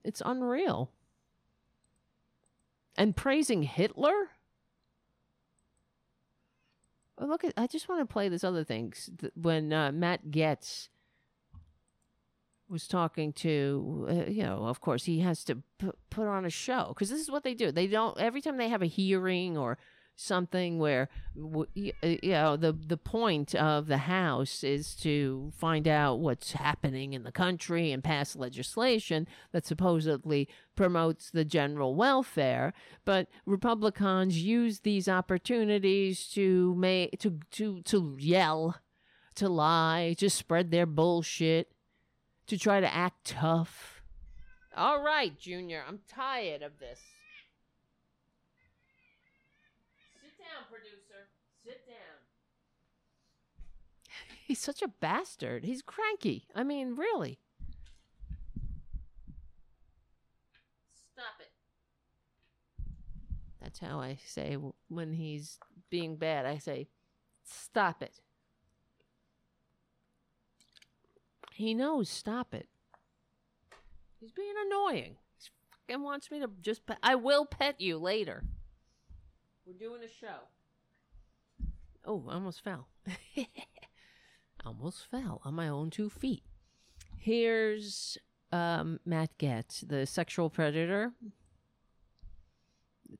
[0.03, 0.91] It's unreal.
[2.97, 4.29] And praising Hitler?
[7.17, 8.93] Oh, look at I just want to play this other thing
[9.35, 10.89] when uh, Matt Gaetz
[12.69, 16.49] was talking to uh, you know of course he has to p- put on a
[16.49, 19.57] show because this is what they do they don't every time they have a hearing
[19.57, 19.77] or
[20.19, 21.09] something where
[21.73, 21.93] you
[22.23, 27.31] know the the point of the house is to find out what's happening in the
[27.31, 32.73] country and pass legislation that supposedly promotes the general welfare.
[33.05, 38.77] But republicans use these opportunities to make to to to yell
[39.35, 41.71] to lie to spread their bullshit
[42.47, 44.01] to try to act tough.
[44.75, 46.99] All right junior i'm tired of this
[54.49, 55.63] He's such a bastard.
[55.63, 56.47] He's cranky.
[56.55, 57.37] I mean, really.
[61.13, 61.51] Stop it.
[63.61, 64.57] That's how I say
[64.87, 65.59] when he's
[65.91, 66.47] being bad.
[66.47, 66.87] I say,
[67.43, 68.21] stop it.
[71.53, 72.69] He knows, stop it.
[74.19, 75.17] He's being annoying.
[75.37, 75.49] He
[75.87, 76.97] fucking wants me to just pet.
[77.03, 78.43] I will pet you later.
[79.63, 80.39] We're doing a show.
[82.03, 82.87] Oh, I almost fell.
[84.65, 86.43] almost fell on my own two feet.
[87.17, 88.17] Here's
[88.51, 91.11] um, Matt Gaetz, the sexual predator,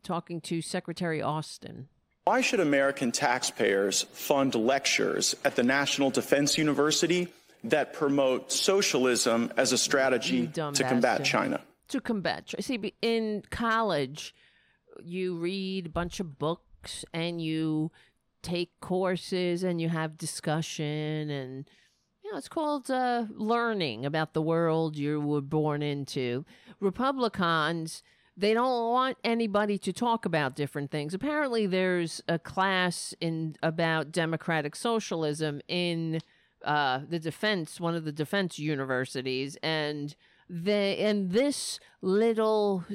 [0.04, 1.90] talking to Secretary Austin.
[2.26, 7.28] Why should American taxpayers fund lectures at the National Defense University
[7.64, 11.26] that promote socialism as a strategy to combat.
[11.26, 11.62] China?
[11.90, 12.54] to combat.
[12.60, 14.34] See, in college,
[15.04, 17.92] you read a bunch of books and you
[18.42, 21.70] take courses and you have discussion and
[22.24, 26.46] you know it's called uh, learning about the world you were born into.
[26.80, 28.04] Republicans.
[28.38, 31.14] They don't want anybody to talk about different things.
[31.14, 36.22] Apparently, there's a class in about democratic socialism in
[36.64, 40.16] uh, the defense, one of the defense universities, and
[40.50, 42.86] they and this little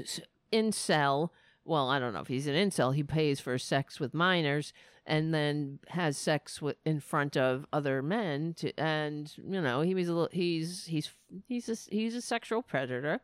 [0.53, 1.31] incel.
[1.65, 2.95] Well, I don't know if he's an incel.
[2.95, 4.73] He pays for sex with minors
[5.07, 8.55] and then has sex with in front of other men.
[8.55, 11.11] To, and you know, he was a little, he's he's
[11.47, 13.21] he's a, he's a sexual predator.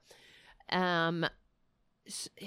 [0.71, 1.27] Um,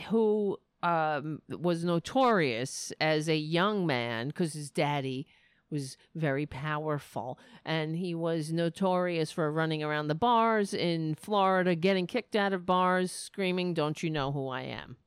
[0.09, 5.27] who um was notorious as a young man because his daddy
[5.69, 12.05] was very powerful and he was notorious for running around the bars in Florida getting
[12.05, 14.97] kicked out of bars screaming don't you know who I am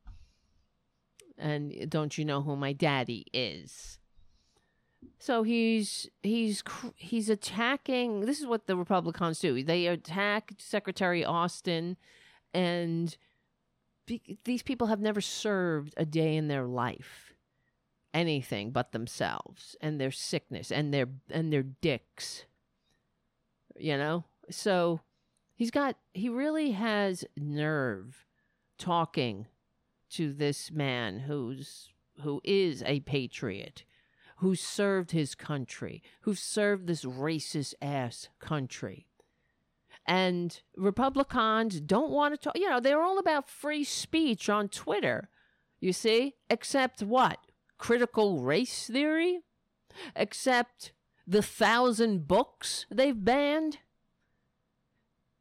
[1.37, 3.99] and don't you know who my daddy is
[5.19, 6.63] so he's he's
[6.95, 9.63] he's attacking this is what the republicans do.
[9.63, 11.97] They attack secretary austin
[12.53, 13.15] and
[14.05, 17.33] be- these people have never served a day in their life
[18.13, 22.45] anything but themselves and their sickness and their and their dicks
[23.79, 24.23] you know?
[24.49, 25.01] So
[25.55, 28.25] he's got he really has nerve
[28.77, 29.47] talking
[30.11, 31.89] to this man who's
[32.21, 33.83] who is a patriot
[34.37, 39.07] who served his country who served this racist ass country
[40.07, 42.57] and Republicans don't want to talk.
[42.57, 45.29] You know, they're all about free speech on Twitter,
[45.81, 47.39] you see, except what?
[47.77, 49.41] Critical race theory?
[50.15, 50.93] Except
[51.27, 53.79] the thousand books they've banned?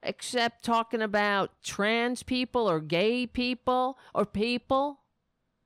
[0.03, 5.01] Except talking about trans people or gay people or people?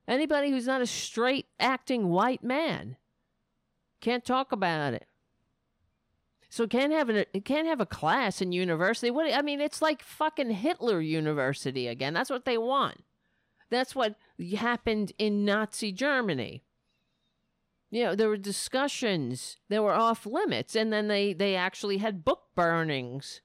[0.07, 2.97] Anybody who's not a straight acting white man
[4.01, 5.07] can't talk about it.
[6.49, 9.09] So can't have an can't have a class in university.
[9.09, 12.13] What I mean, it's like fucking Hitler University again.
[12.13, 13.05] That's what they want.
[13.69, 14.15] That's what
[14.57, 16.61] happened in Nazi Germany.
[17.89, 22.25] You know, there were discussions that were off limits, and then they they actually had
[22.25, 23.39] book burnings.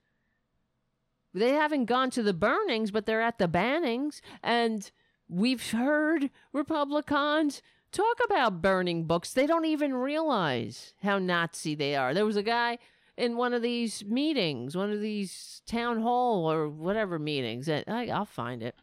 [1.32, 4.90] They haven't gone to the burnings, but they're at the bannings, and
[5.28, 7.62] we've heard Republicans
[7.92, 9.32] talk about burning books.
[9.32, 12.14] They don't even realize how Nazi they are.
[12.14, 12.78] There was a guy
[13.16, 17.68] in one of these meetings, one of these town hall or whatever meetings.
[17.68, 18.76] And I, I'll find it.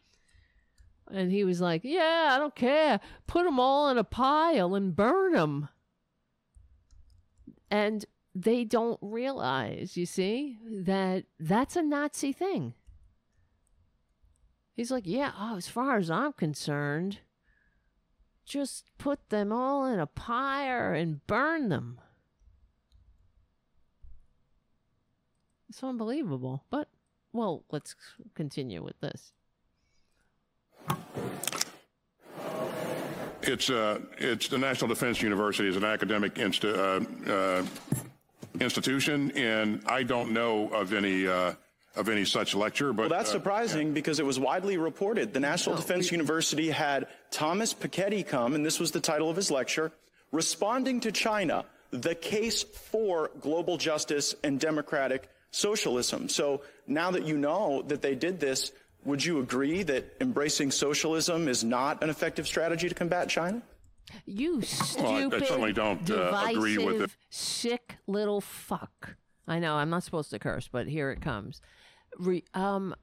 [1.10, 2.98] And he was like, "Yeah, I don't care.
[3.26, 5.68] Put them all in a pile and burn them."
[7.70, 8.04] And
[8.34, 12.74] they don't realize, you see, that that's a Nazi thing.
[14.72, 17.20] He's like, "Yeah, oh, as far as I'm concerned,
[18.44, 22.00] just put them all in a pyre and burn them."
[25.68, 26.62] It's unbelievable.
[26.70, 26.88] But,
[27.32, 27.96] well, let's
[28.34, 29.32] continue with this.
[33.42, 37.64] It's uh, it's the National Defense University is an academic insti- uh, uh,
[38.60, 41.54] institution, and I don't know of any uh,
[41.96, 42.92] of any such lecture.
[42.92, 45.32] But Well, that's uh, surprising because it was widely reported.
[45.32, 49.30] The National No, Defense we- University had Thomas Piketty come, and this was the title
[49.30, 49.92] of his lecture,
[50.32, 56.28] Responding to China, the Case for Global Justice and Democratic Socialism.
[56.28, 58.72] So now that you know that they did this,
[59.04, 63.62] would you agree that embracing socialism is not an effective strategy to combat China?
[64.26, 64.54] You
[64.98, 67.16] Well, I- I stupid, certainly don't, uh, agree with divisive, it.
[67.30, 69.14] sick little fuck.
[69.46, 71.60] I know I'm not supposed to curse, but here it comes.
[72.18, 72.94] Re, um,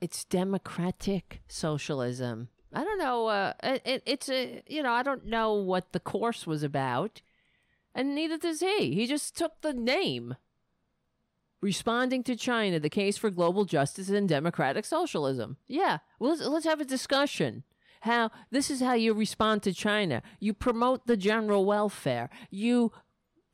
[0.00, 2.48] it's democratic socialism.
[2.72, 3.26] I don't know.
[3.26, 7.20] Uh, it, it's a you know I don't know what the course was about,
[7.94, 8.94] and neither does he.
[8.94, 10.36] He just took the name.
[11.62, 15.58] Responding to China, the case for global justice and democratic socialism.
[15.68, 17.64] Yeah, well, let's, let's have a discussion.
[18.02, 20.22] How this is how you respond to China.
[20.38, 22.30] You promote the general welfare.
[22.50, 22.92] You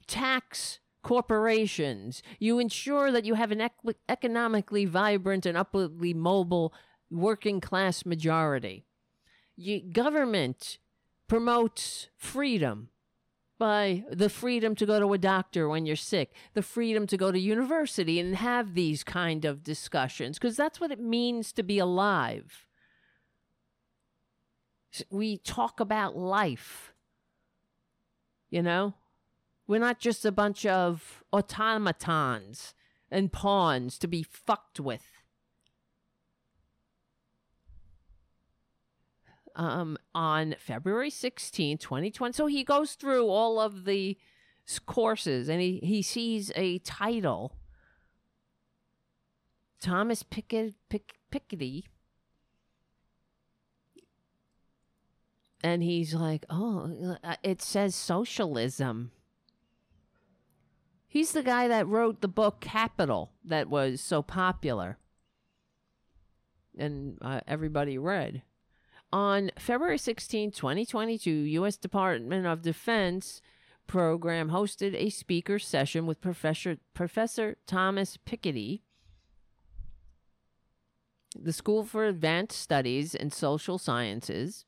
[0.06, 2.20] tax corporations.
[2.40, 6.74] You ensure that you have an ec- economically vibrant and upwardly mobile
[7.12, 8.86] working class majority.
[9.54, 10.78] You, government
[11.28, 12.88] promotes freedom
[13.56, 17.30] by the freedom to go to a doctor when you're sick, the freedom to go
[17.30, 21.78] to university and have these kind of discussions, because that's what it means to be
[21.78, 22.66] alive.
[25.08, 26.92] We talk about life.
[28.50, 28.94] You know?
[29.66, 32.74] We're not just a bunch of automatons
[33.10, 35.04] and pawns to be fucked with.
[39.56, 42.32] Um, on February 16, 2020.
[42.34, 44.18] So he goes through all of the
[44.84, 47.56] courses and he, he sees a title
[49.80, 51.84] Thomas Pickett, Pick, Piketty.
[55.62, 59.10] And he's like, oh, uh, it says socialism.
[61.16, 64.98] He's the guy that wrote the book Capital that was so popular
[66.76, 68.42] and uh, everybody read.
[69.14, 71.78] On February 16, 2022, U.S.
[71.78, 73.40] Department of Defense
[73.86, 78.82] program hosted a speaker session with Professor, Professor Thomas Piketty,
[81.34, 84.66] the School for Advanced Studies in Social Sciences.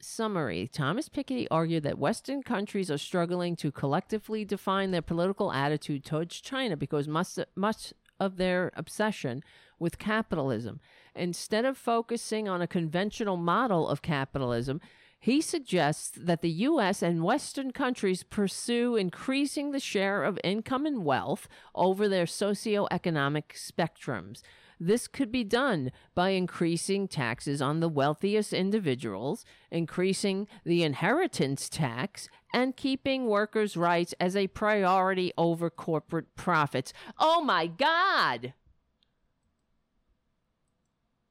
[0.00, 6.04] Summary Thomas Piketty argued that Western countries are struggling to collectively define their political attitude
[6.04, 9.42] towards China because much, much of their obsession
[9.78, 10.80] with capitalism.
[11.14, 14.80] Instead of focusing on a conventional model of capitalism,
[15.18, 17.02] he suggests that the U.S.
[17.02, 24.42] and Western countries pursue increasing the share of income and wealth over their socioeconomic spectrums.
[24.78, 32.28] This could be done by increasing taxes on the wealthiest individuals, increasing the inheritance tax,
[32.52, 36.92] and keeping workers' rights as a priority over corporate profits.
[37.18, 38.52] Oh my God!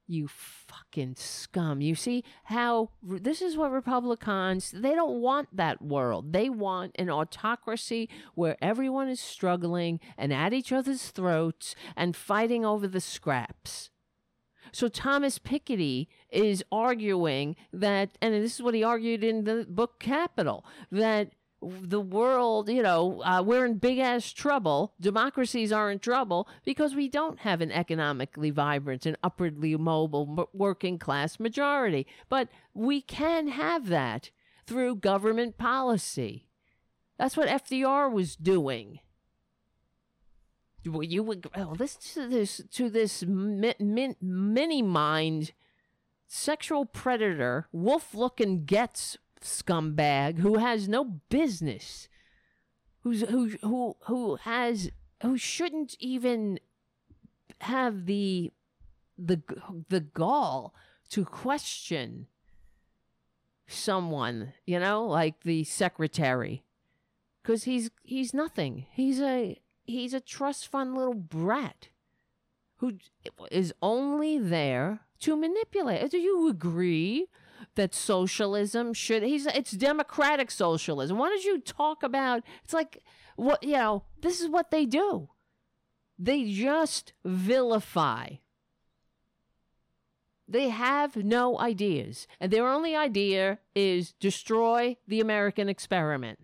[0.08, 1.80] You fucking scum.
[1.80, 6.32] You see how this is what Republicans, they don't want that world.
[6.32, 12.64] They want an autocracy where everyone is struggling and at each other's throats and fighting
[12.64, 13.90] over the scraps.
[14.72, 19.98] So Thomas Piketty is arguing that, and this is what he argued in the book
[19.98, 21.30] Capital, that
[21.80, 24.94] the world, you know, uh, we're in big ass trouble.
[25.00, 30.98] Democracies are in trouble because we don't have an economically vibrant and upwardly mobile working
[30.98, 32.06] class majority.
[32.28, 34.30] But we can have that
[34.66, 36.48] through government policy.
[37.18, 39.00] That's what FDR was doing.
[40.84, 45.52] Well, you would oh, listen to this to this mi- min, mini mind
[46.28, 49.16] sexual predator, wolf looking gets
[49.46, 52.08] scumbag who has no business,
[53.00, 54.90] who's who who who has
[55.22, 56.58] who shouldn't even
[57.60, 58.52] have the
[59.16, 59.40] the
[59.88, 60.74] the gall
[61.10, 62.26] to question
[63.66, 66.64] someone, you know, like the secretary,
[67.42, 68.86] because he's he's nothing.
[68.90, 71.88] He's a he's a trust fund little brat
[72.78, 72.98] who
[73.50, 76.10] is only there to manipulate.
[76.10, 77.28] Do you agree
[77.74, 81.18] that socialism should he's it's democratic socialism.
[81.18, 83.02] Why don't you talk about it's like
[83.36, 85.28] what you know, this is what they do.
[86.18, 88.36] They just vilify.
[90.48, 96.38] They have no ideas, and their only idea is destroy the American experiment.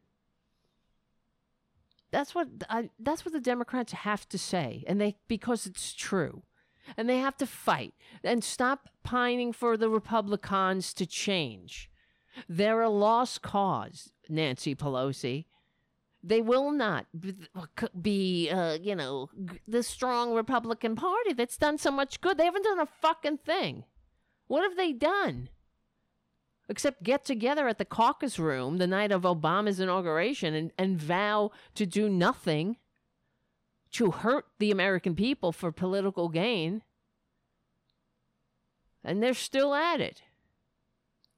[2.11, 6.43] That's what I, that's what the Democrats have to say, and they because it's true,
[6.97, 11.91] and they have to fight and stop pining for the Republicans to change.
[12.49, 15.47] They're a lost cause, Nancy Pelosi.
[16.25, 17.07] They will not
[18.01, 19.29] be, uh, you know,
[19.67, 22.39] the strong Republican Party that's done so much good.
[22.39, 23.85] They haven't done a fucking thing.
[24.47, 25.49] What have they done?
[26.69, 31.51] except get together at the caucus room the night of Obama's inauguration and, and vow
[31.75, 32.77] to do nothing
[33.93, 36.83] to hurt the American people for political gain.
[39.05, 40.23] And they're still at it.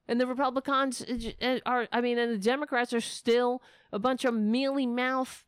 [0.06, 4.24] And the Republicans uh, uh, are, I mean, and the Democrats are still a bunch
[4.24, 5.44] of mealy mouth,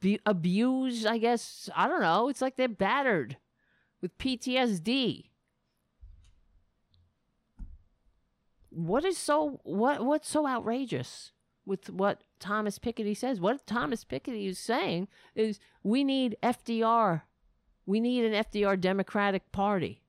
[0.00, 1.68] be- abused, I guess.
[1.74, 2.28] I don't know.
[2.28, 3.36] It's like they're battered
[4.00, 5.28] with PTSD.
[8.70, 11.32] what is so what what's so outrageous
[11.68, 13.40] with what Thomas Piketty says?
[13.40, 17.22] What Thomas Piketty is saying is we need FDR.
[17.86, 20.02] We need an FDR Democratic Party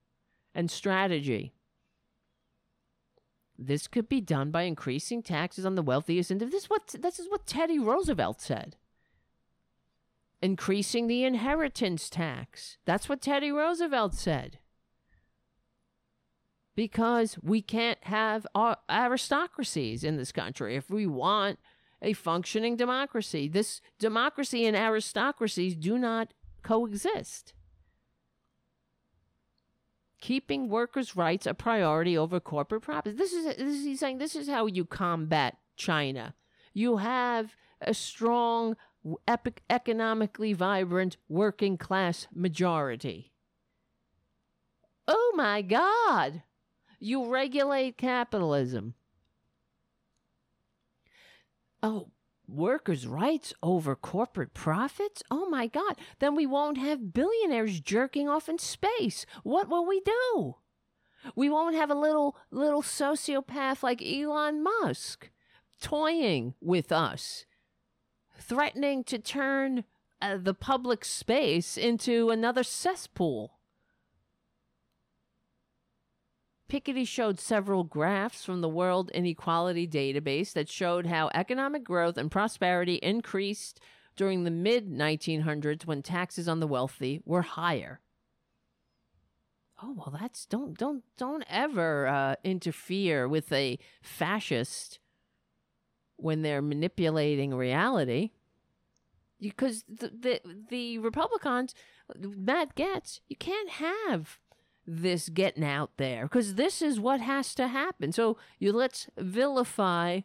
[0.56, 1.53] and strategy.
[3.57, 7.19] This could be done by increasing taxes on the wealthiest and this is what this
[7.19, 8.77] is what Teddy Roosevelt said.
[10.41, 12.77] Increasing the inheritance tax.
[12.86, 14.60] That's what Teddy Roosevelt said
[16.80, 18.47] because we can't have
[18.89, 21.60] aristocracies in this country if we want
[22.01, 23.49] a functioning democracy.
[23.49, 26.34] This democracy and aristocracies do not
[26.64, 27.51] coexist.
[30.22, 33.18] Keeping workers' rights a priority over corporate profits.
[33.18, 36.34] This is, this is he's saying this is how you combat China.
[36.73, 38.77] You have a strong,
[39.27, 43.34] epic, economically vibrant working class majority.
[45.10, 46.43] Oh my God!
[47.00, 48.94] You regulate capitalism.
[51.82, 52.10] Oh,
[52.48, 55.24] workers' rights over corporate profits?
[55.32, 55.96] Oh my God.
[56.20, 59.26] Then we won't have billionaires jerking off in space.
[59.44, 60.56] What will we do?
[61.36, 65.30] We won't have a little little sociopath like Elon Musk
[65.82, 67.46] toying with us,
[68.38, 69.84] threatening to turn
[70.22, 73.59] uh, the public space into another cesspool.
[76.70, 82.30] Piketty showed several graphs from the World Inequality Database that showed how economic growth and
[82.30, 83.80] prosperity increased
[84.16, 88.00] during the mid 1900s when taxes on the wealthy were higher.
[89.82, 95.00] Oh well, that's don't don't don't ever uh, interfere with a fascist
[96.18, 98.32] when they're manipulating reality.
[99.40, 101.74] Because the the, the Republicans,
[102.16, 104.38] Matt Gaetz, you can't have
[104.90, 108.11] this getting out there because this is what has to happen.
[108.11, 110.22] So you let's vilify,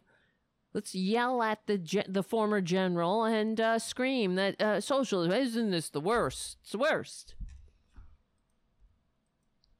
[0.73, 5.71] let's yell at the ge- the former general and uh, scream that uh, socialism isn't
[5.71, 6.57] this the worst?
[6.61, 7.35] It's the worst.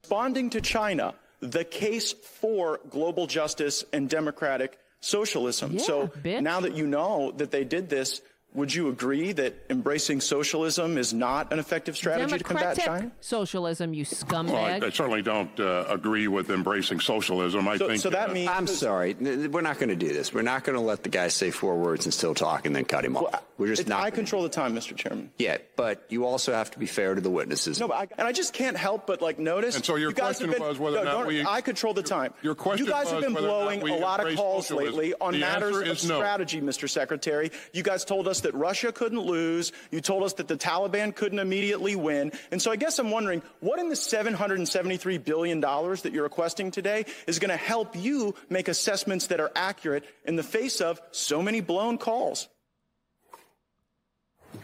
[0.02, 5.72] Responding to China, the case for global justice and democratic socialism.
[5.72, 6.42] Yeah, so bitch.
[6.42, 8.22] now that you know that they did this,
[8.56, 13.12] would you agree that embracing socialism is not an effective strategy to combat Democratic China?
[13.20, 14.84] socialism, you Well, I, scumbag.
[14.84, 17.68] I certainly don't uh, agree with embracing socialism.
[17.68, 19.14] I So, think so that uh, means I'm sorry.
[19.14, 20.32] We're not going to do this.
[20.34, 22.84] We're not going to let the guy say four words and still talk and then
[22.86, 23.42] cut him off.
[23.58, 24.02] We're just not.
[24.02, 24.94] I control the time, Mr.
[24.96, 25.30] Chairman.
[25.38, 27.78] Yeah, but you also have to be fair to the witnesses.
[27.80, 29.76] No, but I, and I just can't help but like notice.
[29.76, 31.94] And so your you question been, was whether or no, not don't- we- I control
[31.94, 32.32] the time.
[32.42, 34.66] your question You guys have was been whether blowing we a lot of embrace calls
[34.68, 34.98] socialism.
[34.98, 36.16] lately on The matters answer of is no.
[36.16, 36.88] strategy, Mr.
[36.88, 37.50] Secretary.
[37.72, 39.72] You guys told us that Russia couldn't lose.
[39.90, 42.30] You told us that the Taliban couldn't immediately win.
[42.52, 46.70] And so I guess I'm wondering, what in the 773 billion dollars that you're requesting
[46.70, 51.00] today is going to help you make assessments that are accurate in the face of
[51.10, 52.48] so many blown calls?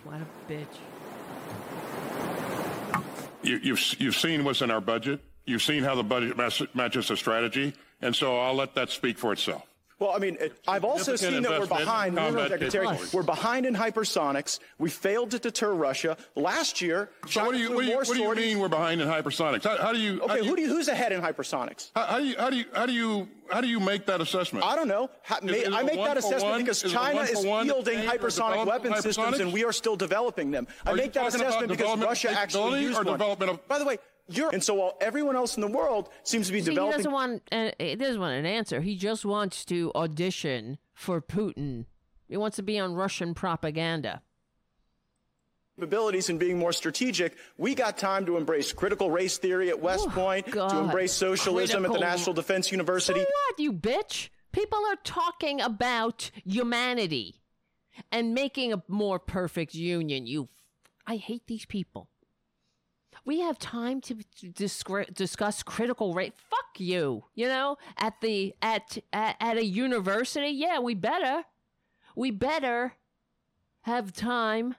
[0.05, 0.65] what a bitch.
[3.43, 5.21] you, you've you've seen what's in our budget.
[5.45, 6.37] You've seen how the budget
[6.75, 9.67] matches the strategy, and so I'll let that speak for itself.
[10.03, 12.89] Well, I mean, it, I've also seen that we're behind, combat Secretary.
[13.12, 14.59] We're behind in hypersonics.
[14.79, 16.16] We failed to deter Russia.
[16.35, 18.69] Last year, So China what do you what do you, what do you mean we're
[18.69, 19.62] behind in hypersonics?
[19.62, 21.93] How, how do you how Okay, do you, who do you, who's ahead in hypersonics?
[21.95, 24.20] how, how do you how do you how do you how do you make that
[24.20, 24.65] assessment?
[24.65, 25.09] I don't know.
[25.24, 26.61] Ha- Is- ma- is I make that assessment one?
[26.62, 30.66] because Is China is fielding hypersonic weapon systems, and we are still developing them.
[30.85, 33.15] I Are you make that assessment because Russia actually used or one.
[33.15, 33.99] development of- By the way,
[34.37, 36.99] you're and so while everyone else in the world seems to be See, he developing
[36.99, 38.81] doesn't want uh, he doesn't want an answer.
[38.81, 41.87] He just wants to audition for Putin.
[42.29, 44.23] He wants to be on Russian propaganda.
[45.77, 50.07] capabilities and being more strategic, we got time to embrace critical race theory at West
[50.09, 53.21] Oh, Point, to embrace socialism at the National Defense University.
[53.21, 54.29] So what, you bitch?
[54.53, 57.41] People are talking about humanity
[58.11, 60.27] and making a more perfect union.
[60.27, 60.49] You,
[61.07, 62.09] I hate these people.
[63.24, 66.32] We have time to discre- discuss critical race.
[66.51, 67.24] Fuck you.
[67.35, 70.49] You know, at the at, at at a university.
[70.49, 71.44] Yeah, we better.
[72.16, 72.94] We better
[73.82, 74.74] have time.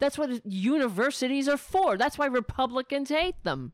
[0.00, 1.96] That's what universities are for.
[1.96, 3.72] That's why Republicans hate them.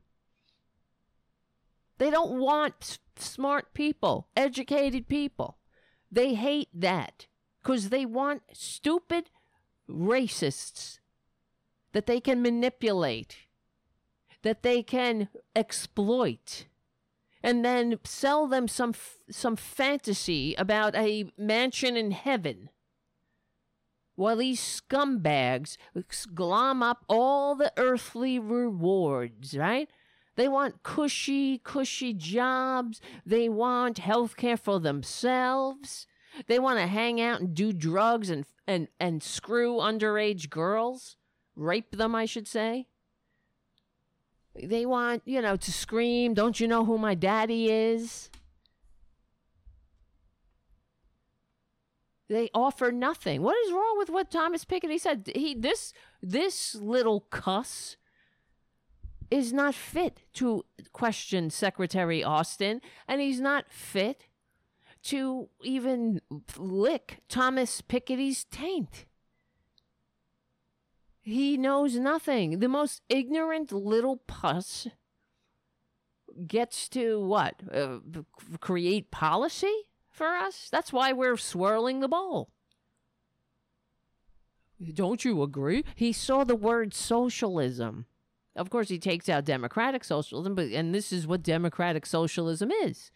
[1.97, 5.57] They don't want s- smart people, educated people.
[6.11, 7.27] They hate that
[7.61, 9.29] because they want stupid
[9.89, 10.99] racists
[11.93, 13.37] that they can manipulate,
[14.43, 16.65] that they can exploit,
[17.43, 18.93] and then sell them some
[19.29, 22.69] some fantasy about a mansion in heaven.
[24.15, 25.77] While these scumbags
[26.35, 29.89] glom up all the earthly rewards, right?
[30.35, 33.01] They want cushy, cushy jobs.
[33.25, 36.07] They want health care for themselves.
[36.47, 41.17] They want to hang out and do drugs and, and, and screw underage girls,
[41.55, 42.87] rape them, I should say.
[44.55, 48.29] They want, you know, to scream, Don't you know who my daddy is?
[52.27, 53.41] They offer nothing.
[53.41, 55.29] What is wrong with what Thomas Piketty said?
[55.35, 55.91] He this
[56.21, 57.97] this little cuss
[59.29, 60.63] is not fit to
[60.93, 64.27] question Secretary Austin, and he's not fit
[65.03, 66.21] to even
[66.57, 69.05] lick Thomas Piketty's taint.
[71.31, 72.59] He knows nothing.
[72.59, 74.87] The most ignorant little puss
[76.45, 77.55] gets to what?
[77.73, 77.99] Uh,
[78.59, 79.73] create policy
[80.09, 80.67] for us?
[80.69, 82.49] That's why we're swirling the ball.
[84.93, 85.85] Don't you agree?
[85.95, 88.07] He saw the word socialism.
[88.55, 93.09] Of course, he takes out democratic socialism, but and this is what democratic socialism is: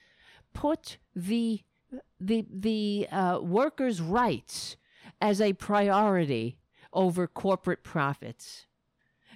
[0.53, 1.61] put the
[2.19, 4.77] the the uh, workers' rights
[5.19, 6.59] as a priority
[6.95, 8.65] over corporate profits.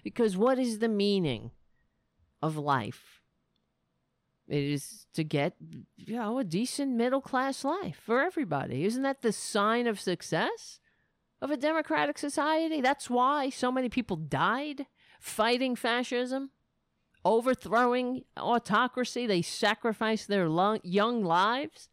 [0.03, 1.52] Because what is the meaning
[2.41, 3.22] of life?
[4.48, 5.53] It is to get,
[5.98, 8.86] you know, a decent middle class life for everybody.
[8.86, 10.80] Isn't that the sign of success
[11.40, 12.81] of a democratic society?
[12.81, 14.88] That's why so many people died
[15.19, 16.49] fighting fascism,
[17.23, 19.27] overthrowing autocracy.
[19.27, 21.90] They sacrificed their long, young lives.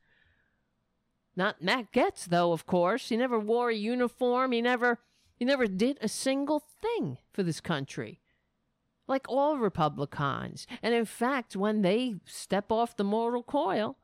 [1.34, 3.10] Not Matt Gaetz, though, of course.
[3.10, 4.52] He never wore a uniform.
[4.52, 5.00] He never
[5.36, 8.20] he never did a single thing for this country,
[9.06, 10.66] like all Republicans.
[10.82, 13.96] And in fact, when they step off the mortal coil,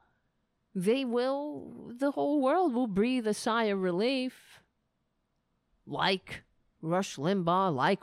[0.74, 4.60] they will, the whole world will breathe a sigh of relief.
[5.86, 6.44] Like
[6.80, 8.02] Rush Limbaugh, like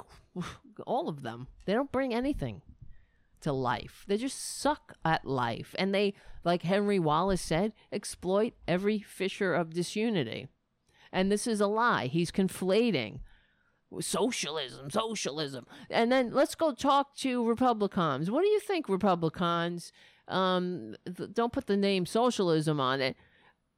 [0.86, 1.48] all of them.
[1.66, 2.62] They don't bring anything
[3.42, 4.04] to life.
[4.08, 5.76] They just suck at life.
[5.80, 10.48] And they, like Henry Wallace said, exploit every fissure of disunity.
[11.11, 12.07] And this is a lie.
[12.07, 13.19] He's conflating
[13.99, 15.65] socialism, socialism.
[15.90, 18.30] And then let's go talk to Republicans.
[18.30, 19.91] What do you think, Republicans?
[20.27, 23.18] Um, th- don't put the name socialism on it.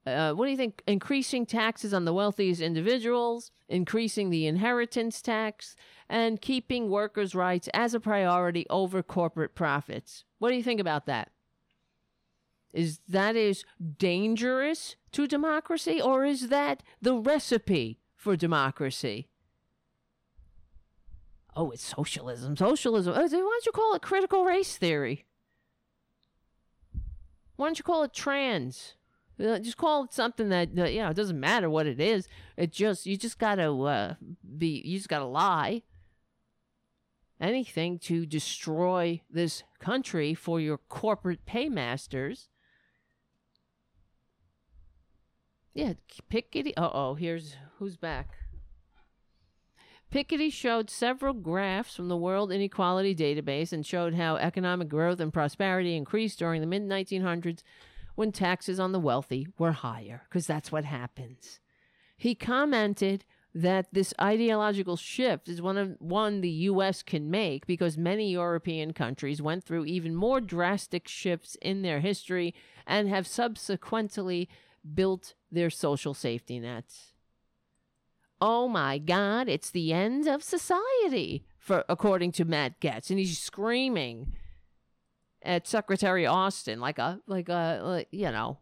[0.06, 0.82] Uh, what do you think?
[0.88, 5.76] Increasing taxes on the wealthiest individuals, increasing the inheritance tax,
[6.10, 10.26] and keeping workers' rights as a priority over corporate profits.
[10.40, 11.32] What do you think about that?
[12.74, 13.66] Is that is
[13.98, 19.28] dangerous to democracy, or is that the recipe for democracy?
[21.56, 22.56] Oh, it's socialism.
[22.56, 23.14] Socialism.
[23.14, 25.26] Oh, why don't you call it critical race theory?
[27.58, 28.96] Why don't you call it trans?
[29.40, 31.10] Uh, just call it something that, that you know.
[31.10, 32.28] It doesn't matter what it is.
[32.58, 34.14] It just you just gotta uh,
[34.58, 34.82] be.
[34.86, 35.84] You just gotta lie.
[37.40, 42.50] Anything to destroy this country for your corporate paymasters.
[45.74, 45.94] Yeah,
[46.30, 46.74] Pickety.
[46.76, 48.36] Uh oh, here's who's back.
[50.12, 55.32] Piketty showed several graphs from the World Inequality Database and showed how economic growth and
[55.32, 57.64] prosperity increased during the mid 1900s
[58.16, 61.62] when taxes on the wealthy were higher, because that's what happens.
[62.18, 63.24] He commented
[63.56, 68.92] that this ideological shift is one of one the US can make because many European
[68.92, 72.54] countries went through even more drastic shifts in their history
[72.86, 74.50] and have subsequently
[74.94, 77.14] built their social safety nets.
[78.40, 83.38] Oh my God, it's the end of society, for according to Matt Gaetz, and he's
[83.38, 84.34] screaming
[85.44, 88.58] at Secretary Austin like a like a like, you know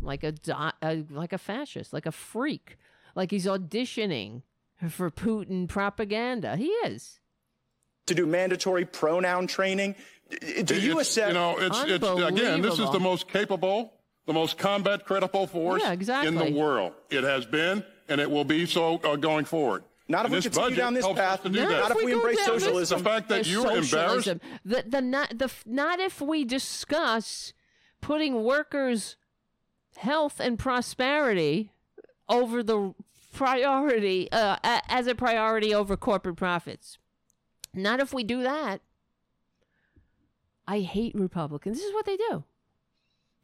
[0.00, 0.34] like a,
[0.82, 2.76] a like a fascist, like a freak,
[3.14, 4.42] like he's auditioning
[4.88, 6.56] for Putin propaganda.
[6.56, 7.20] He is
[8.06, 9.94] to do mandatory pronoun training.
[10.30, 11.28] Do you it's, accept?
[11.28, 13.92] You know, it's, it's again, this is the most capable,
[14.26, 16.28] the most combat critical force yeah, exactly.
[16.28, 16.92] in the world.
[17.10, 19.84] It has been and it will be so uh, going forward.
[20.06, 21.44] Not if and we continue down this path.
[21.44, 22.98] Not, not if we, we embrace socialism.
[22.98, 24.34] The fact that you're embarrassed.
[24.64, 27.54] The, the, not, the, not if we discuss
[28.02, 29.16] putting workers'
[29.96, 31.72] health and prosperity
[32.28, 32.94] over the
[33.32, 36.98] priority, uh, as a priority over corporate profits.
[37.72, 38.82] Not if we do that.
[40.66, 41.78] I hate Republicans.
[41.78, 42.44] This is what they do.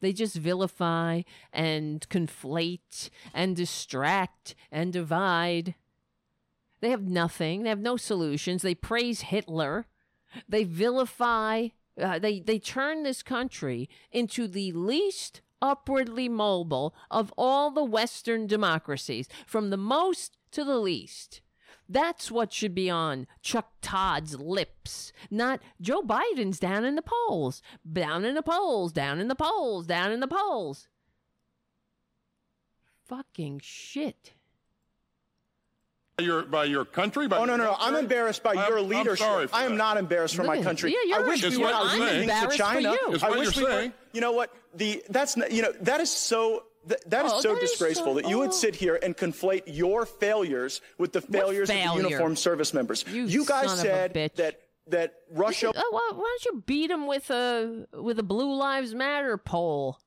[0.01, 1.21] They just vilify
[1.53, 5.75] and conflate and distract and divide.
[6.81, 7.63] They have nothing.
[7.63, 8.63] They have no solutions.
[8.63, 9.85] They praise Hitler.
[10.49, 11.69] They vilify.
[12.01, 18.47] Uh, they they turn this country into the least upwardly mobile of all the Western
[18.47, 21.41] democracies, from the most to the least.
[21.91, 27.61] That's what should be on Chuck Todd's lips, not Joe Biden's down in the polls,
[27.91, 30.87] down in the polls, down in the polls, down in the polls.
[33.07, 34.33] Fucking shit.
[36.17, 37.27] By your, by your country?
[37.27, 37.75] By oh, no, no, no.
[37.77, 39.49] I'm embarrassed by I'm, your leadership.
[39.51, 39.77] I am that.
[39.77, 40.91] not embarrassed for Look my country.
[40.93, 41.51] yeah, you're I wish right.
[41.51, 42.27] we were not I'm limiting saying.
[42.29, 42.91] to Embarrassed for China.
[42.91, 43.17] you.
[43.21, 43.79] I what wish you're we were.
[43.79, 43.93] saying.
[44.13, 44.53] You know what?
[44.75, 47.71] The that's not, you know that is so that, that is Oh, so that is
[47.71, 48.53] disgraceful so- that you would oh.
[48.53, 53.05] sit here and conflate your failures with the failures of the uniformed service members.
[53.07, 55.69] You guys of a said that that Russia.
[55.69, 59.97] Uh, why, why don't you beat them with a with a Blue Lives Matter pole?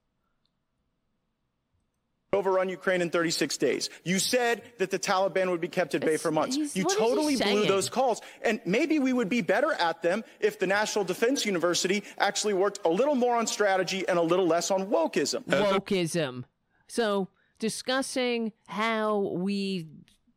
[2.34, 3.88] overrun Ukraine in 36 days.
[4.02, 6.56] You said that the Taliban would be kept at bay It's- for months.
[6.56, 8.20] You is totally blew those calls.
[8.42, 12.80] And maybe we would be better at them if the National Defense University actually worked
[12.84, 15.44] a little more on strategy and a little less on wokeism.
[15.44, 16.44] wokeism.
[16.86, 17.28] So
[17.59, 19.89] discussing how we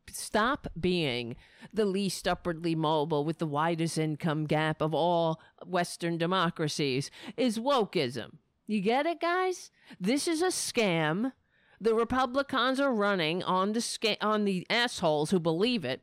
[0.09, 1.35] stop being
[1.73, 8.37] the least upwardly mobile with the widest income gap of all Western democracies is wokeism.
[8.65, 9.71] You get it, guys?
[9.99, 11.33] This is a scam.
[11.79, 16.01] The Republicans are running on the sca- on the assholes who believe it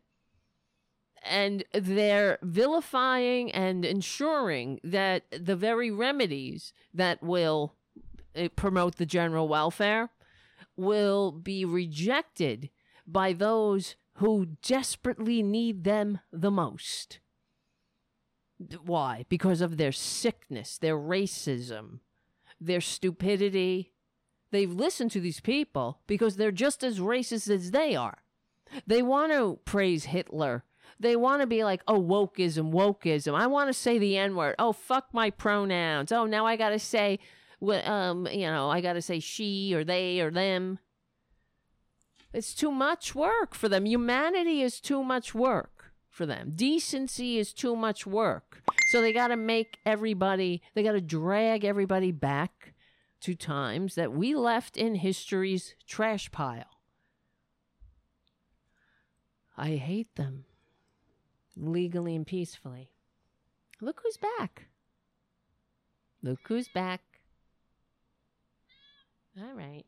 [1.24, 7.74] and they're vilifying and ensuring that the very remedies that will
[8.36, 10.10] uh, promote the general welfare
[10.76, 12.70] will be rejected
[13.06, 17.18] by those who desperately need them the most.
[18.84, 19.26] Why?
[19.28, 22.00] Because of their sickness, their racism,
[22.60, 23.92] their stupidity.
[24.50, 28.18] They've listened to these people because they're just as racist as they are.
[28.86, 30.64] They want to praise Hitler.
[31.00, 33.34] They want to be like, oh, wokeism, wokeism.
[33.34, 34.54] I want to say the N word.
[34.58, 36.12] Oh, fuck my pronouns.
[36.12, 37.18] Oh, now I got to say,
[37.60, 40.78] wh- um, you know, I got to say she or they or them.
[42.32, 43.86] It's too much work for them.
[43.86, 46.52] Humanity is too much work for them.
[46.54, 48.62] Decency is too much work.
[48.88, 52.74] So they got to make everybody, they got to drag everybody back
[53.20, 56.64] to times that we left in history's trash pile.
[59.56, 60.44] I hate them.
[61.56, 62.90] Legally and peacefully.
[63.80, 64.66] Look who's back.
[66.22, 67.13] Look who's back.
[69.40, 69.84] All right.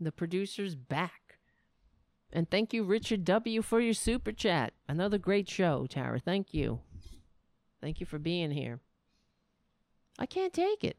[0.00, 1.38] The producer's back.
[2.32, 4.72] And thank you, Richard W., for your super chat.
[4.88, 6.18] Another great show, Tara.
[6.18, 6.80] Thank you.
[7.80, 8.80] Thank you for being here.
[10.18, 10.96] I can't take it.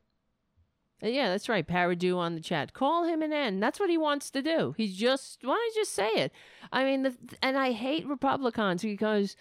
[1.03, 1.67] Uh, Yeah, that's right.
[1.67, 2.73] Paradu on the chat.
[2.73, 3.59] Call him an N.
[3.59, 4.73] That's what he wants to do.
[4.77, 6.31] He's just why don't you just say it?
[6.71, 9.35] I mean, the, and I hate Republicans because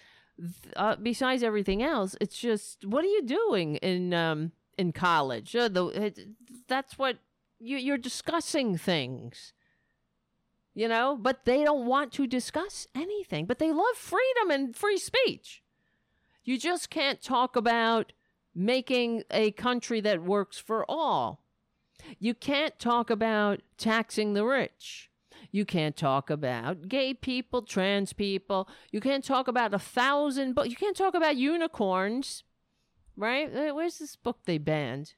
[0.75, 5.55] uh, besides everything else, it's just what are you doing in um in college?
[5.55, 6.13] Uh, the
[6.67, 7.17] that's what
[7.59, 9.53] you you're discussing things.
[10.73, 13.45] You know, but they don't want to discuss anything.
[13.45, 15.63] But they love freedom and free speech.
[16.43, 18.13] You just can't talk about
[18.53, 21.41] making a country that works for all.
[22.19, 25.09] You can't talk about taxing the rich.
[25.51, 28.67] You can't talk about gay people, trans people.
[28.91, 32.43] You can't talk about a thousand, but you can't talk about unicorns,
[33.17, 33.51] right?
[33.73, 35.13] Where's this book they banned?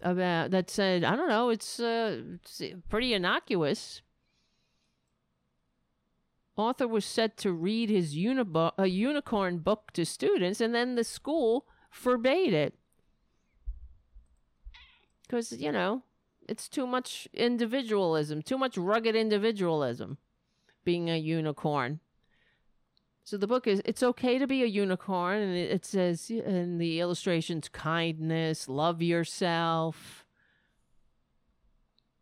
[0.00, 1.48] About that said, I don't know.
[1.50, 4.02] It's, uh, it's pretty innocuous.
[6.56, 11.04] Author was set to read his unibo- a unicorn book to students, and then the
[11.04, 12.74] school forbade it
[15.22, 16.02] because you know
[16.48, 20.18] it's too much individualism, too much rugged individualism,
[20.84, 22.00] being a unicorn.
[23.24, 27.00] So the book is it's okay to be a unicorn, and it, says in the
[27.00, 30.26] illustrations kindness, love yourself.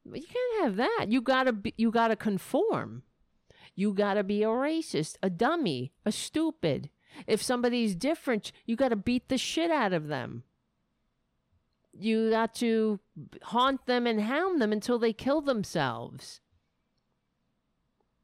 [0.07, 1.07] But you can't have that.
[1.09, 3.03] You gotta be, you gotta conform.
[3.75, 6.89] You gotta be a racist, a dummy, a stupid.
[7.27, 10.45] If somebody's different, you gotta beat the shit out of them.
[11.93, 13.01] You got to
[13.43, 16.41] haunt them and hound them until they kill themselves.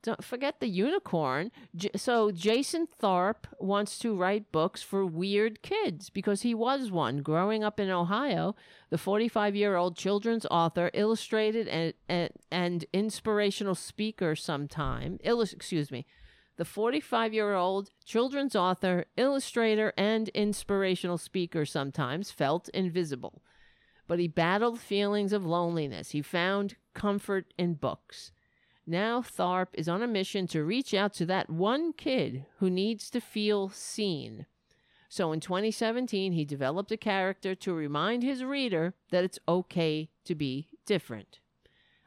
[0.08, 1.52] Don't forget the unicorn.
[1.76, 7.18] J- so Jason Tharp wants to write books for weird kids because he was one
[7.18, 8.56] growing up in Ohio.
[8.88, 15.18] The 45-year-old children's author, illustrated and and, and inspirational speaker sometime.
[15.24, 16.06] Illus- excuse me.
[16.56, 23.42] The 45-year-old children's author, illustrator and inspirational speaker sometimes felt invisible.
[24.06, 26.12] But he battled feelings of loneliness.
[26.12, 28.32] He found comfort in books.
[28.90, 33.10] Now Tharp is on a mission to reach out to that one kid who needs
[33.10, 34.46] to feel seen.
[35.10, 40.34] So in 2017, he developed a character to remind his reader that it's okay to
[40.34, 41.40] be different.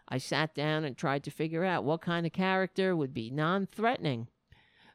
[0.09, 3.67] I sat down and tried to figure out what kind of character would be non
[3.67, 4.27] threatening,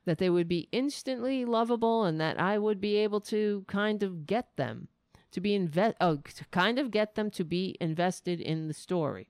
[0.06, 4.26] that they would be instantly lovable, and that I would be able to kind of
[4.26, 4.88] get them
[5.30, 6.18] to be invest oh
[6.50, 9.28] kind of get them to be invested in the story.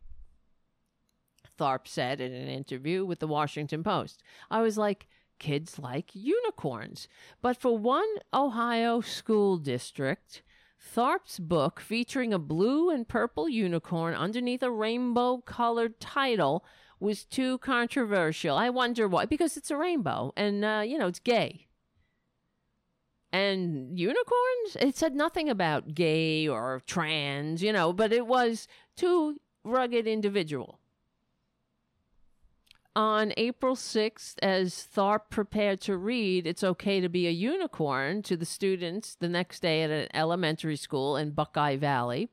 [1.58, 4.22] Tharp said in an interview with the Washington Post.
[4.50, 5.06] I was like,
[5.38, 7.08] kids like unicorns.
[7.42, 10.42] But for one Ohio school district,
[10.94, 16.64] Tharp's book featuring a blue and purple unicorn underneath a rainbow colored title
[17.00, 18.56] was too controversial.
[18.56, 19.26] I wonder why.
[19.26, 21.66] Because it's a rainbow and, uh, you know, it's gay.
[23.32, 24.76] And unicorns?
[24.80, 28.66] It said nothing about gay or trans, you know, but it was
[28.96, 30.80] too rugged individual.
[32.96, 38.38] On April 6th, as Tharp prepared to read It's Okay to Be a Unicorn to
[38.38, 42.30] the students the next day at an elementary school in Buckeye Valley,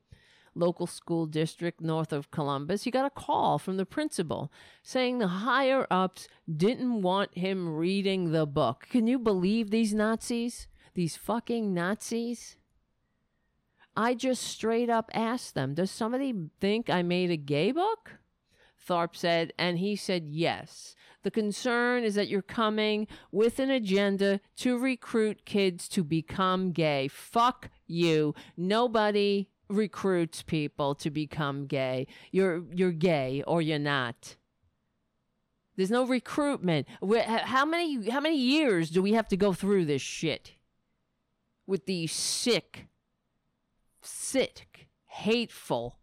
[0.56, 5.28] local school district north of Columbus, he got a call from the principal saying the
[5.28, 8.88] higher ups didn't want him reading the book.
[8.90, 10.70] Can you believe these Nazis?
[10.94, 12.56] These fucking Nazis?
[13.98, 18.20] I just straight up asked them, Does somebody think I made a gay book?
[18.88, 20.96] Tharp said, and he said yes.
[21.24, 27.08] The concern is that you're coming with an agenda to recruit kids to become gay.
[27.08, 28.36] Fuck you.
[28.58, 32.08] Nobody recruits people to become gay.
[32.32, 34.36] You're you're gay or you're not.
[35.76, 36.88] There's no recruitment.
[37.02, 40.54] How many how many years do we have to go through this shit
[41.66, 42.88] with these sick,
[44.02, 46.00] sick, hateful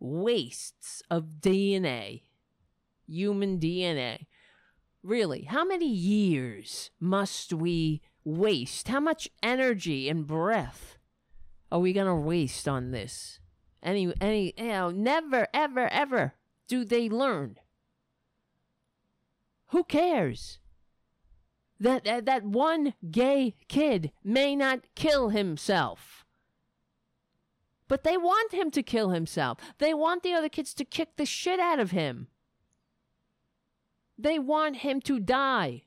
[0.00, 2.22] wastes of DNA,
[3.06, 4.26] human DNA.
[5.02, 8.88] Really, how many years must we waste?
[8.88, 10.98] How much energy and breath
[11.70, 13.38] are we going to waste on this?
[13.82, 16.34] Any, any, you know, never, ever, ever
[16.68, 17.56] do they learn.
[19.68, 20.58] Who cares?
[21.78, 26.19] That, that, that one gay kid may not kill himself.
[27.90, 29.58] But they want him to kill himself.
[29.78, 32.28] They want the other kids to kick the shit out of him.
[34.16, 35.82] They want him to die.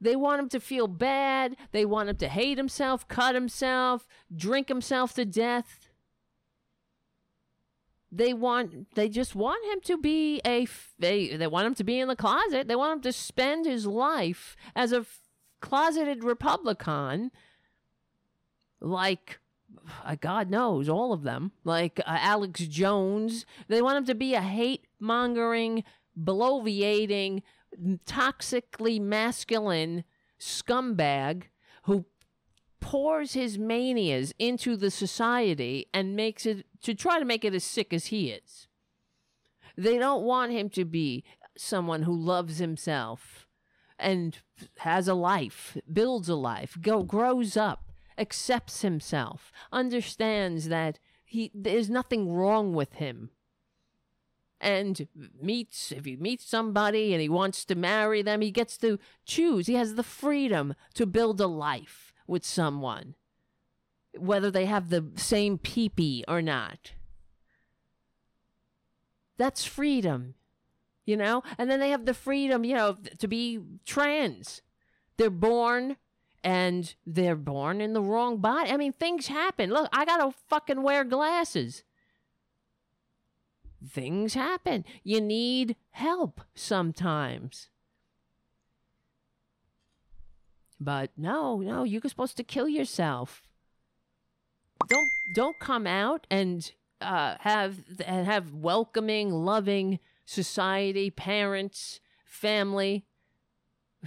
[0.00, 1.54] They want him to feel bad.
[1.70, 5.88] They want him to hate himself, cut himself, drink himself to death.
[8.10, 10.66] They want they just want him to be a
[10.98, 12.66] they they want him to be in the closet.
[12.66, 15.06] They want him to spend his life as a
[15.60, 17.30] closeted Republican
[18.80, 19.38] like
[20.20, 23.46] God knows all of them, like uh, Alex Jones.
[23.68, 25.84] They want him to be a hate mongering,
[26.18, 27.42] bloviating,
[28.06, 30.04] toxically masculine
[30.38, 31.44] scumbag
[31.84, 32.04] who
[32.80, 37.64] pours his manias into the society and makes it to try to make it as
[37.64, 38.68] sick as he is.
[39.76, 41.24] They don't want him to be
[41.56, 43.46] someone who loves himself
[43.98, 44.38] and
[44.78, 47.83] has a life, builds a life, go grows up,
[48.18, 53.30] accepts himself, understands that he there's nothing wrong with him.
[54.60, 55.08] And
[55.40, 59.66] meets if he meets somebody and he wants to marry them, he gets to choose.
[59.66, 63.14] He has the freedom to build a life with someone,
[64.16, 66.92] whether they have the same peepee or not.
[69.36, 70.34] That's freedom,
[71.04, 71.42] you know?
[71.58, 74.62] And then they have the freedom, you know, to be trans.
[75.16, 75.96] They're born
[76.44, 78.70] and they're born in the wrong body.
[78.70, 79.70] I mean, things happen.
[79.70, 81.82] Look, I got to fucking wear glasses.
[83.88, 84.84] Things happen.
[85.02, 87.70] You need help sometimes.
[90.78, 93.42] But no, no, you're supposed to kill yourself.
[94.86, 103.06] Don't don't come out and uh, have have welcoming, loving society, parents, family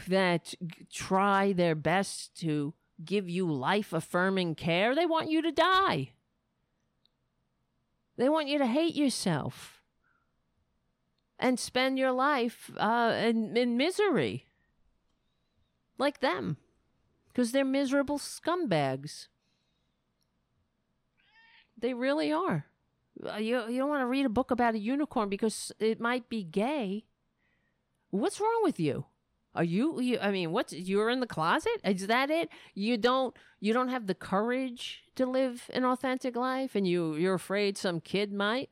[0.07, 0.53] that
[0.91, 4.93] try their best to give you life affirming care.
[4.93, 6.11] They want you to die.
[8.17, 9.81] They want you to hate yourself
[11.39, 14.47] and spend your life uh, in, in misery
[15.97, 16.57] like them
[17.27, 19.27] because they're miserable scumbags.
[21.77, 22.65] They really are.
[23.23, 26.27] Uh, You, you don't want to read a book about a unicorn because it might
[26.29, 27.05] be gay.
[28.09, 29.05] What's wrong with you?
[29.57, 31.81] Are you, you I mean, what's you're in the closet?
[31.83, 32.49] Is that it?
[32.75, 37.33] You don't you don't have the courage to live an authentic life and you you're
[37.33, 38.69] afraid some kid might?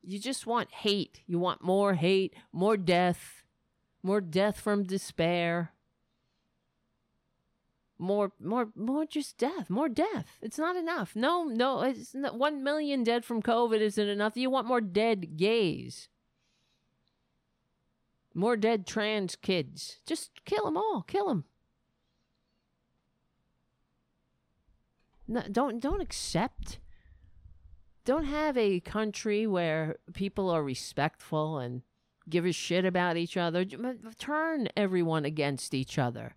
[0.00, 1.22] You just want hate.
[1.26, 3.42] You want more hate, more death,
[4.00, 5.72] more death from despair.
[7.98, 10.38] More, more, more just death, more death.
[10.42, 11.16] It's not enough.
[11.16, 14.36] No, no, it's not, one million dead from COVID isn't enough.
[14.36, 16.08] You want more dead gays.
[18.36, 20.00] More dead trans kids.
[20.06, 21.02] Just kill them all.
[21.08, 21.44] Kill them.
[25.26, 26.78] No, don't don't accept.
[28.04, 31.82] Don't have a country where people are respectful and
[32.28, 33.64] give a shit about each other.
[34.18, 36.36] Turn everyone against each other.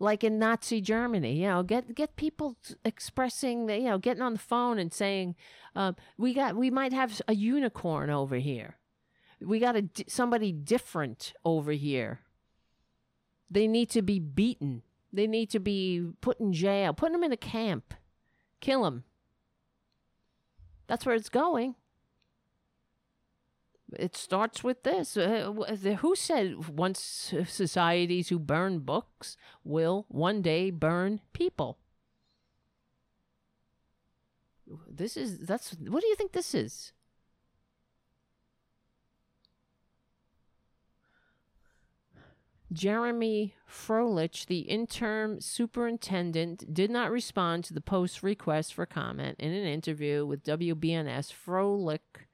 [0.00, 1.40] like in Nazi Germany.
[1.42, 5.36] You know, get get people expressing, you know, getting on the phone and saying,
[5.74, 8.76] um, "We got, we might have a unicorn over here.
[9.44, 12.20] We got a somebody different over here.
[13.50, 14.82] They need to be beaten.
[15.12, 16.92] They need to be put in jail.
[16.92, 17.94] Put them in a camp.
[18.60, 19.04] Kill them.
[20.86, 21.76] That's where it's going."
[23.96, 25.16] It starts with this.
[25.16, 25.52] Uh,
[26.00, 31.78] who said once societies who burn books will one day burn people?
[34.88, 36.92] This is that's what do you think this is?
[42.74, 49.52] Jeremy Froelich, the interim superintendent, did not respond to the Post's request for comment in
[49.52, 51.32] an interview with WBNS.
[51.32, 52.26] Froelich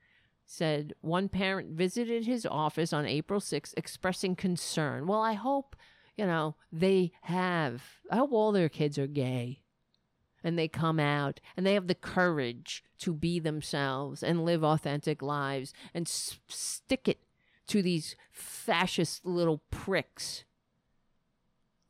[0.46, 5.06] said one parent visited his office on April 6th expressing concern.
[5.06, 5.76] Well, I hope,
[6.16, 9.60] you know, they have, I hope all their kids are gay
[10.42, 15.22] and they come out and they have the courage to be themselves and live authentic
[15.22, 17.20] lives and s- stick it
[17.70, 20.44] to these fascist little pricks.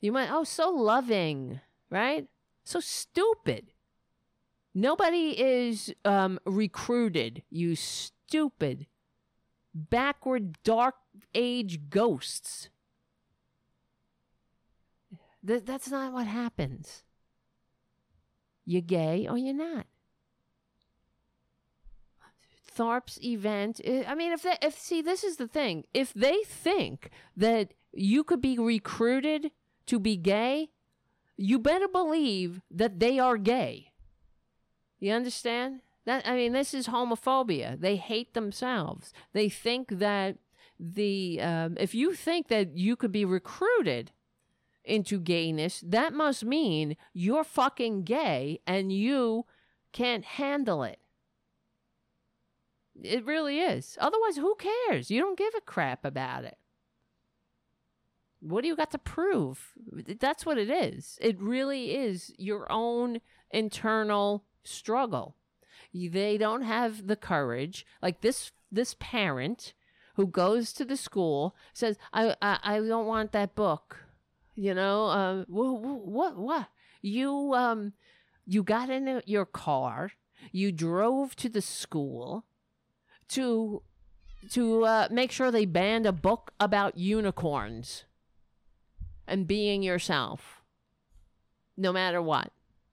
[0.00, 2.26] You might, oh, so loving, right?
[2.64, 3.72] So stupid.
[4.74, 8.86] Nobody is um, recruited, you stupid,
[9.74, 10.96] backward, dark
[11.34, 12.68] age ghosts.
[15.46, 17.04] Th- that's not what happens.
[18.66, 19.86] You're gay or you're not.
[22.76, 23.80] Tharp's event.
[23.86, 25.84] i- I mean, if they, if see, this is the thing.
[25.92, 29.50] If they think that you could be recruited
[29.86, 30.70] to be gay,
[31.36, 33.92] you better believe that they are gay.
[34.98, 35.80] You understand?
[36.04, 37.78] That I mean, this is homophobia.
[37.80, 39.12] They hate themselves.
[39.32, 40.38] They think that
[40.78, 44.12] the um, if you think that you could be recruited
[44.84, 49.44] into gayness, that must mean you're fucking gay and you
[49.92, 50.98] can't handle it.
[53.02, 53.96] It really is.
[54.00, 55.10] Otherwise, who cares?
[55.10, 56.58] You don't give a crap about it.
[58.40, 59.72] What do you got to prove?
[60.18, 61.18] That's what it is.
[61.20, 63.20] It really is your own
[63.50, 65.36] internal struggle.
[65.92, 67.84] They don't have the courage.
[68.00, 69.74] Like this this parent
[70.14, 74.04] who goes to the school says, "I I, I don't want that book."
[74.54, 76.68] You know, uh, what what what?
[77.02, 77.92] You um,
[78.46, 80.12] you got in your car.
[80.52, 82.44] You drove to the school
[83.30, 83.82] to
[84.50, 88.04] to uh, make sure they banned a book about unicorns
[89.26, 90.62] and being yourself,
[91.76, 92.52] no matter what.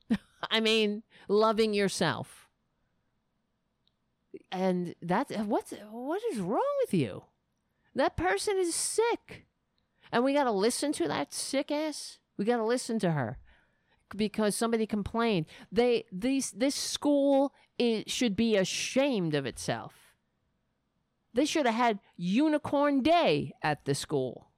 [0.52, 2.48] I mean, loving yourself.
[4.52, 7.24] And that's what's what is wrong with you?
[7.96, 9.46] That person is sick.
[10.12, 12.20] And we got to listen to that sick ass.
[12.38, 13.40] We got to listen to her
[14.16, 15.48] because somebody complained.
[15.72, 20.07] They these this school is, should be ashamed of itself.
[21.38, 24.50] They should have had Unicorn Day at the school.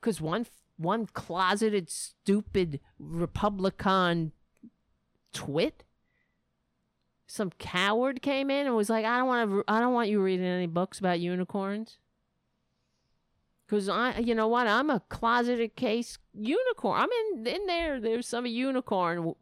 [0.00, 0.46] Cuz one
[0.76, 4.30] one closeted stupid Republican
[5.32, 5.82] twit
[7.26, 9.64] some coward came in and was like, "I don't want to.
[9.66, 11.98] I don't want you reading any books about unicorns."
[13.66, 17.00] Because I, you know what, I'm a closeted case unicorn.
[17.00, 18.00] I'm in in there.
[18.00, 19.34] There's some unicorn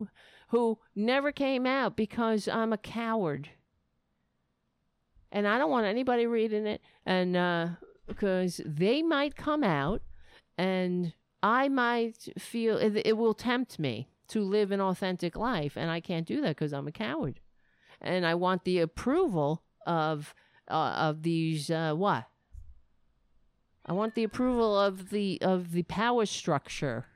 [0.49, 3.51] who never came out because I'm a coward,
[5.33, 6.81] and I don't want anybody reading it.
[7.07, 7.69] And uh,
[8.07, 10.03] because they might come out,
[10.57, 15.91] and I might feel it, it will tempt me to live an authentic life, and
[15.91, 17.41] I can't do that because I'm a coward
[18.01, 20.35] and I want the approval of
[20.71, 22.25] uh, of these uh, what?
[23.87, 27.07] I want the approval of the of the power structure.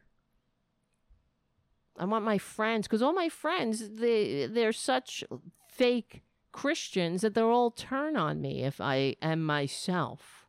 [1.98, 5.22] I want my friends because all my friends they they're such
[5.68, 6.22] fake
[6.52, 10.46] Christians that they'll all turn on me if I am myself.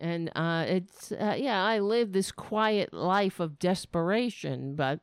[0.00, 5.00] And uh, it's uh, yeah, I live this quiet life of desperation, but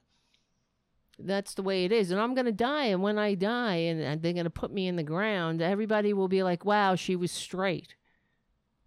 [1.17, 2.11] that's the way it is.
[2.11, 2.85] And I'm going to die.
[2.85, 6.13] And when I die and, and they're going to put me in the ground, everybody
[6.13, 7.95] will be like, wow, she was straight.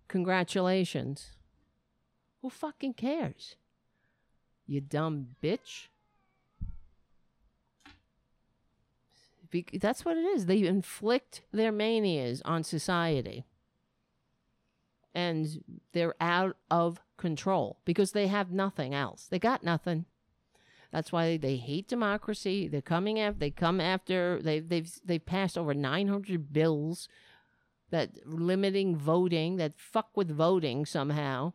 [0.08, 1.32] Congratulations.
[2.42, 3.56] Who fucking cares?
[4.66, 5.88] You dumb bitch.
[9.52, 10.46] Be- that's what it is.
[10.46, 13.44] They inflict their manias on society.
[15.14, 15.62] And
[15.92, 19.28] they're out of control because they have nothing else.
[19.30, 20.06] They got nothing.
[20.90, 22.66] That's why they hate democracy.
[22.66, 23.38] They're coming after.
[23.38, 24.40] They come after.
[24.42, 27.08] They they've they've passed over 900 bills
[27.90, 31.52] that limiting voting that fuck with voting somehow.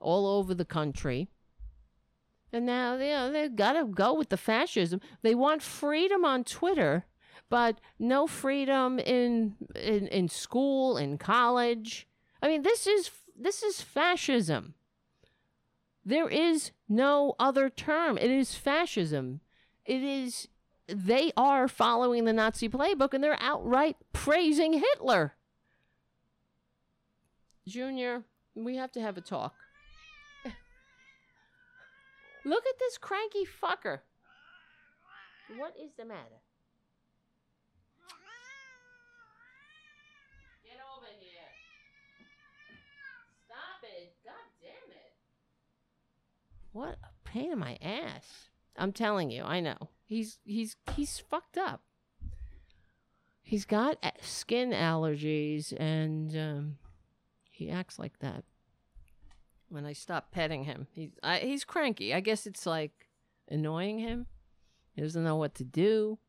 [0.00, 1.28] all over the country.
[2.54, 5.00] And now you know, they got to go with the fascism.
[5.22, 7.04] They want freedom on Twitter,
[7.50, 12.06] but no freedom in in in school, in college.
[12.40, 14.74] I mean, this is this is fascism.
[16.04, 18.18] There is no other term.
[18.18, 19.40] It is fascism.
[19.84, 20.46] It is
[20.86, 25.34] they are following the Nazi playbook and they're outright praising Hitler.
[27.66, 28.22] Junior,
[28.54, 29.54] we have to have a talk.
[32.44, 34.00] Look at this cranky fucker.
[35.56, 36.42] What is the matter?
[40.62, 41.50] Get over here.
[43.46, 44.14] Stop it.
[44.24, 45.12] God damn it.
[46.72, 48.50] What a pain in my ass.
[48.76, 49.90] I'm telling you, I know.
[50.04, 51.82] He's he's he's fucked up.
[53.42, 56.78] He's got skin allergies and um,
[57.50, 58.44] he acts like that.
[59.74, 62.14] When I stop petting him, he's I, he's cranky.
[62.14, 63.08] I guess it's like
[63.48, 64.26] annoying him.
[64.94, 66.20] He doesn't know what to do.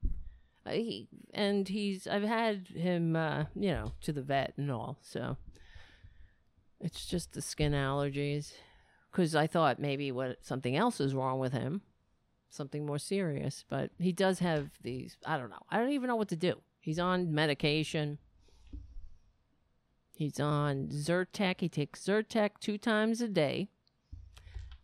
[0.65, 4.97] Uh, he, and he's I've had him, uh, you know, to the vet and all.
[5.03, 5.37] So
[6.81, 8.53] it's just the skin allergies.
[9.11, 11.81] Because I thought maybe what something else is wrong with him,
[12.49, 13.63] something more serious.
[13.69, 15.17] But he does have these.
[15.23, 15.61] I don't know.
[15.69, 16.55] I don't even know what to do.
[16.79, 18.17] He's on medication.
[20.15, 21.59] He's on Zyrtec.
[21.59, 23.67] He takes Zyrtec two times a day.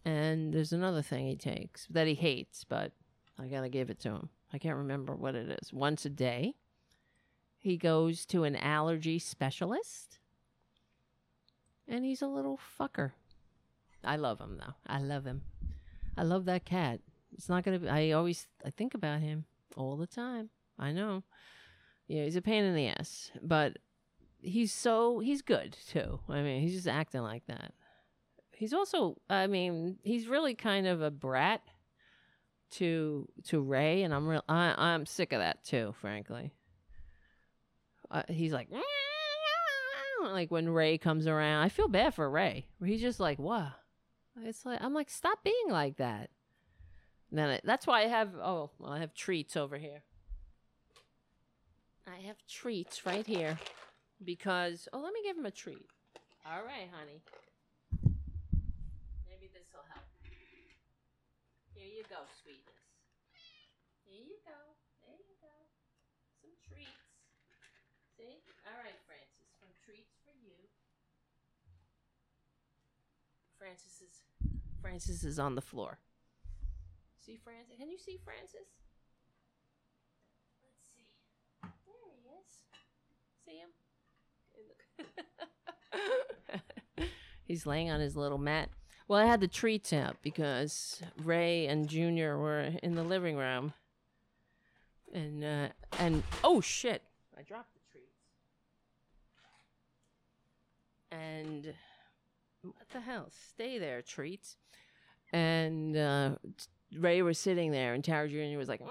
[0.04, 2.92] And there's another thing he takes that he hates, but
[3.40, 4.30] I gotta give it to him.
[4.52, 5.72] I can't remember what it is.
[5.72, 6.56] Once a day,
[7.58, 10.20] he goes to an allergy specialist,
[11.88, 13.12] and he's a little fucker.
[14.04, 14.74] I love him though.
[14.88, 15.44] I love him.
[16.18, 17.00] I love that cat.
[17.34, 17.88] It's not gonna be.
[17.88, 19.46] I always I think about him
[19.78, 20.50] all the time.
[20.78, 21.24] I know.
[22.08, 23.78] Yeah, he's a pain in the ass, but
[24.42, 26.20] he's so he's good too.
[26.30, 27.74] I mean, he's just acting like that.
[28.52, 31.62] He's also, I mean, he's really kind of a brat
[32.72, 34.44] to to Ray, and I'm real.
[34.48, 36.52] I, I'm sick of that too, frankly.
[38.10, 38.70] Uh, he's like,
[40.24, 42.68] like when Ray comes around, I feel bad for Ray.
[42.84, 43.72] He's just like, what?
[44.44, 46.30] It's like I'm like, stop being like that.
[47.30, 50.04] And then I, that's why I have oh, well, I have treats over here.
[52.08, 53.58] I have treats right here
[54.24, 55.86] because oh, let me give him a treat.
[56.46, 57.22] All right, honey.
[59.30, 60.06] Maybe this will help.
[61.74, 62.82] Here you go, sweetness.
[64.06, 64.60] Here you go.
[65.02, 65.54] There you go.
[66.42, 67.02] Some treats.
[68.18, 68.42] See?
[68.70, 69.50] All right, Francis.
[69.58, 70.54] Some treats for you.
[73.58, 74.22] Francis is
[74.82, 76.00] Francis is on the floor.
[77.22, 77.78] See Francis?
[77.78, 78.66] Can you see Francis?
[80.66, 81.06] Let's see.
[81.62, 82.50] There he is.
[83.46, 83.70] See him?
[87.46, 88.70] He's laying on his little mat.
[89.08, 93.74] Well, I had the treats out because Ray and Junior were in the living room.
[95.14, 95.68] And uh
[96.00, 97.04] and oh shit,
[97.38, 98.16] I dropped the treats.
[101.12, 101.74] And
[102.64, 103.28] what the hell?
[103.50, 104.56] Stay there, treats.
[105.34, 106.36] And uh
[106.98, 108.82] Ray was sitting there and Tara Junior was like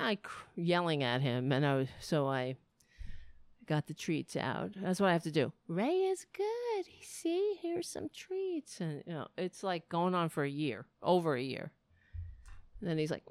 [0.00, 2.56] like yelling at him and I was so I
[3.66, 4.72] got the treats out.
[4.76, 5.52] That's what I have to do.
[5.68, 6.84] Ray is good.
[7.02, 11.34] See, here's some treats, and you know, it's like going on for a year, over
[11.34, 11.72] a year.
[12.80, 13.22] And then he's like,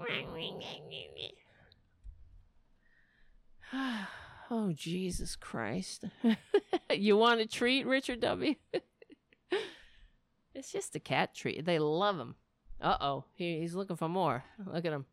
[4.52, 6.06] "Oh Jesus Christ!
[6.92, 8.56] you want a treat, Richard W?
[10.54, 11.66] it's just a cat treat.
[11.66, 12.36] They love him.
[12.82, 14.44] Uh oh, he, he's looking for more.
[14.66, 15.06] Look at him.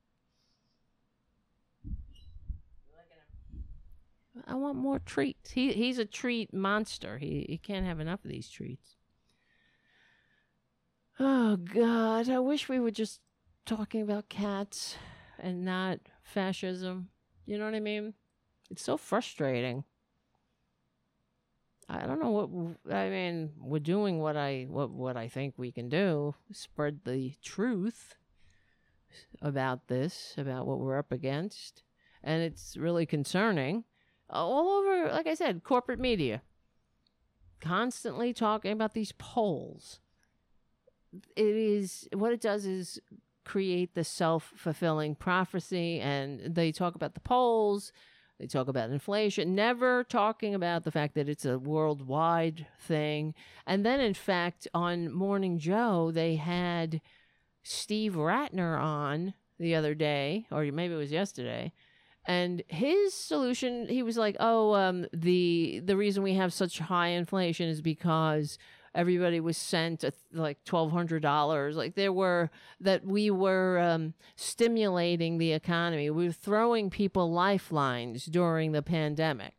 [4.46, 5.52] I want more treats.
[5.52, 7.18] He he's a treat monster.
[7.18, 8.96] He he can't have enough of these treats.
[11.18, 13.20] Oh God, I wish we were just
[13.66, 14.96] talking about cats
[15.38, 17.08] and not fascism.
[17.46, 18.14] You know what I mean?
[18.70, 19.84] It's so frustrating.
[21.88, 23.50] I don't know what I mean.
[23.58, 26.36] We're doing what I what what I think we can do.
[26.52, 28.14] Spread the truth
[29.42, 31.82] about this, about what we're up against,
[32.22, 33.84] and it's really concerning
[34.30, 36.42] all over, like I said, corporate media,
[37.60, 40.00] constantly talking about these polls.
[41.36, 43.00] It is what it does is
[43.44, 47.92] create the self fulfilling prophecy, and they talk about the polls,
[48.38, 53.34] they talk about inflation, never talking about the fact that it's a worldwide thing.
[53.66, 57.00] And then, in fact, on Morning Joe, they had
[57.62, 61.72] Steve Rattner on the other day, or maybe it was yesterday
[62.26, 67.08] and his solution he was like oh um, the the reason we have such high
[67.08, 68.58] inflation is because
[68.94, 71.76] everybody was sent a, like twelve hundred dollars.
[71.76, 76.10] Like there were that we were um, stimulating the economy.
[76.10, 79.54] We were throwing people lifelines during the pandemic.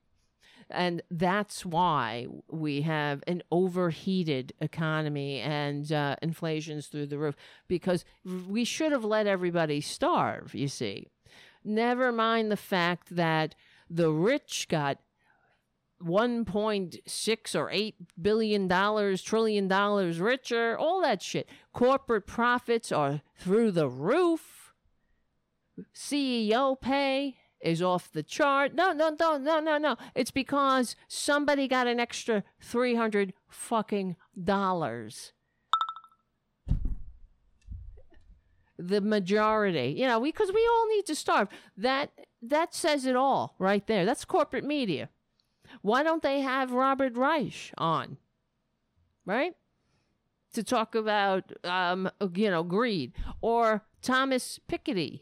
[0.73, 7.35] And that's why we have an overheated economy and uh, inflation's through the roof
[7.67, 11.10] because we should have let everybody starve, you see.
[11.63, 13.55] Never mind the fact that
[13.89, 14.97] the rich got
[16.03, 21.47] 1.6 or 8 billion dollars, trillion dollars richer, all that shit.
[21.73, 24.73] Corporate profits are through the roof.
[25.93, 28.73] CEO pay is off the chart.
[28.73, 29.95] No, no, no, no, no, no.
[30.15, 35.33] It's because somebody got an extra 300 fucking dollars.
[38.84, 41.48] The majority, you know, because we all need to starve.
[41.78, 44.06] That that says it all right there.
[44.06, 45.10] That's corporate media.
[45.82, 48.18] Why don't they have Robert Reich on?
[49.26, 49.53] Right?
[50.53, 53.14] To talk about, um, you know, greed.
[53.40, 55.22] Or Thomas Piketty.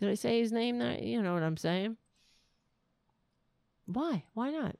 [0.00, 0.78] Did I say his name?
[0.78, 0.98] There?
[0.98, 1.96] You know what I'm saying?
[3.86, 4.24] Why?
[4.34, 4.76] Why not?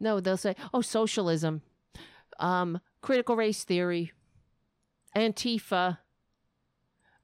[0.00, 1.60] No, they'll say, oh, socialism,
[2.38, 4.12] um, critical race theory,
[5.14, 5.98] Antifa,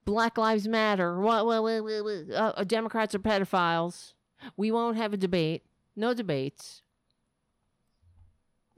[0.05, 1.19] Black Lives Matter.
[1.19, 4.13] Well, well, well, uh, Democrats are pedophiles.
[4.57, 5.65] We won't have a debate.
[5.97, 6.83] No debates.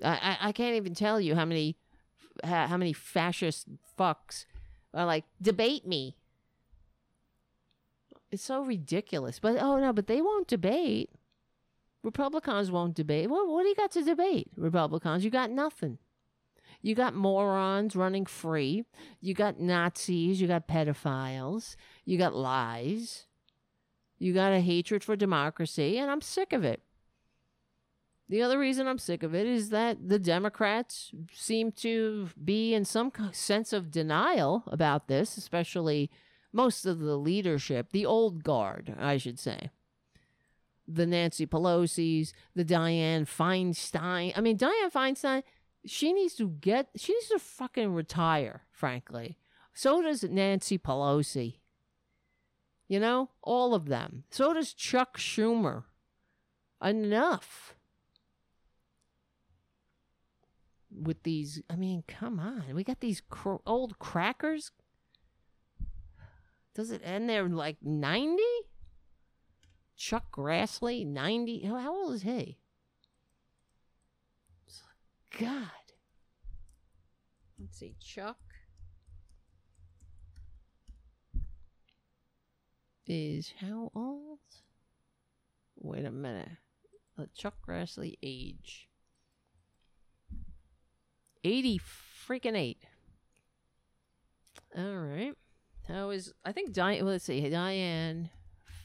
[0.03, 1.77] I, I, I can't even tell you how many
[2.45, 3.67] how many fascist
[3.99, 4.47] fucks
[4.95, 6.17] are like debate me.
[8.31, 9.41] It's so ridiculous.
[9.41, 11.11] But oh no, but they won't debate.
[12.09, 13.29] Republicans won't debate.
[13.29, 15.25] Well, what do you got to debate, Republicans?
[15.25, 15.99] You got nothing.
[16.81, 18.85] You got morons running free.
[19.21, 20.41] You got Nazis.
[20.41, 21.77] You got pedophiles.
[22.07, 23.27] You got lies.
[24.19, 26.81] You got a hatred for democracy, and I'm sick of it.
[28.31, 32.87] The other reason I'm sick of it is that the Democrats seem to be in
[32.87, 36.11] some sense of denial about this, especially
[36.55, 39.71] most of the leadership, the old guard, I should say.
[40.91, 44.33] The Nancy Pelosi's, the Dianne Feinstein.
[44.35, 45.43] I mean, Dianne Feinstein,
[45.85, 49.37] she needs to get, she needs to fucking retire, frankly.
[49.75, 51.59] So does Nancy Pelosi.
[52.89, 54.25] You know, all of them.
[54.31, 55.85] So does Chuck Schumer.
[56.83, 57.75] Enough
[60.91, 61.61] with these.
[61.69, 62.75] I mean, come on.
[62.75, 64.71] We got these cr- old crackers.
[66.75, 68.43] Does it end there like 90?
[69.99, 71.65] Chuck Grassley, 90.
[71.65, 72.57] How, old is he?
[75.39, 75.69] God.
[77.59, 77.97] Let's see.
[78.01, 78.39] Chuck
[83.07, 84.39] is how old?
[85.77, 86.49] Wait a minute.
[87.19, 88.89] Uh, Chuck Grassley age.
[91.45, 91.81] 80
[92.29, 92.85] freaking 8.
[94.77, 95.35] All right.
[95.89, 97.41] How is I think Dianne well, let's see.
[97.43, 98.29] Dianne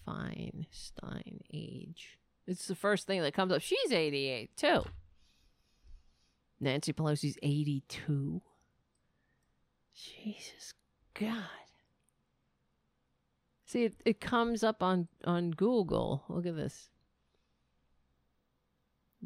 [0.07, 2.17] Feinstein age.
[2.47, 3.61] It's the first thing that comes up.
[3.61, 4.83] She's 88 too.
[6.59, 8.41] Nancy Pelosi's 82.
[9.93, 10.73] Jesus
[11.13, 11.43] God.
[13.65, 16.23] See, it, it comes up on, on Google.
[16.29, 16.89] Look at this.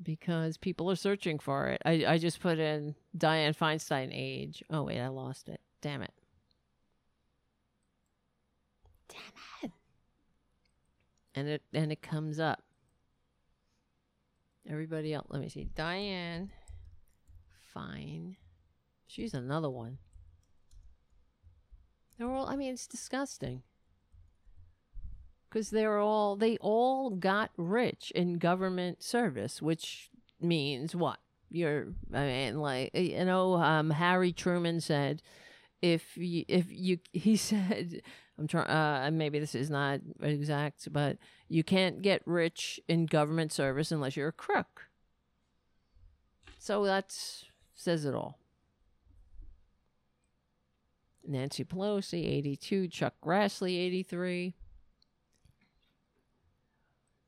[0.02, 1.82] Because people are searching for it.
[1.86, 4.64] I, I just put in Dianne Feinstein age.
[4.70, 5.60] Oh, wait, I lost it.
[5.82, 6.14] Damn it.
[9.10, 9.20] Damn
[9.64, 9.72] it.
[11.38, 12.64] And it and it comes up.
[14.68, 15.70] Everybody else, let me see.
[15.76, 16.50] Dianne,
[17.62, 18.38] Fine.
[19.06, 20.00] She's another one.
[22.18, 23.62] They're all I mean, it's disgusting.
[25.52, 30.10] Cuz they're all they all got rich in government service, which
[30.42, 31.20] means what?
[31.52, 35.22] You're I mean like you know um Harry Truman said
[35.84, 38.02] if you if you he said
[38.40, 41.18] I'm trying uh maybe this is not exact but
[41.50, 44.88] you can't get rich in government service unless you're a crook.
[46.60, 47.16] So that
[47.74, 48.40] says it all.
[51.28, 54.54] Nancy Pelosi 82, Chuck Grassley 83.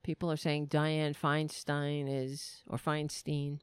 [0.03, 3.59] People are saying Dianne Feinstein is or Feinstein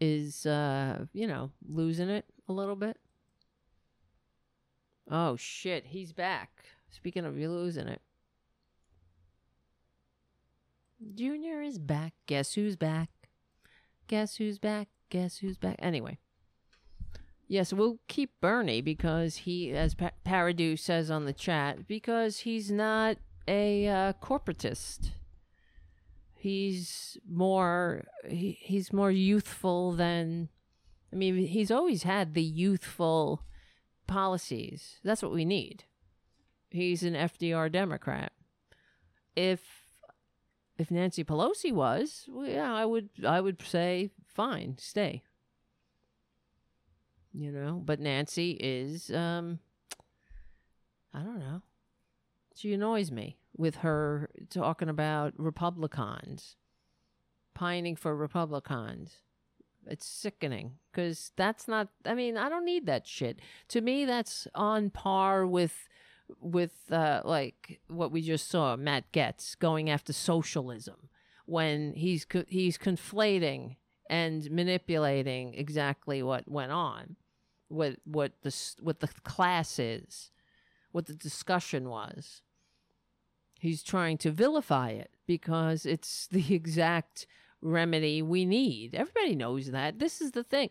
[0.00, 2.98] is uh, you know, losing it a little bit.
[5.10, 6.64] Oh shit, he's back.
[6.90, 8.00] Speaking of you losing it.
[11.14, 12.14] Junior is back.
[12.26, 13.10] Guess who's back?
[14.08, 14.88] Guess who's back?
[15.10, 15.76] Guess who's back?
[15.78, 16.18] Anyway.
[17.48, 22.72] Yes, we'll keep Bernie because he, as pa- Paradu says on the chat, because he's
[22.72, 25.10] not a uh, corporatist.
[26.34, 30.48] He's more he, he's more youthful than
[31.12, 33.42] I mean he's always had the youthful
[34.06, 34.96] policies.
[35.04, 35.84] That's what we need.
[36.70, 38.32] He's an FDR Democrat.
[39.34, 39.60] If
[40.78, 45.22] if Nancy Pelosi was, well, yeah, I would I would say fine, stay.
[47.32, 49.58] You know, but Nancy is um
[51.12, 51.62] I don't know.
[52.54, 56.56] She annoys me with her talking about Republicans,
[57.54, 59.16] pining for Republicans.
[59.88, 61.88] It's sickening because that's not.
[62.04, 63.40] I mean, I don't need that shit.
[63.68, 65.88] To me, that's on par with
[66.40, 71.08] with uh, like what we just saw Matt Gaetz going after socialism
[71.46, 73.76] when he's co- he's conflating
[74.08, 77.16] and manipulating exactly what went on,
[77.68, 80.30] what what the what the class is,
[80.92, 82.42] what the discussion was.
[83.58, 87.26] He's trying to vilify it because it's the exact
[87.66, 88.94] remedy we need.
[88.94, 89.98] Everybody knows that.
[89.98, 90.70] This is the thing.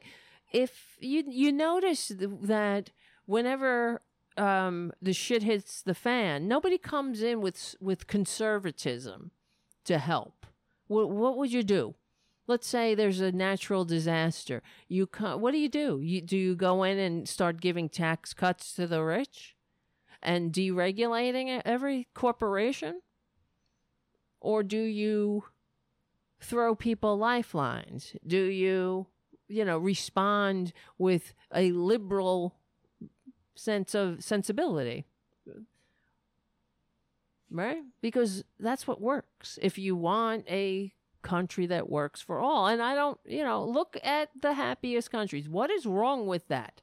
[0.52, 2.92] If you you notice that
[3.26, 4.02] whenever
[4.38, 9.32] um, the shit hits the fan, nobody comes in with with conservatism
[9.86, 10.46] to help.
[10.88, 11.96] What what would you do?
[12.48, 14.62] Let's say there's a natural disaster.
[14.88, 16.00] You what do you do?
[16.02, 19.56] You do you go in and start giving tax cuts to the rich
[20.22, 23.02] and deregulating every corporation?
[24.42, 25.46] Or do you
[26.46, 28.16] throw people lifelines?
[28.26, 29.08] Do you,
[29.48, 32.56] you know, respond with a liberal
[33.56, 35.06] sense of sensibility?
[37.52, 37.84] Right?
[38.02, 39.58] Because that's what works.
[39.62, 43.98] If you want a country that works for all, and I don't, you know, look
[44.04, 45.48] at the happiest countries.
[45.48, 46.82] What is wrong with that?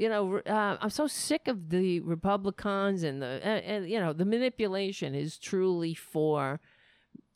[0.00, 4.14] you know, uh, I'm so sick of the Republicans and the and, and you know
[4.14, 6.58] the manipulation is truly for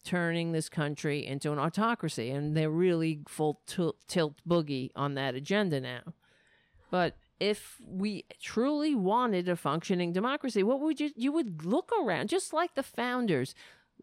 [0.05, 5.35] turning this country into an autocracy, and they're really full til- tilt boogie on that
[5.35, 6.03] agenda now.
[6.91, 12.29] But if we truly wanted a functioning democracy, what would you you would look around
[12.29, 13.55] just like the founders.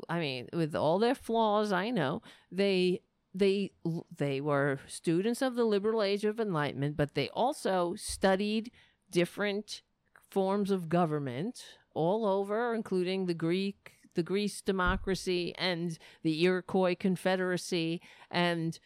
[0.10, 2.22] I mean, with all their flaws, I know
[2.52, 3.02] they
[3.34, 3.72] they
[4.16, 8.72] they were students of the liberal age of enlightenment but they also studied
[9.10, 9.82] different
[10.30, 18.02] forms of government all over including the greek the greece democracy and the iroquois confederacy
[18.30, 18.80] and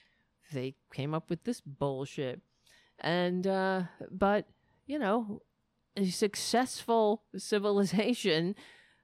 [0.54, 2.42] they came up with this bullshit
[3.00, 4.46] and uh but
[4.86, 5.42] you know
[5.98, 8.56] a successful civilization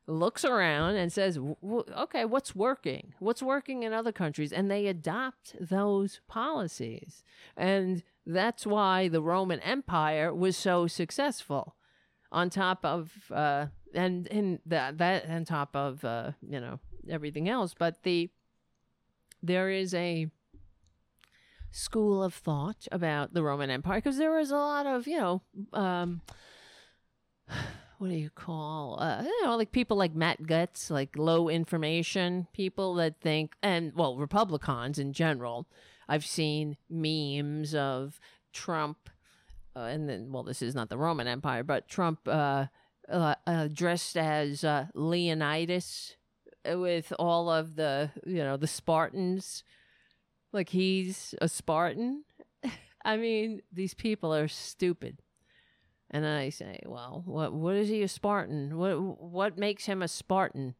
[0.07, 3.13] looks around and says, okay, what's working?
[3.19, 4.51] What's working in other countries?
[4.51, 7.23] And they adopt those policies.
[7.55, 11.75] And that's why the Roman Empire was so successful.
[12.31, 16.79] On top of, uh, and in that, that on top of, uh, you know,
[17.09, 17.75] everything else.
[17.77, 18.29] But the,
[19.43, 20.27] there is a,
[21.73, 25.41] school of thought about the Roman Empire because there was a lot of, you know,
[25.73, 26.21] um,
[28.01, 32.47] what do you call uh, you know like people like Matt Guts, like low information
[32.51, 35.67] people that think and well Republicans in general.
[36.09, 38.19] I've seen memes of
[38.51, 39.09] Trump,
[39.75, 42.65] uh, and then well this is not the Roman Empire, but Trump uh,
[43.09, 46.15] uh, uh, dressed as uh, Leonidas
[46.65, 49.63] with all of the you know the Spartans,
[50.51, 52.23] like he's a Spartan.
[53.05, 55.21] I mean, these people are stupid.
[56.13, 58.77] And I say, well, what what is he a Spartan?
[58.77, 60.75] What what makes him a Spartan?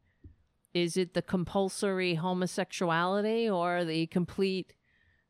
[0.74, 4.74] Is it the compulsory homosexuality or the complete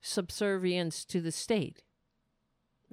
[0.01, 1.83] subservience to the state?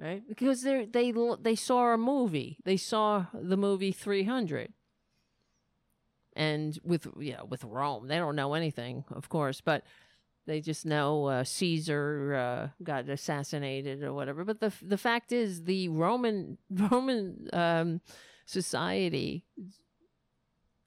[0.00, 0.22] Right?
[0.26, 1.12] Because they they
[1.42, 2.58] they saw a movie.
[2.64, 4.72] They saw the movie 300.
[6.34, 9.84] And with yeah, with Rome, they don't know anything, of course, but
[10.46, 14.44] they just know uh, Caesar uh, got assassinated or whatever.
[14.44, 18.00] But the the fact is, the Roman Roman um,
[18.46, 19.44] society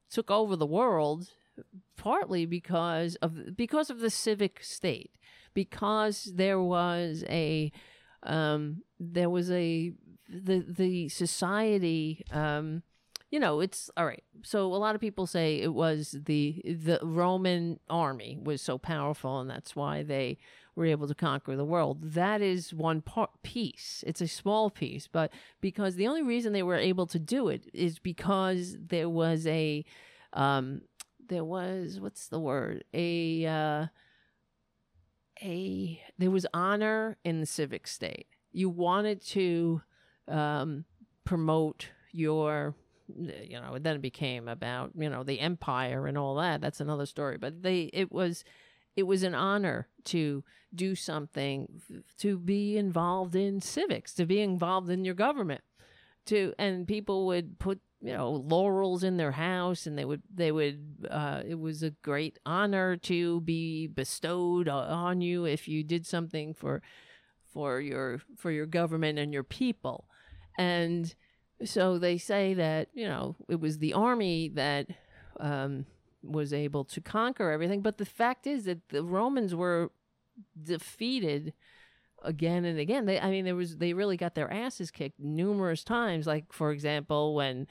[0.09, 1.30] took over the world
[1.98, 5.11] partly because of because of the civic state,
[5.53, 7.72] because there was a
[8.23, 9.93] um, there was a
[10.29, 12.23] the the society.
[12.31, 12.83] Um,
[13.29, 14.23] you know, it's all right.
[14.43, 19.39] So a lot of people say it was the the Roman army was so powerful,
[19.39, 20.37] and that's why they
[20.75, 21.99] were able to conquer the world.
[22.01, 24.03] That is one part piece.
[24.05, 27.69] It's a small piece, but because the only reason they were able to do it
[27.73, 29.83] is because there was a
[30.33, 30.81] um,
[31.27, 33.85] there was what's the word a uh,
[35.41, 38.27] a there was honor in the civic state.
[38.51, 39.81] You wanted to
[40.27, 40.85] um,
[41.25, 42.75] promote your
[43.07, 46.61] you know, then it became about you know the empire and all that.
[46.61, 47.37] That's another story.
[47.37, 48.43] But they, it was,
[48.95, 51.81] it was an honor to do something,
[52.19, 55.61] to be involved in civics, to be involved in your government,
[56.27, 60.51] to and people would put you know laurels in their house and they would they
[60.51, 66.06] would uh, it was a great honor to be bestowed on you if you did
[66.06, 66.82] something for
[67.53, 70.06] for your for your government and your people.
[70.57, 71.15] And
[71.64, 74.88] so they say that you know it was the army that
[75.40, 75.85] um,
[76.22, 79.91] was able to conquer everything but the fact is that the romans were
[80.61, 81.53] defeated
[82.23, 83.06] again and again.
[83.06, 86.25] They i mean there was they really got their asses kicked numerous times.
[86.25, 87.67] Like for example when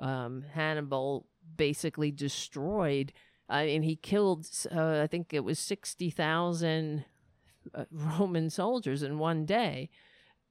[0.00, 3.12] um, hannibal basically destroyed
[3.48, 7.04] i mean he killed uh, i think it was 60,000
[7.74, 9.90] uh, roman soldiers in one day.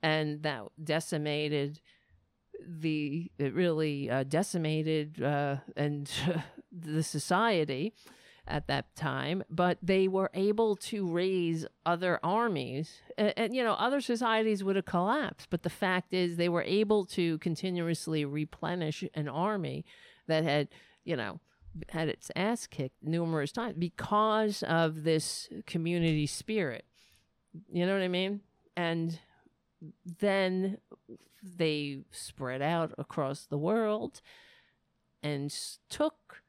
[0.02, 1.80] And that decimated
[2.68, 6.12] the it really uh, decimated uh, and
[6.72, 7.94] the society
[8.48, 13.02] at that time, but they were able to raise other armies.
[13.18, 16.64] And, and, you know, other societies would have collapsed, but the fact is they were
[16.64, 19.86] able to continuously replenish an army
[20.28, 20.68] that had,
[21.06, 21.40] you know,
[21.90, 26.86] had its ass kicked numerous times because of this community spirit.
[27.72, 28.42] You know what I mean?
[28.76, 29.20] And
[30.20, 30.78] then
[31.42, 34.22] they spread out across the world
[35.22, 35.54] and
[35.90, 36.43] took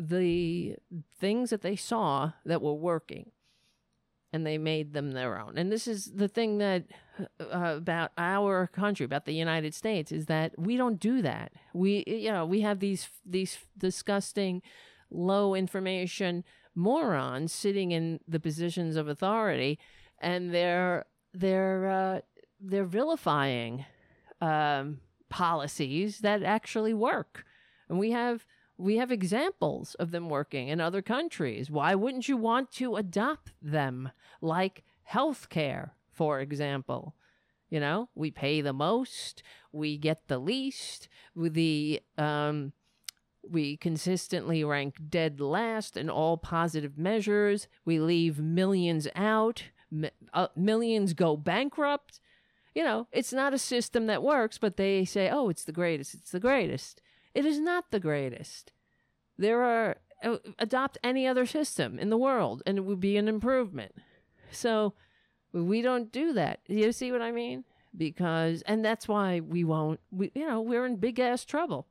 [0.00, 0.76] the
[1.18, 3.30] things that they saw that were working
[4.32, 5.58] and they made them their own.
[5.58, 6.84] And this is the thing that
[7.40, 11.52] uh, about our country, about the United States, is that we don't do that.
[11.74, 14.62] We, you know, we have these these disgusting,
[15.10, 19.78] low information morons sitting in the positions of authority,
[20.20, 22.20] and they're they're uh,
[22.60, 23.84] they're vilifying
[24.40, 27.44] um, policies that actually work,
[27.88, 28.46] and we have
[28.80, 31.70] we have examples of them working in other countries.
[31.70, 34.10] Why wouldn't you want to adopt them,
[34.40, 37.14] like healthcare, for example?
[37.68, 42.72] You know, we pay the most, we get the least, the um,
[43.48, 47.68] we consistently rank dead last in all positive measures.
[47.84, 49.64] We leave millions out.
[50.32, 52.20] uh, millions go bankrupt.
[52.74, 56.14] You know, it's not a system that works, but they say, oh, it's the greatest.
[56.14, 57.02] It's the greatest.
[57.34, 58.72] It is not the greatest.
[59.38, 63.28] There are, uh, adopt any other system in the world and it would be an
[63.28, 63.94] improvement.
[64.50, 64.94] So
[65.52, 66.60] we don't do that.
[66.66, 67.64] You see what I mean?
[67.96, 71.88] Because, and that's why we won't, we, you know, we're in big ass trouble.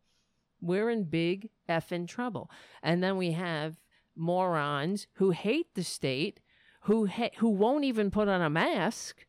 [0.61, 2.49] We're in big effing trouble.
[2.83, 3.77] And then we have
[4.15, 6.39] morons who hate the state,
[6.81, 9.25] who ha- who won't even put on a mask.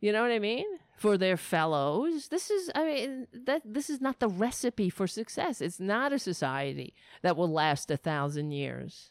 [0.00, 0.66] You know what I mean?
[1.00, 2.28] For their fellows.
[2.28, 5.62] This is I mean that this is not the recipe for success.
[5.62, 9.10] It's not a society that will last a thousand years.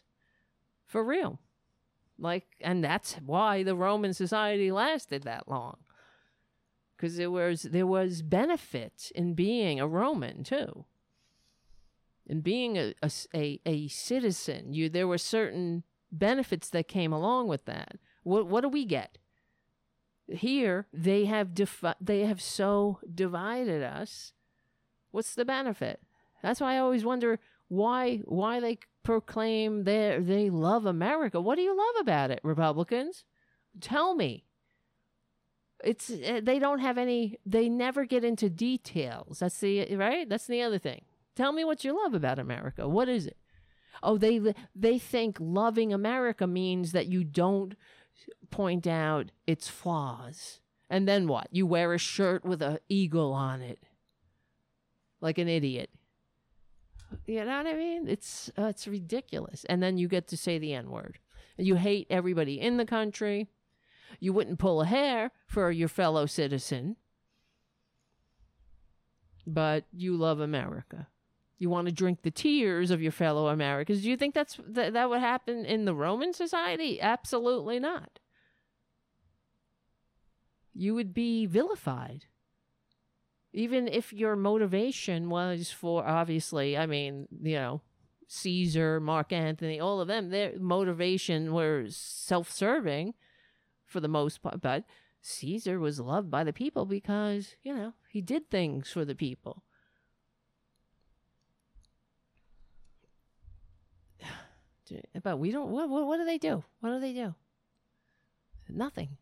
[0.86, 1.40] For real.
[2.16, 5.78] Like and that's why the Roman society lasted that long.
[6.96, 10.84] Cuz there was there was benefit in being a Roman too
[12.30, 17.48] and being a, a, a, a, citizen, you there were certain benefits that came along
[17.48, 17.96] with that.
[18.22, 19.18] What what do we get?
[20.30, 24.32] Here they have defi- they have so divided us.
[25.10, 26.00] What's the benefit?
[26.42, 31.40] That's why I always wonder why why they proclaim they they love America.
[31.40, 33.24] What do you love about it, Republicans?
[33.80, 34.44] Tell me.
[35.82, 37.38] It's eh, they don't have any.
[37.46, 39.38] They never get into details.
[39.38, 40.28] That's the right.
[40.28, 41.02] That's the other thing.
[41.34, 42.88] Tell me what you love about America.
[42.88, 43.36] What is it?
[44.02, 44.40] Oh, they
[44.74, 47.74] they think loving America means that you don't
[48.50, 50.60] point out its flaws.
[50.88, 51.48] And then what?
[51.50, 53.78] You wear a shirt with an eagle on it.
[55.20, 55.90] Like an idiot.
[57.26, 58.08] You know what I mean?
[58.08, 59.64] It's uh, it's ridiculous.
[59.68, 61.18] And then you get to say the N-word.
[61.56, 63.48] You hate everybody in the country.
[64.18, 66.96] You wouldn't pull a hair for your fellow citizen.
[69.46, 71.08] But you love America.
[71.60, 74.00] You want to drink the tears of your fellow Americans.
[74.00, 77.00] Do you think that's that, that would happen in the Roman society?
[77.00, 78.18] Absolutely not.
[80.74, 82.24] You would be vilified.
[83.52, 87.82] Even if your motivation was for obviously, I mean, you know,
[88.26, 93.12] Caesar, Mark Antony, all of them, their motivation was self-serving
[93.84, 94.84] for the most part, but
[95.20, 99.64] Caesar was loved by the people because, you know, he did things for the people.
[105.22, 105.70] But we don't.
[105.70, 106.64] What, what, what do they do?
[106.80, 107.34] What do they do?
[108.68, 109.16] Nothing.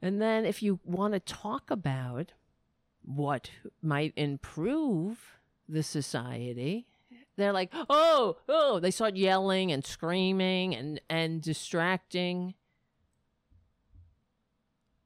[0.00, 2.32] And then if you want to talk about
[3.02, 3.50] what
[3.82, 5.38] might improve
[5.68, 6.86] the society.
[7.36, 12.54] They're like, oh, oh, they start yelling and screaming and, and distracting.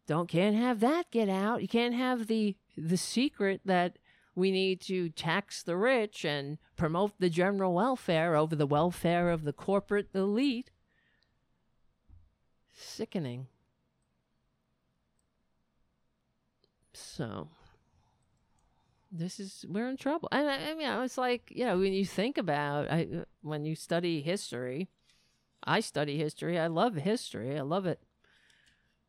[0.07, 1.63] Don't can't have that get out.
[1.63, 3.99] You can't have the the secret that
[4.35, 9.45] we need to tax the rich and promote the general welfare over the welfare of
[9.45, 10.71] the corporate elite.
[12.73, 13.47] Sickening.
[16.95, 17.49] So
[19.11, 20.29] this is we're in trouble.
[20.33, 23.07] And I, I mean, it's like you know when you think about I
[23.43, 24.89] when you study history,
[25.63, 26.59] I study history.
[26.59, 27.59] I love history.
[27.59, 28.01] I love it,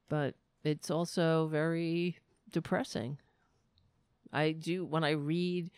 [0.09, 2.17] but it's also very
[2.51, 3.17] depressing.
[4.33, 5.69] I do when I read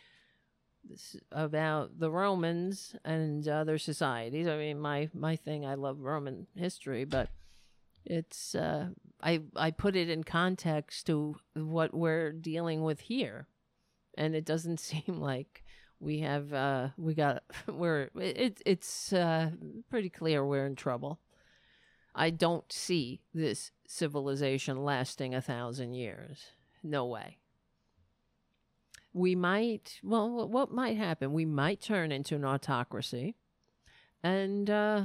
[1.31, 4.47] about the Romans and other societies.
[4.47, 5.65] I mean, my my thing.
[5.65, 7.29] I love Roman history, but
[8.05, 8.89] it's uh,
[9.21, 13.47] I I put it in context to what we're dealing with here,
[14.17, 15.63] and it doesn't seem like
[15.99, 19.51] we have uh, we got we're it it's uh,
[19.89, 21.19] pretty clear we're in trouble.
[22.17, 26.45] I don't see this civilization lasting a thousand years.
[26.81, 27.39] No way.
[29.15, 31.31] We might, well, what might happen?
[31.31, 33.37] We might turn into an autocracy,
[34.21, 35.03] and uh,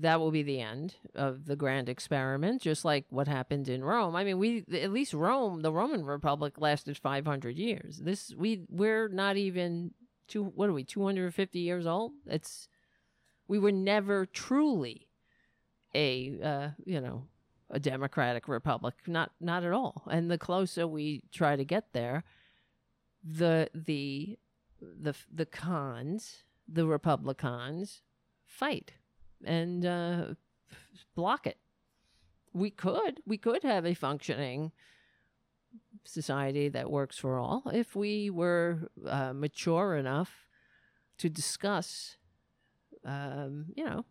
[0.00, 4.14] that will be the end of the grand experiment, just like what happened in Rome.
[4.14, 7.96] I mean, we at least Rome, the Roman Republic, lasted 500 years.
[7.96, 9.92] This we we're not even
[10.28, 10.44] two.
[10.44, 10.84] What are we?
[10.84, 12.12] 250 years old?
[12.26, 12.68] It's
[13.48, 15.08] we were never truly
[15.94, 17.24] a uh, you know
[17.70, 18.96] a democratic republic.
[19.06, 20.02] Not not at all.
[20.10, 22.24] And the closer we try to get there,
[23.24, 24.38] the the
[24.80, 28.02] the the cons, the Republicans,
[28.46, 28.92] fight
[29.44, 30.24] and uh,
[31.14, 31.58] block it.
[32.52, 34.72] We could we could have a functioning
[36.04, 40.48] society that works for all if we were uh, mature enough
[41.18, 42.16] to discuss,
[43.04, 44.04] um, you know,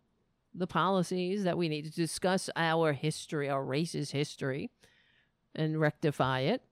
[0.54, 4.70] the policies that we need to discuss our history, our race's history,
[5.54, 6.62] and rectify it,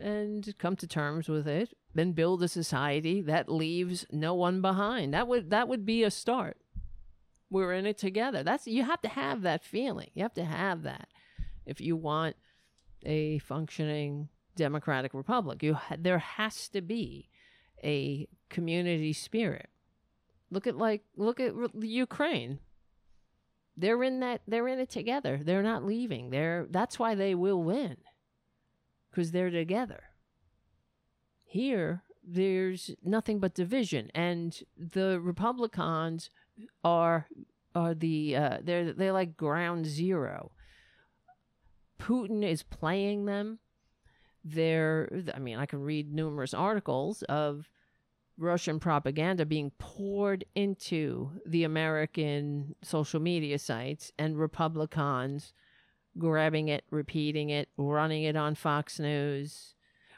[0.00, 5.14] and come to terms with it, then build a society that leaves no one behind.
[5.14, 6.56] That would that would be a start.
[7.50, 8.42] We're in it together.
[8.42, 10.10] That's you have to have that feeling.
[10.14, 11.08] You have to have that
[11.66, 12.36] if you want
[13.04, 15.62] a functioning democratic republic.
[15.62, 17.28] You ha- there has to be
[17.82, 19.68] a community spirit.
[20.50, 22.58] Look at like look at Ukraine.
[23.76, 25.40] They're in that they're in it together.
[25.42, 26.30] They're not leaving.
[26.30, 27.96] They're that's why they will win.
[29.12, 30.04] Cuz they're together.
[31.44, 36.30] Here there's nothing but division and the Republicans
[36.84, 37.26] are
[37.74, 40.52] are the uh, they're they're like ground zero.
[41.98, 43.58] Putin is playing them.
[44.44, 47.68] They're I mean I can read numerous articles of
[48.38, 55.52] Russian propaganda being poured into the American social media sites and Republicans
[56.18, 59.74] grabbing it, repeating it, running it on Fox News,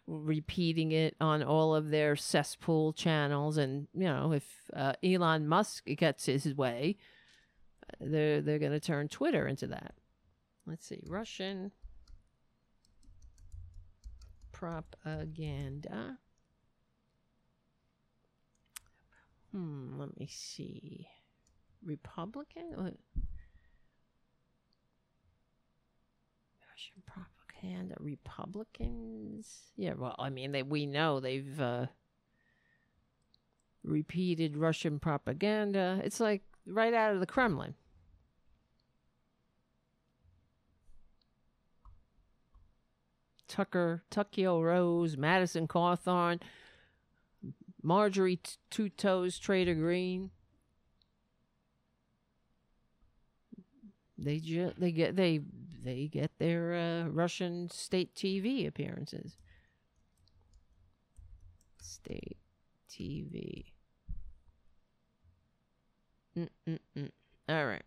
[0.07, 3.57] repeating it on all of their cesspool channels.
[3.57, 6.97] And, you know, if uh, Elon Musk gets his way,
[8.01, 9.95] they're, they're going to turn Twitter into that.
[10.67, 11.03] Let's see.
[11.07, 11.73] Russian
[14.53, 16.19] propaganda.
[19.51, 21.09] Hmm, let me see.
[21.85, 22.97] Republican?
[26.83, 27.95] Russian propaganda.
[28.01, 29.71] Republicans?
[29.77, 31.87] Yeah, well, I mean, they we know they've uh,
[33.85, 36.01] repeated Russian propaganda.
[36.03, 37.75] It's like right out of the Kremlin.
[43.47, 46.41] Tucker, Tuckio Rose, Madison Cawthorn,
[47.83, 50.31] Marjorie Two Toes Trader Green.
[54.17, 55.41] They ju- they get they
[55.83, 59.37] they get their uh, Russian state TV appearances.
[61.81, 62.39] State
[62.91, 63.65] TV.
[66.39, 67.11] Mm-mm-mm.
[67.49, 67.83] All right.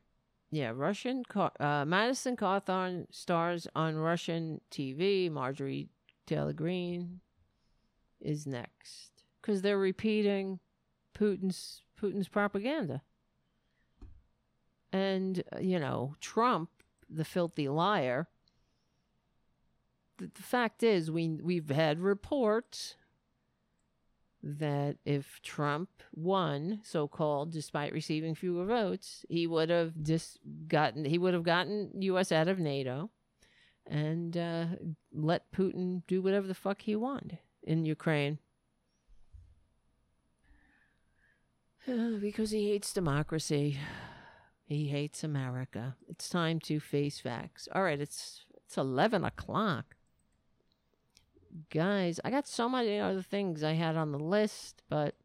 [0.51, 1.23] Yeah, Russian.
[1.59, 5.31] Uh, Madison Cawthorn stars on Russian TV.
[5.31, 5.89] Marjorie
[6.25, 7.19] Taylor Greene
[8.21, 10.59] is next because they're repeating
[11.17, 13.01] Putin's Putin's propaganda.
[14.91, 16.69] And uh, you know, Trump,
[17.15, 18.27] the filthy liar.
[20.17, 22.95] The, the fact is, we we've had reports
[24.43, 30.37] that if Trump won, so called, despite receiving fewer votes, he would have just
[30.67, 32.31] gotten he would have gotten U.S.
[32.31, 33.09] out of NATO,
[33.87, 34.65] and uh,
[35.11, 38.37] let Putin do whatever the fuck he wanted in Ukraine.
[42.19, 43.77] because he hates democracy.
[44.65, 45.95] He hates America.
[46.07, 47.67] It's time to face facts.
[47.73, 49.95] All right, it's it's eleven o'clock.
[51.69, 55.15] Guys, I got so many other things I had on the list, but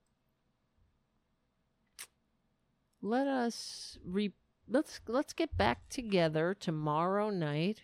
[3.02, 4.32] let us re
[4.68, 7.80] let's let's get back together tomorrow night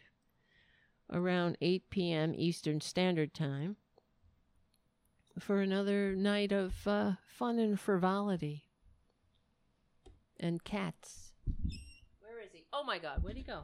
[1.12, 2.34] around 8 p.m.
[2.36, 3.76] Eastern Standard Time
[5.38, 8.64] for another night of uh, fun and frivolity
[10.38, 11.25] and cats.
[12.20, 12.64] Where is he?
[12.72, 13.62] Oh my God, where'd he go?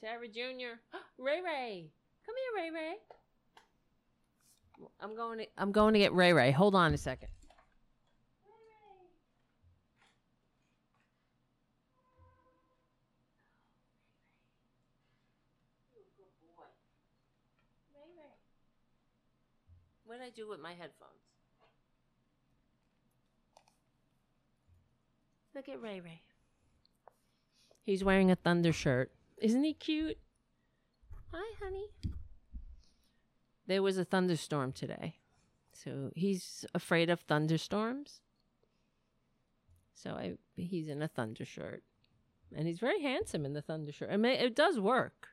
[0.00, 0.78] Tara Jr.
[1.18, 1.90] Ray Ray,
[2.24, 2.94] come here, Ray Ray.
[5.00, 6.50] I'm going to I'm going to get Ray Ray.
[6.50, 7.28] Hold on a second.
[20.04, 21.10] What did I do with my headphones?
[25.54, 26.20] Look at Ray Ray.
[27.86, 29.12] He's wearing a thunder shirt.
[29.38, 30.18] Isn't he cute?
[31.32, 31.86] Hi, honey.
[33.68, 35.14] There was a thunderstorm today.
[35.72, 38.20] So he's afraid of thunderstorms.
[39.94, 41.84] So I he's in a thunder shirt.
[42.54, 44.10] And he's very handsome in the thunder shirt.
[44.10, 45.28] I mean it does work.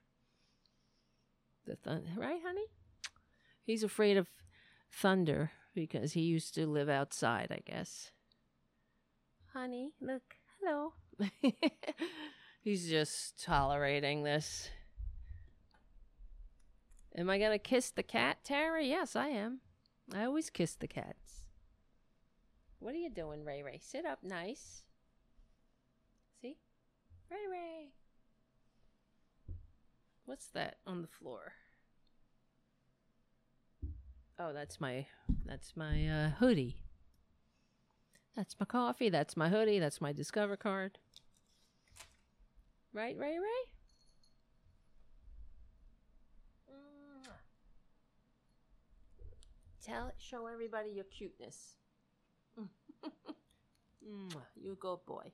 [1.65, 2.65] The thunder, right, honey?
[3.63, 4.27] He's afraid of
[4.91, 8.11] thunder because he used to live outside, I guess.
[9.53, 10.93] Honey, look, hello.
[12.63, 14.69] He's just tolerating this.
[17.13, 18.81] Am I to kiss the cat, Tara?
[18.81, 19.59] Yes, I am.
[20.15, 21.43] I always kiss the cats.
[22.79, 23.79] What are you doing, Ray Ray?
[23.83, 24.83] Sit up nice.
[26.41, 26.55] See?
[27.29, 27.89] Ray Ray.
[30.25, 31.51] What's that on the floor?
[34.39, 35.05] Oh, that's my
[35.45, 36.77] that's my uh, hoodie.
[38.37, 39.09] That's my coffee.
[39.09, 39.79] That's my hoodie.
[39.79, 40.97] That's my Discover card.
[42.93, 43.63] Right, Ray Ray?
[46.71, 47.27] Mm.
[49.83, 51.75] Tell show everybody your cuteness.
[52.59, 52.67] Mm.
[54.05, 54.35] Mm.
[54.61, 55.31] you good boy.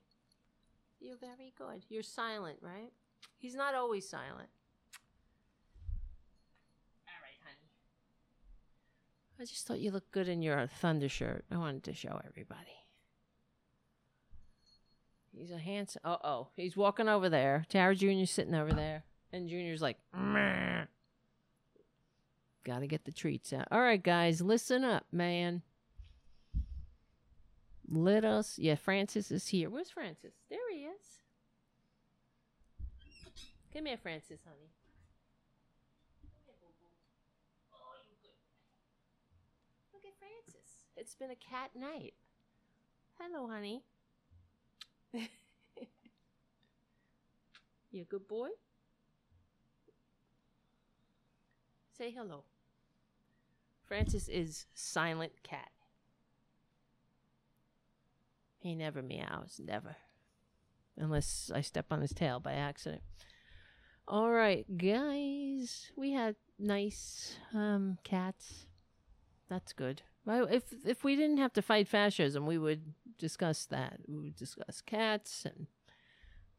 [1.00, 1.84] You're very good.
[1.90, 2.92] You're silent, right?
[3.40, 4.50] He's not always silent.
[7.08, 7.72] All right, honey.
[9.40, 11.46] I just thought you looked good in your thunder shirt.
[11.52, 12.78] I wanted to show everybody.
[15.40, 16.02] He's a handsome.
[16.04, 16.48] Uh oh.
[16.58, 17.66] He's walking over there.
[17.70, 19.06] Tara Jr.'s sitting over there.
[19.32, 20.84] And Junior's like, Meh.
[22.66, 23.70] Gotta get the treats out.
[23.72, 25.62] All right, guys, listen up, man.
[27.90, 28.60] Let us.
[28.60, 29.70] Yeah, Francis is here.
[29.70, 30.34] Where's Francis?
[30.50, 31.22] There he is.
[33.74, 34.72] Come here, Francis, honey.
[39.94, 40.70] Look at Francis.
[40.98, 42.14] It's been a cat night.
[43.18, 43.84] Hello, honey.
[47.92, 48.50] you a good boy?
[51.98, 52.44] Say hello.
[53.84, 55.72] Francis is silent cat.
[58.60, 59.96] He never meows, never.
[60.98, 63.02] Unless I step on his tail by accident.
[64.08, 68.66] All right, guys, we had nice um cats.
[69.50, 70.02] That's good.
[70.26, 74.00] Well, if if we didn't have to fight fascism, we would discuss that.
[74.08, 75.68] We would discuss cats and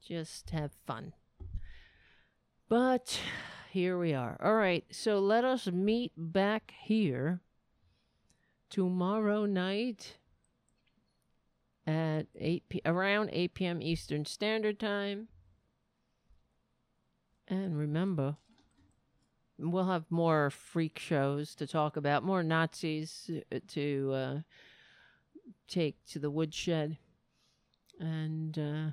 [0.07, 1.13] just have fun.
[2.69, 3.21] But
[3.71, 4.37] here we are.
[4.43, 7.41] All right, so let us meet back here
[8.69, 10.17] tomorrow night
[11.87, 13.83] at 8 p- around 8 p.m.
[13.83, 15.29] Eastern Standard Time.
[17.49, 18.37] And remember,
[19.61, 24.39] we'll have more freak shows to talk about, more Nazis uh, to uh,
[25.69, 26.99] take to the woodshed,
[27.99, 28.91] and uh,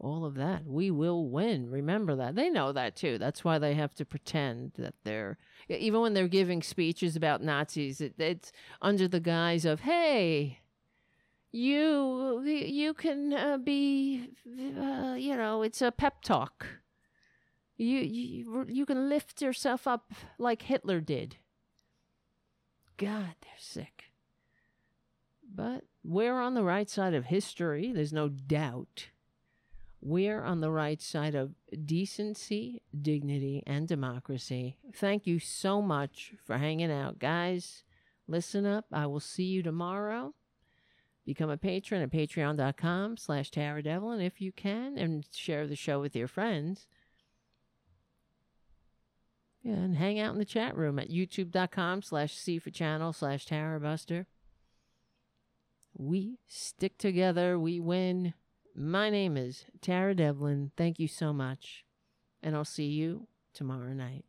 [0.00, 0.66] all of that.
[0.66, 1.70] We will win.
[1.70, 2.34] Remember that.
[2.34, 3.18] They know that too.
[3.18, 5.38] That's why they have to pretend that they're,
[5.68, 10.60] even when they're giving speeches about Nazis, it, it's under the guise of, hey,
[11.52, 16.66] you you can uh, be uh, you know it's a pep talk
[17.80, 21.36] you, you you can lift yourself up like Hitler did.
[22.96, 24.04] God they're sick.
[25.52, 29.08] But we're on the right side of history there's no doubt.
[30.02, 34.76] We're on the right side of decency dignity and democracy.
[34.94, 37.18] Thank you so much for hanging out.
[37.18, 37.84] Guys
[38.26, 38.86] listen up.
[38.92, 40.34] I will see you tomorrow.
[41.26, 46.00] Become a patron at patreon.com slash Tara Dublin if you can and share the show
[46.00, 46.86] with your friends.
[49.62, 53.46] Yeah, and hang out in the chat room at youtube.com slash C for channel slash
[53.46, 54.26] Tarabuster.
[55.96, 58.34] We stick together, we win.
[58.74, 60.70] My name is Tara Dublin.
[60.76, 61.84] Thank you so much.
[62.42, 64.24] And I'll see you tomorrow night.